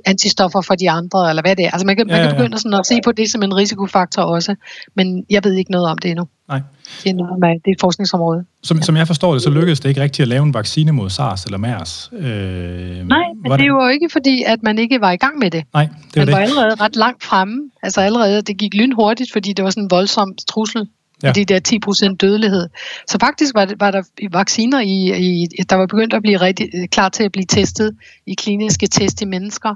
antistoffer 0.05 0.61
for 0.61 0.75
de 0.75 0.91
andre, 0.91 1.29
eller 1.31 1.43
hvad 1.43 1.57
det 1.57 1.65
er. 1.65 1.71
Altså 1.71 1.87
man 1.87 1.97
kan, 1.97 2.09
ja, 2.09 2.17
man 2.17 2.29
kan 2.29 2.37
begynde 2.37 2.59
sådan 2.59 2.75
at 2.75 2.87
se 2.87 3.01
på 3.05 3.13
det 3.13 3.31
som 3.31 3.43
en 3.43 3.57
risikofaktor 3.57 4.23
også, 4.23 4.55
men 4.95 5.27
jeg 5.31 5.45
ved 5.45 5.53
ikke 5.53 5.71
noget 5.71 5.87
om 5.89 5.99
det 5.99 6.11
endnu. 6.11 6.29
Nej. 6.49 6.61
Det 7.05 7.11
er, 7.11 7.15
noget 7.15 7.41
med, 7.41 7.49
det 7.49 7.67
er 7.67 7.73
et 7.73 7.81
forskningsområde. 7.81 8.45
Som, 8.63 8.77
ja. 8.77 8.83
som 8.83 8.97
jeg 8.97 9.07
forstår 9.07 9.33
det, 9.33 9.43
så 9.43 9.51
lykkedes 9.51 9.81
det 9.81 9.89
ikke 9.89 10.03
rigtigt 10.03 10.21
at 10.21 10.29
lave 10.29 10.43
en 10.43 10.55
vaccine 10.55 10.93
mod 10.93 11.11
SARS 11.11 11.45
eller 11.45 11.59
MERS. 11.59 12.11
Øh, 12.13 12.23
Nej, 12.23 13.25
men 13.43 13.53
det 13.53 13.61
er 13.61 13.67
jo 13.67 13.89
ikke 13.89 14.09
fordi, 14.13 14.43
at 14.47 14.63
man 14.63 14.79
ikke 14.79 15.01
var 15.01 15.11
i 15.11 15.17
gang 15.17 15.39
med 15.39 15.51
det. 15.51 15.65
Nej, 15.75 15.89
det 16.15 16.17
var 16.17 16.21
man 16.21 16.27
det. 16.27 16.35
var 16.35 16.41
allerede 16.41 16.75
ret 16.75 16.97
langt 16.97 17.25
fremme. 17.25 17.71
Altså 17.83 18.01
allerede, 18.01 18.43
det 18.43 18.57
gik 18.57 18.75
lynhurtigt, 18.75 19.33
fordi 19.33 19.53
det 19.53 19.65
var 19.65 19.71
sådan 19.71 19.83
en 19.83 19.91
voldsom 19.91 20.35
trussel 20.49 20.89
ja. 21.23 21.33
de 21.33 21.45
der 21.45 22.11
10% 22.13 22.17
dødelighed. 22.17 22.69
Så 23.09 23.19
faktisk 23.21 23.55
var, 23.55 23.65
det, 23.65 23.81
var 23.81 23.91
der 23.91 24.03
vacciner, 24.33 24.81
i, 24.81 25.43
i, 25.43 25.47
der 25.71 25.77
var 25.77 25.87
begyndt 25.87 26.15
at 26.15 26.23
blive 26.23 26.37
rigtig, 26.37 26.69
øh, 26.75 26.89
klar 26.89 27.09
til 27.09 27.25
at 27.25 27.33
blive 27.33 27.47
testet 27.47 27.97
i 28.27 28.35
kliniske 28.35 28.87
test 28.87 29.23
i 29.23 29.25
mennesker. 29.25 29.75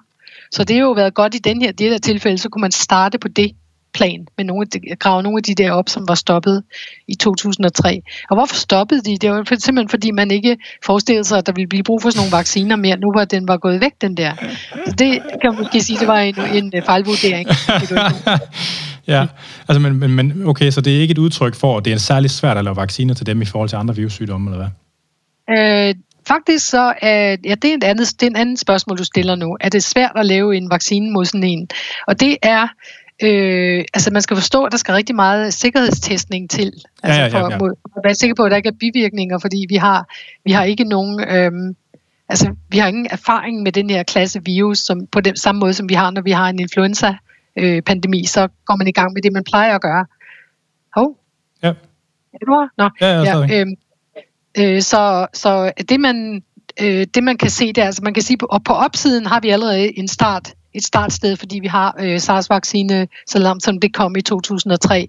Så 0.50 0.64
det 0.64 0.76
har 0.76 0.82
jo 0.82 0.92
været 0.92 1.14
godt 1.14 1.34
i 1.34 1.38
den 1.38 1.62
her, 1.62 1.72
det 1.72 1.90
her 1.90 1.98
tilfælde, 1.98 2.38
så 2.38 2.48
kunne 2.48 2.62
man 2.62 2.72
starte 2.72 3.18
på 3.18 3.28
det 3.28 3.52
plan, 3.96 4.26
med 4.36 4.44
nogle, 4.44 4.66
grave 4.98 5.22
nogle 5.22 5.38
af 5.38 5.42
de 5.42 5.54
der 5.54 5.72
op, 5.72 5.88
som 5.88 6.08
var 6.08 6.14
stoppet 6.14 6.62
i 7.08 7.14
2003. 7.14 8.02
Og 8.30 8.36
hvorfor 8.36 8.54
stoppede 8.54 9.00
de? 9.00 9.16
Det 9.20 9.30
var 9.30 9.44
simpelthen 9.44 9.88
fordi, 9.88 10.10
man 10.10 10.30
ikke 10.30 10.56
forestillede 10.84 11.24
sig, 11.24 11.38
at 11.38 11.46
der 11.46 11.52
ville 11.52 11.68
blive 11.68 11.82
brug 11.82 12.02
for 12.02 12.10
sådan 12.10 12.20
nogle 12.20 12.36
vacciner 12.36 12.76
mere, 12.76 12.96
nu 12.96 13.12
hvor 13.12 13.24
den 13.24 13.48
var 13.48 13.56
gået 13.56 13.80
væk, 13.80 13.92
den 14.00 14.16
der. 14.16 14.32
Så 14.86 14.92
det 14.98 15.22
kan 15.40 15.50
man 15.50 15.58
måske 15.58 15.82
sige, 15.82 15.98
det 15.98 16.08
var 16.08 16.20
en, 16.20 16.34
en 16.54 16.72
øh, 16.76 16.82
fejlvurdering. 16.82 17.48
ja, 19.14 19.26
altså, 19.68 19.80
men, 19.80 19.98
men, 19.98 20.10
men 20.10 20.46
okay, 20.46 20.70
så 20.70 20.80
det 20.80 20.96
er 20.96 21.00
ikke 21.00 21.12
et 21.12 21.18
udtryk 21.18 21.54
for, 21.54 21.78
at 21.78 21.84
det 21.84 21.92
er 21.92 21.96
særligt 21.96 22.32
svært 22.32 22.56
at 22.56 22.64
lave 22.64 22.76
vacciner 22.76 23.14
til 23.14 23.26
dem 23.26 23.42
i 23.42 23.44
forhold 23.44 23.68
til 23.68 23.76
andre 23.76 23.96
virussygdomme, 23.96 24.50
eller 24.50 24.64
hvad? 24.64 24.70
Øh, 25.58 25.94
faktisk 26.28 26.68
så, 26.68 26.94
at, 26.98 27.40
ja, 27.44 27.54
det 27.54 27.70
er, 27.70 27.74
et 27.74 27.84
andet, 27.84 28.20
det 28.20 28.26
er 28.26 28.30
en 28.30 28.36
anden 28.36 28.56
spørgsmål, 28.56 28.98
du 28.98 29.04
stiller 29.04 29.34
nu. 29.34 29.56
Er 29.60 29.68
det 29.68 29.84
svært 29.84 30.12
at 30.16 30.26
lave 30.26 30.56
en 30.56 30.70
vaccine 30.70 31.12
mod 31.12 31.24
sådan 31.24 31.44
en? 31.44 31.68
Og 32.06 32.20
det 32.20 32.36
er, 32.42 32.68
Øh, 33.22 33.84
altså 33.94 34.10
man 34.12 34.22
skal 34.22 34.36
forstå, 34.36 34.64
at 34.64 34.72
der 34.72 34.78
skal 34.78 34.94
rigtig 34.94 35.16
meget 35.16 35.54
sikkerhedstestning 35.54 36.50
til, 36.50 36.72
altså 37.02 37.20
ja, 37.20 37.26
ja, 37.26 37.38
ja, 37.38 37.50
ja. 37.50 37.56
for 37.56 37.66
at 37.66 38.04
være 38.04 38.14
sikker 38.14 38.34
på, 38.34 38.42
at 38.42 38.50
der 38.50 38.56
ikke 38.56 38.68
er 38.68 38.76
bivirkninger, 38.80 39.38
fordi 39.38 39.66
vi 39.68 39.76
har, 39.76 40.08
vi 40.44 40.52
har 40.52 40.64
ikke 40.64 40.84
nogen, 40.84 41.20
øhm, 41.20 41.76
altså 42.28 42.54
vi 42.68 42.78
har 42.78 42.88
ingen 42.88 43.06
erfaring 43.10 43.62
med 43.62 43.72
den 43.72 43.90
her 43.90 44.02
klasse 44.02 44.44
virus, 44.44 44.78
som 44.78 45.06
på 45.06 45.20
den 45.20 45.36
samme 45.36 45.58
måde, 45.58 45.74
som 45.74 45.88
vi 45.88 45.94
har, 45.94 46.10
når 46.10 46.22
vi 46.22 46.30
har 46.30 46.48
en 46.48 46.58
influenza 46.58 47.16
øh, 47.56 47.82
pandemi, 47.82 48.24
så 48.24 48.48
går 48.64 48.76
man 48.76 48.88
i 48.88 48.92
gang 48.92 49.12
med 49.12 49.22
det, 49.22 49.32
man 49.32 49.44
plejer 49.44 49.74
at 49.74 49.80
gøre. 49.80 50.06
Hov? 50.96 51.18
Ja. 51.62 51.72
Edward? 52.42 52.68
Nå, 52.78 52.90
ja, 53.00 53.06
ja, 53.06 53.38
ja 53.38 53.60
øh, 53.60 53.66
øh, 54.58 54.82
så, 54.82 55.26
så 55.34 55.72
det 55.88 56.00
man, 56.00 56.42
øh, 56.80 57.06
det 57.14 57.22
man 57.22 57.36
kan 57.36 57.50
se 57.50 57.72
der, 57.72 57.84
altså 57.84 58.02
man 58.02 58.14
kan 58.14 58.22
sige, 58.22 58.38
på, 58.38 58.48
på 58.64 58.72
opsiden 58.72 59.26
har 59.26 59.40
vi 59.40 59.48
allerede 59.48 59.98
en 59.98 60.08
start 60.08 60.54
et 60.76 60.84
startsted, 60.84 61.36
fordi 61.36 61.58
vi 61.58 61.66
har 61.66 61.94
øh, 62.00 62.20
SARS-vaccine, 62.20 63.08
så 63.26 63.38
langt 63.38 63.64
som 63.64 63.80
det 63.80 63.94
kom 63.94 64.16
i 64.16 64.22
2003. 64.22 65.08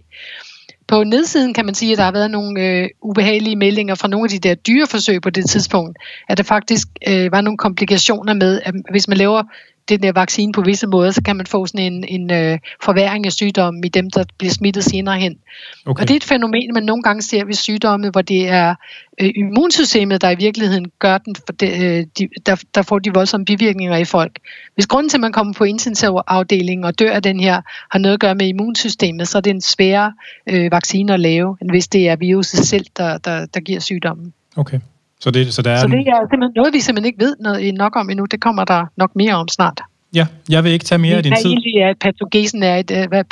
På 0.87 1.03
nedsiden 1.03 1.53
kan 1.53 1.65
man 1.65 1.75
sige, 1.75 1.91
at 1.91 1.97
der 1.97 2.03
har 2.03 2.11
været 2.11 2.31
nogle 2.31 2.61
øh, 2.61 2.89
ubehagelige 3.01 3.55
meldinger 3.55 3.95
fra 3.95 4.07
nogle 4.07 4.25
af 4.25 4.29
de 4.29 4.39
der 4.39 4.55
dyreforsøg 4.55 5.21
på 5.21 5.29
det 5.29 5.49
tidspunkt, 5.49 5.97
at 6.29 6.37
der 6.37 6.43
faktisk 6.43 6.87
øh, 7.07 7.31
var 7.31 7.41
nogle 7.41 7.57
komplikationer 7.57 8.33
med, 8.33 8.61
at 8.65 8.73
hvis 8.91 9.07
man 9.07 9.17
laver 9.17 9.43
den 9.89 10.03
der 10.03 10.11
vaccine 10.11 10.53
på 10.53 10.61
visse 10.61 10.87
måder, 10.87 11.11
så 11.11 11.21
kan 11.23 11.35
man 11.35 11.45
få 11.45 11.65
sådan 11.65 11.93
en, 11.93 12.05
en 12.07 12.31
øh, 12.31 12.59
forværing 12.83 13.25
af 13.25 13.31
sygdommen 13.31 13.83
i 13.83 13.87
dem, 13.87 14.09
der 14.09 14.23
bliver 14.37 14.51
smittet 14.51 14.83
senere 14.83 15.17
hen. 15.17 15.37
Okay. 15.85 16.01
Og 16.01 16.07
det 16.07 16.13
er 16.13 16.17
et 16.17 16.23
fænomen, 16.23 16.73
man 16.73 16.83
nogle 16.83 17.03
gange 17.03 17.21
ser 17.21 17.45
ved 17.45 17.53
sygdomme, 17.53 18.09
hvor 18.09 18.21
det 18.21 18.49
er 18.49 18.75
øh, 19.21 19.29
immunsystemet, 19.35 20.21
der 20.21 20.29
i 20.29 20.35
virkeligheden 20.35 20.85
gør 20.99 21.17
den, 21.17 21.35
for 21.45 21.53
det, 21.53 21.83
øh, 21.83 22.05
de, 22.19 22.29
der, 22.45 22.63
der 22.75 22.81
får 22.81 22.99
de 22.99 23.13
voldsomme 23.13 23.45
bivirkninger 23.45 23.97
i 23.97 24.05
folk. 24.05 24.39
Hvis 24.75 24.87
grunden 24.87 25.09
til, 25.09 25.17
at 25.17 25.21
man 25.21 25.31
kommer 25.31 25.53
på 25.53 25.63
intensivafdelingen 25.63 26.85
og 26.85 26.99
dør 26.99 27.11
af 27.11 27.23
den 27.23 27.39
her, 27.39 27.61
har 27.91 27.99
noget 27.99 28.13
at 28.13 28.19
gøre 28.19 28.35
med 28.35 28.47
immunsystemet, 28.47 29.27
så 29.27 29.37
er 29.37 29.41
det 29.41 29.49
en 29.49 29.61
sværere 29.61 30.13
øh, 30.47 30.71
vaccine 30.71 31.13
at 31.13 31.19
lave, 31.19 31.57
end 31.61 31.69
hvis 31.69 31.87
det 31.87 32.09
er 32.09 32.15
viruset 32.15 32.59
selv, 32.59 32.85
der, 32.97 33.17
der, 33.17 33.45
der 33.45 33.59
giver 33.59 33.79
sygdommen. 33.79 34.33
Okay. 34.57 34.79
Så 35.19 35.31
det, 35.31 35.53
så, 35.53 35.61
der 35.61 35.71
er 35.71 35.77
så 35.77 35.87
det 35.87 36.07
er 36.07 36.27
simpelthen 36.31 36.51
noget, 36.55 36.73
vi 36.73 36.79
simpelthen 36.79 37.05
ikke 37.05 37.25
ved 37.25 37.35
noget, 37.39 37.73
nok 37.73 37.95
om 37.95 38.09
endnu. 38.09 38.25
Det 38.25 38.41
kommer 38.41 38.65
der 38.65 38.85
nok 38.97 39.15
mere 39.15 39.33
om 39.33 39.47
snart. 39.47 39.81
Ja, 40.13 40.25
jeg 40.49 40.63
vil 40.63 40.71
ikke 40.71 40.85
tage 40.85 40.99
mere 40.99 41.15
af 41.17 41.23
din 41.23 41.33
tid. 41.41 41.49
Egentlig 41.49 41.75
er 41.81 41.93
patogesen 42.01 42.63
er, 42.63 42.83
øh, 42.91 43.07
hvad 43.07 43.23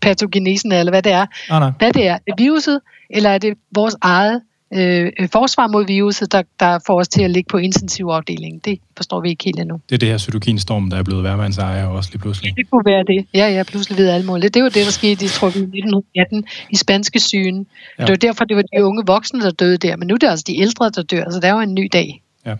patogenesen 0.00 0.72
er, 0.72 0.80
eller 0.80 0.92
hvad 0.92 1.02
det 1.02 1.12
er. 1.12 1.26
Ah, 1.50 1.60
nej. 1.60 1.72
Hvad 1.78 1.92
det 1.92 2.06
er. 2.06 2.14
Er 2.14 2.18
det 2.26 2.34
viruset, 2.38 2.80
eller 3.10 3.30
er 3.30 3.38
det 3.38 3.54
vores 3.74 3.96
eget 4.02 4.40
øh, 4.74 5.28
forsvar 5.32 5.66
mod 5.66 5.86
viruset, 5.86 6.32
der, 6.32 6.42
der 6.60 6.78
får 6.86 6.98
os 7.00 7.08
til 7.08 7.22
at 7.22 7.30
ligge 7.30 7.48
på 7.48 7.56
intensivafdelingen. 7.56 8.60
Det 8.64 8.78
forstår 8.96 9.20
vi 9.20 9.28
ikke 9.28 9.44
helt 9.44 9.60
endnu. 9.60 9.80
Det 9.88 9.94
er 9.94 9.98
det 9.98 10.08
her 10.08 10.18
cytokinstorm, 10.18 10.90
der 10.90 10.96
er 10.96 11.02
blevet 11.02 11.24
værmands 11.24 11.58
ejer 11.58 11.86
også 11.86 12.10
lige 12.12 12.20
pludselig. 12.20 12.56
Det 12.56 12.70
kunne 12.70 12.84
være 12.84 13.04
det. 13.04 13.26
Ja, 13.34 13.48
ja, 13.48 13.62
pludselig 13.62 13.98
ved 13.98 14.08
alle 14.08 14.26
muligt. 14.26 14.54
Det 14.54 14.62
var 14.62 14.68
det, 14.68 14.84
der 14.84 14.92
skete, 14.92 15.28
tror, 15.28 15.46
i 15.46 15.50
1918 15.50 16.44
i 16.70 16.76
spanske 16.76 17.20
sygen. 17.20 17.66
Ja. 17.98 18.02
Det 18.02 18.10
var 18.10 18.16
derfor, 18.16 18.44
det 18.44 18.56
var 18.56 18.62
de 18.62 18.84
unge 18.84 19.02
voksne, 19.06 19.40
der 19.40 19.50
døde 19.50 19.76
der. 19.76 19.96
Men 19.96 20.08
nu 20.08 20.14
er 20.14 20.18
det 20.18 20.28
altså 20.28 20.44
de 20.46 20.60
ældre, 20.60 20.90
der 20.90 21.02
dør. 21.02 21.24
Så 21.30 21.36
det 21.36 21.44
er 21.44 21.52
jo 21.52 21.60
en 21.60 21.74
ny 21.74 21.88
dag. 21.92 22.22
Ja. 22.46 22.54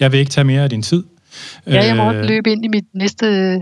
Jeg 0.00 0.12
vil 0.12 0.20
ikke 0.20 0.30
tage 0.30 0.44
mere 0.44 0.62
af 0.62 0.70
din 0.70 0.82
tid. 0.82 1.04
Ja, 1.66 1.84
jeg 1.84 1.96
må 1.96 2.12
øh, 2.12 2.24
løbe 2.24 2.52
ind 2.52 2.64
i 2.64 2.68
mit 2.68 2.84
næste 2.94 3.60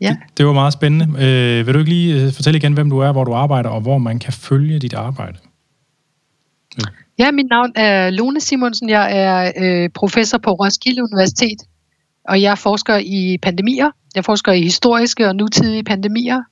Ja. 0.00 0.08
Det, 0.08 0.38
det 0.38 0.46
var 0.46 0.52
meget 0.52 0.72
spændende. 0.72 1.06
Øh, 1.06 1.66
vil 1.66 1.74
du 1.74 1.78
ikke 1.78 1.90
lige 1.90 2.22
øh, 2.22 2.32
fortælle 2.32 2.58
igen, 2.58 2.72
hvem 2.72 2.90
du 2.90 2.98
er, 2.98 3.12
hvor 3.12 3.24
du 3.24 3.34
arbejder, 3.34 3.70
og 3.70 3.80
hvor 3.80 3.98
man 3.98 4.18
kan 4.18 4.32
følge 4.32 4.78
dit 4.78 4.94
arbejde? 4.94 5.38
Ja, 6.78 6.84
Ja, 7.18 7.30
mit 7.30 7.46
navn 7.50 7.72
er 7.74 8.10
Lone 8.10 8.40
Simonsen. 8.40 8.88
Jeg 8.88 9.18
er 9.18 9.52
øh, 9.56 9.90
professor 9.94 10.38
på 10.38 10.50
Roskilde 10.50 11.02
Universitet, 11.02 11.58
og 12.28 12.42
jeg 12.42 12.58
forsker 12.58 12.96
i 12.96 13.38
pandemier. 13.42 13.90
Jeg 14.14 14.24
forsker 14.24 14.52
i 14.52 14.62
historiske 14.62 15.28
og 15.28 15.36
nutidige 15.36 15.84
pandemier, 15.84 16.42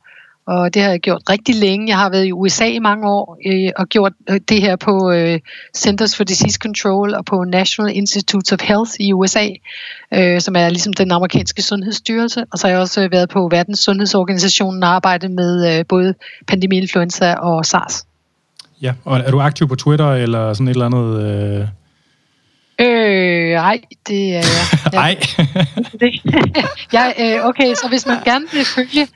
og 0.47 0.75
det 0.75 0.83
har 0.83 0.91
jeg 0.91 1.01
gjort 1.01 1.23
rigtig 1.31 1.55
længe. 1.55 1.89
Jeg 1.89 1.99
har 1.99 2.11
været 2.11 2.27
i 2.27 2.33
USA 2.33 2.67
i 2.67 2.79
mange 2.79 3.09
år 3.09 3.39
øh, 3.47 3.71
og 3.77 3.87
gjort 3.87 4.13
øh, 4.31 4.41
det 4.49 4.61
her 4.61 4.77
på 4.77 5.13
øh, 5.13 5.41
Centers 5.77 6.17
for 6.17 6.25
Disease 6.25 6.59
Control 6.63 7.15
og 7.15 7.25
på 7.25 7.45
National 7.45 7.97
Institutes 7.97 8.53
of 8.53 8.61
Health 8.63 8.93
i 9.01 9.13
USA, 9.13 9.49
øh, 10.15 10.41
som 10.41 10.57
er 10.57 10.69
ligesom 10.69 10.93
den 10.93 11.11
amerikanske 11.13 11.63
sundhedsstyrelse. 11.63 12.45
Og 12.53 12.59
så 12.59 12.67
har 12.67 12.73
jeg 12.73 12.81
også 12.81 13.05
øh, 13.05 13.13
været 13.13 13.29
på 13.29 13.49
Verdens 13.51 13.79
Sundhedsorganisationen 13.79 14.83
og 14.83 14.89
arbejdet 14.89 15.31
med 15.31 15.79
øh, 15.79 15.85
både 15.89 16.15
pandemiinfluenza 16.47 17.35
og 17.35 17.67
SARS. 17.67 18.07
Ja, 18.83 18.93
og 19.05 19.19
er 19.19 19.31
du 19.31 19.41
aktiv 19.41 19.69
på 19.69 19.77
Twitter 19.77 20.13
eller 20.13 20.53
sådan 20.53 20.69
et 20.69 20.73
eller 20.73 20.87
andet? 20.87 21.23
Øh... 21.23 21.69
Øh, 22.79 23.55
nej, 23.55 23.81
det 24.09 24.35
er 24.35 24.35
jeg. 24.35 24.93
Nej. 24.93 25.17
jeg, 26.93 27.15
øh, 27.21 27.47
okay, 27.49 27.75
så 27.75 27.87
hvis 27.89 28.07
man 28.07 28.17
gerne 28.25 28.47
vil 28.53 28.65
følge... 28.65 29.09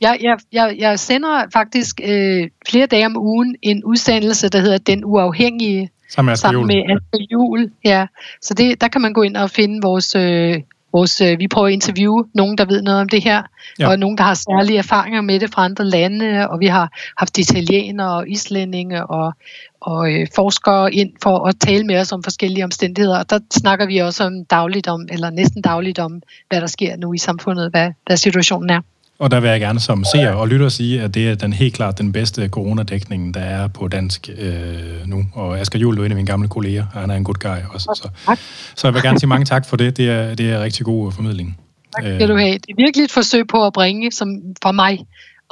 Jeg, 0.00 0.18
jeg, 0.20 0.38
jeg, 0.52 0.76
jeg 0.78 0.98
sender 0.98 1.44
faktisk 1.52 2.00
øh, 2.04 2.48
flere 2.68 2.86
dage 2.86 3.06
om 3.06 3.16
ugen 3.16 3.56
en 3.62 3.84
udsendelse, 3.84 4.48
der 4.48 4.60
hedder 4.60 4.78
Den 4.78 5.04
Uafhængige, 5.04 5.90
sammen 6.08 6.66
med 6.66 6.76
Asger 6.76 7.26
Juhl. 7.32 7.70
Ja, 7.84 8.06
så 8.42 8.54
det, 8.54 8.80
der 8.80 8.88
kan 8.88 9.00
man 9.00 9.12
gå 9.12 9.22
ind 9.22 9.36
og 9.36 9.50
finde 9.50 9.82
vores 9.82 10.14
øh, 10.14 10.62
vores, 10.92 11.20
øh, 11.20 11.38
vi 11.38 11.48
prøver 11.48 11.66
at 11.66 11.72
interviewe 11.72 12.24
nogen, 12.34 12.58
der 12.58 12.64
ved 12.64 12.82
noget 12.82 13.00
om 13.00 13.08
det 13.08 13.24
her, 13.24 13.42
ja. 13.78 13.88
og 13.88 13.98
nogen, 13.98 14.18
der 14.18 14.24
har 14.24 14.34
særlige 14.34 14.78
erfaringer 14.78 15.20
med 15.20 15.40
det 15.40 15.50
fra 15.54 15.64
andre 15.64 15.84
lande, 15.84 16.48
og 16.50 16.60
vi 16.60 16.66
har 16.66 16.92
haft 17.16 17.38
italienere 17.38 18.16
og 18.16 18.28
islændinge 18.28 19.06
og, 19.06 19.32
og 19.80 20.12
øh, 20.12 20.26
forskere 20.34 20.94
ind 20.94 21.12
for 21.22 21.46
at 21.46 21.54
tale 21.60 21.84
med 21.84 22.00
os 22.00 22.12
om 22.12 22.22
forskellige 22.22 22.64
omstændigheder, 22.64 23.18
og 23.18 23.30
der 23.30 23.38
snakker 23.50 23.86
vi 23.86 23.98
også 23.98 24.24
om 24.24 24.44
dagligt 24.44 24.88
om, 24.88 25.08
eller 25.10 25.30
næsten 25.30 25.62
dagligt 25.62 25.98
om, 25.98 26.22
hvad 26.48 26.60
der 26.60 26.66
sker 26.66 26.96
nu 26.96 27.12
i 27.12 27.18
samfundet, 27.18 27.70
hvad, 27.70 27.90
hvad 28.06 28.16
situationen 28.16 28.70
er. 28.70 28.80
Og 29.18 29.30
der 29.30 29.40
vil 29.40 29.50
jeg 29.50 29.60
gerne 29.60 29.80
som 29.80 30.04
seer 30.04 30.32
og 30.32 30.48
lytter 30.48 30.68
sige, 30.68 31.02
at 31.02 31.14
det 31.14 31.28
er 31.28 31.34
den 31.34 31.52
helt 31.52 31.74
klart 31.74 31.98
den 31.98 32.12
bedste 32.12 32.48
coronadækning, 32.48 33.34
der 33.34 33.40
er 33.40 33.68
på 33.68 33.88
dansk 33.88 34.30
øh, 34.38 35.06
nu. 35.06 35.24
Og 35.32 35.60
Asger 35.60 35.78
Juhl 35.78 35.98
er 35.98 36.04
en 36.04 36.10
af 36.10 36.16
mine 36.16 36.26
gamle 36.26 36.48
kolleger, 36.48 36.86
og 36.94 37.00
han 37.00 37.10
er 37.10 37.14
en 37.14 37.24
good 37.24 37.34
guy 37.34 37.74
også. 37.74 37.84
Så, 37.94 38.36
så 38.76 38.86
jeg 38.86 38.94
vil 38.94 39.02
gerne 39.02 39.18
sige 39.18 39.28
mange 39.28 39.44
tak 39.44 39.66
for 39.66 39.76
det. 39.76 39.96
Det 39.96 40.10
er, 40.10 40.34
det 40.34 40.50
er 40.50 40.60
rigtig 40.60 40.86
god 40.86 41.12
formidling. 41.12 41.58
Tak 41.96 42.04
skal 42.04 42.28
du 42.28 42.36
have. 42.36 42.52
Det 42.52 42.70
er 42.70 42.74
virkelig 42.76 43.04
et 43.04 43.10
forsøg 43.10 43.46
på 43.46 43.66
at 43.66 43.72
bringe, 43.72 44.12
som 44.12 44.28
for 44.62 44.72
mig, 44.72 44.98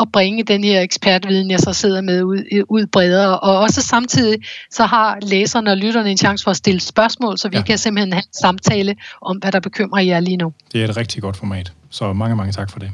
at 0.00 0.08
bringe 0.12 0.42
den 0.42 0.64
her 0.64 0.80
ekspertviden, 0.80 1.50
jeg 1.50 1.60
så 1.60 1.72
sidder 1.72 2.00
med 2.00 2.22
ud, 2.22 2.64
ud 2.68 2.86
bredere. 2.86 3.40
Og 3.40 3.58
også 3.58 3.82
samtidig, 3.82 4.38
så 4.70 4.84
har 4.84 5.18
læserne 5.22 5.70
og 5.70 5.76
lytterne 5.76 6.10
en 6.10 6.16
chance 6.16 6.44
for 6.44 6.50
at 6.50 6.56
stille 6.56 6.80
spørgsmål, 6.80 7.38
så 7.38 7.48
vi 7.48 7.56
ja. 7.56 7.62
kan 7.62 7.78
simpelthen 7.78 8.12
have 8.12 8.22
en 8.22 8.34
samtale 8.40 8.96
om, 9.22 9.36
hvad 9.36 9.52
der 9.52 9.60
bekymrer 9.60 10.02
jer 10.02 10.20
lige 10.20 10.36
nu. 10.36 10.52
Det 10.72 10.84
er 10.84 10.88
et 10.88 10.96
rigtig 10.96 11.22
godt 11.22 11.36
format. 11.36 11.72
Så 11.90 12.12
mange, 12.12 12.36
mange 12.36 12.52
tak 12.52 12.70
for 12.70 12.78
det. 12.78 12.90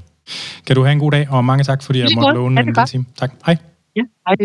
Kan 0.66 0.76
du 0.76 0.82
have 0.82 0.92
en 0.92 0.98
god 0.98 1.10
dag, 1.10 1.30
og 1.30 1.44
mange 1.44 1.64
tak, 1.64 1.82
fordi 1.82 1.98
jeg 1.98 2.08
måtte 2.14 2.34
låne 2.34 2.60
en 2.60 2.66
lille 2.66 2.86
time. 2.86 3.04
Tak. 3.16 3.32
Hej. 3.46 3.56
Ja, 3.96 4.02
hej. 4.28 4.36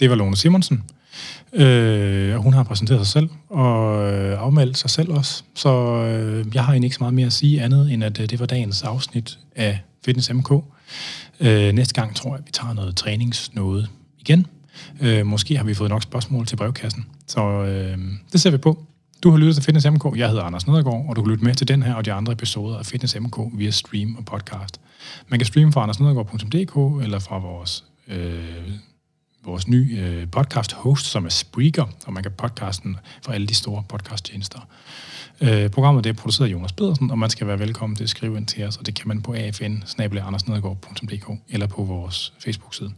Det 0.00 0.10
var 0.10 0.16
Lone 0.16 0.36
Simonsen. 0.36 0.84
Øh, 1.52 2.34
hun 2.34 2.52
har 2.52 2.62
præsenteret 2.62 3.06
sig 3.06 3.12
selv 3.12 3.28
og 3.48 4.12
øh, 4.12 4.40
afmeldt 4.40 4.78
sig 4.78 4.90
selv 4.90 5.10
også. 5.10 5.44
Så 5.54 5.70
øh, 5.94 6.46
jeg 6.54 6.64
har 6.64 6.72
egentlig 6.72 6.86
ikke 6.86 6.96
så 6.96 7.02
meget 7.02 7.14
mere 7.14 7.26
at 7.26 7.32
sige 7.32 7.62
andet, 7.62 7.92
end 7.92 8.04
at 8.04 8.20
øh, 8.20 8.28
det 8.30 8.40
var 8.40 8.46
dagens 8.46 8.82
afsnit 8.82 9.38
af 9.56 9.78
Fitness 10.04 10.32
MK. 10.32 10.50
Øh, 11.40 11.72
næste 11.72 11.94
gang 11.94 12.16
tror 12.16 12.30
jeg, 12.30 12.38
at 12.38 12.46
vi 12.46 12.50
tager 12.52 12.72
noget 12.74 12.96
træningsnåde 12.96 13.86
igen. 14.18 14.46
Øh, 15.00 15.26
måske 15.26 15.56
har 15.56 15.64
vi 15.64 15.74
fået 15.74 15.90
nok 15.90 16.02
spørgsmål 16.02 16.46
til 16.46 16.56
brevkassen. 16.56 17.06
Så 17.26 17.40
øh, 17.40 17.98
det 18.32 18.40
ser 18.40 18.50
vi 18.50 18.56
på. 18.56 18.84
Du 19.22 19.30
har 19.30 19.38
lyttet 19.38 19.54
til 19.54 19.64
Fitness 19.64 19.86
MK. 19.90 20.16
Jeg 20.16 20.28
hedder 20.28 20.42
Anders 20.42 20.66
Nedergaard, 20.66 21.06
og 21.08 21.16
du 21.16 21.22
kan 21.22 21.30
lytte 21.30 21.44
med 21.44 21.54
til 21.54 21.68
den 21.68 21.82
her 21.82 21.94
og 21.94 22.04
de 22.04 22.12
andre 22.12 22.32
episoder 22.32 22.78
af 22.78 22.86
Fitness 22.86 23.16
MK 23.20 23.38
via 23.52 23.70
stream 23.70 24.16
og 24.16 24.24
podcast. 24.24 24.80
Man 25.28 25.38
kan 25.38 25.46
streame 25.46 25.72
fra 25.72 25.82
andersnedergaard.dk 25.82 27.04
eller 27.04 27.18
fra 27.18 27.38
vores, 27.38 27.84
øh, 28.08 28.70
vores 29.44 29.68
nye 29.68 29.96
øh, 30.00 30.30
podcast 30.30 30.72
host, 30.72 31.06
som 31.06 31.24
er 31.24 31.28
Spreaker, 31.28 31.84
og 32.06 32.12
man 32.12 32.22
kan 32.22 32.32
podcasten 32.32 32.96
fra 33.22 33.34
alle 33.34 33.46
de 33.46 33.54
store 33.54 33.82
podcasttjenester. 33.88 34.60
Øh, 35.40 35.70
programmet 35.70 36.04
det 36.04 36.10
er 36.10 36.14
produceret 36.14 36.48
af 36.48 36.52
Jonas 36.52 36.72
Pedersen, 36.72 37.10
og 37.10 37.18
man 37.18 37.30
skal 37.30 37.46
være 37.46 37.58
velkommen 37.58 37.96
til 37.96 38.04
at 38.04 38.10
skrive 38.10 38.36
ind 38.36 38.46
til 38.46 38.64
os, 38.64 38.76
og 38.76 38.86
det 38.86 38.94
kan 38.94 39.08
man 39.08 39.22
på 39.22 39.32
afn 39.32 40.36
eller 41.48 41.66
på 41.66 41.84
vores 41.84 42.32
Facebook-side. 42.38 42.90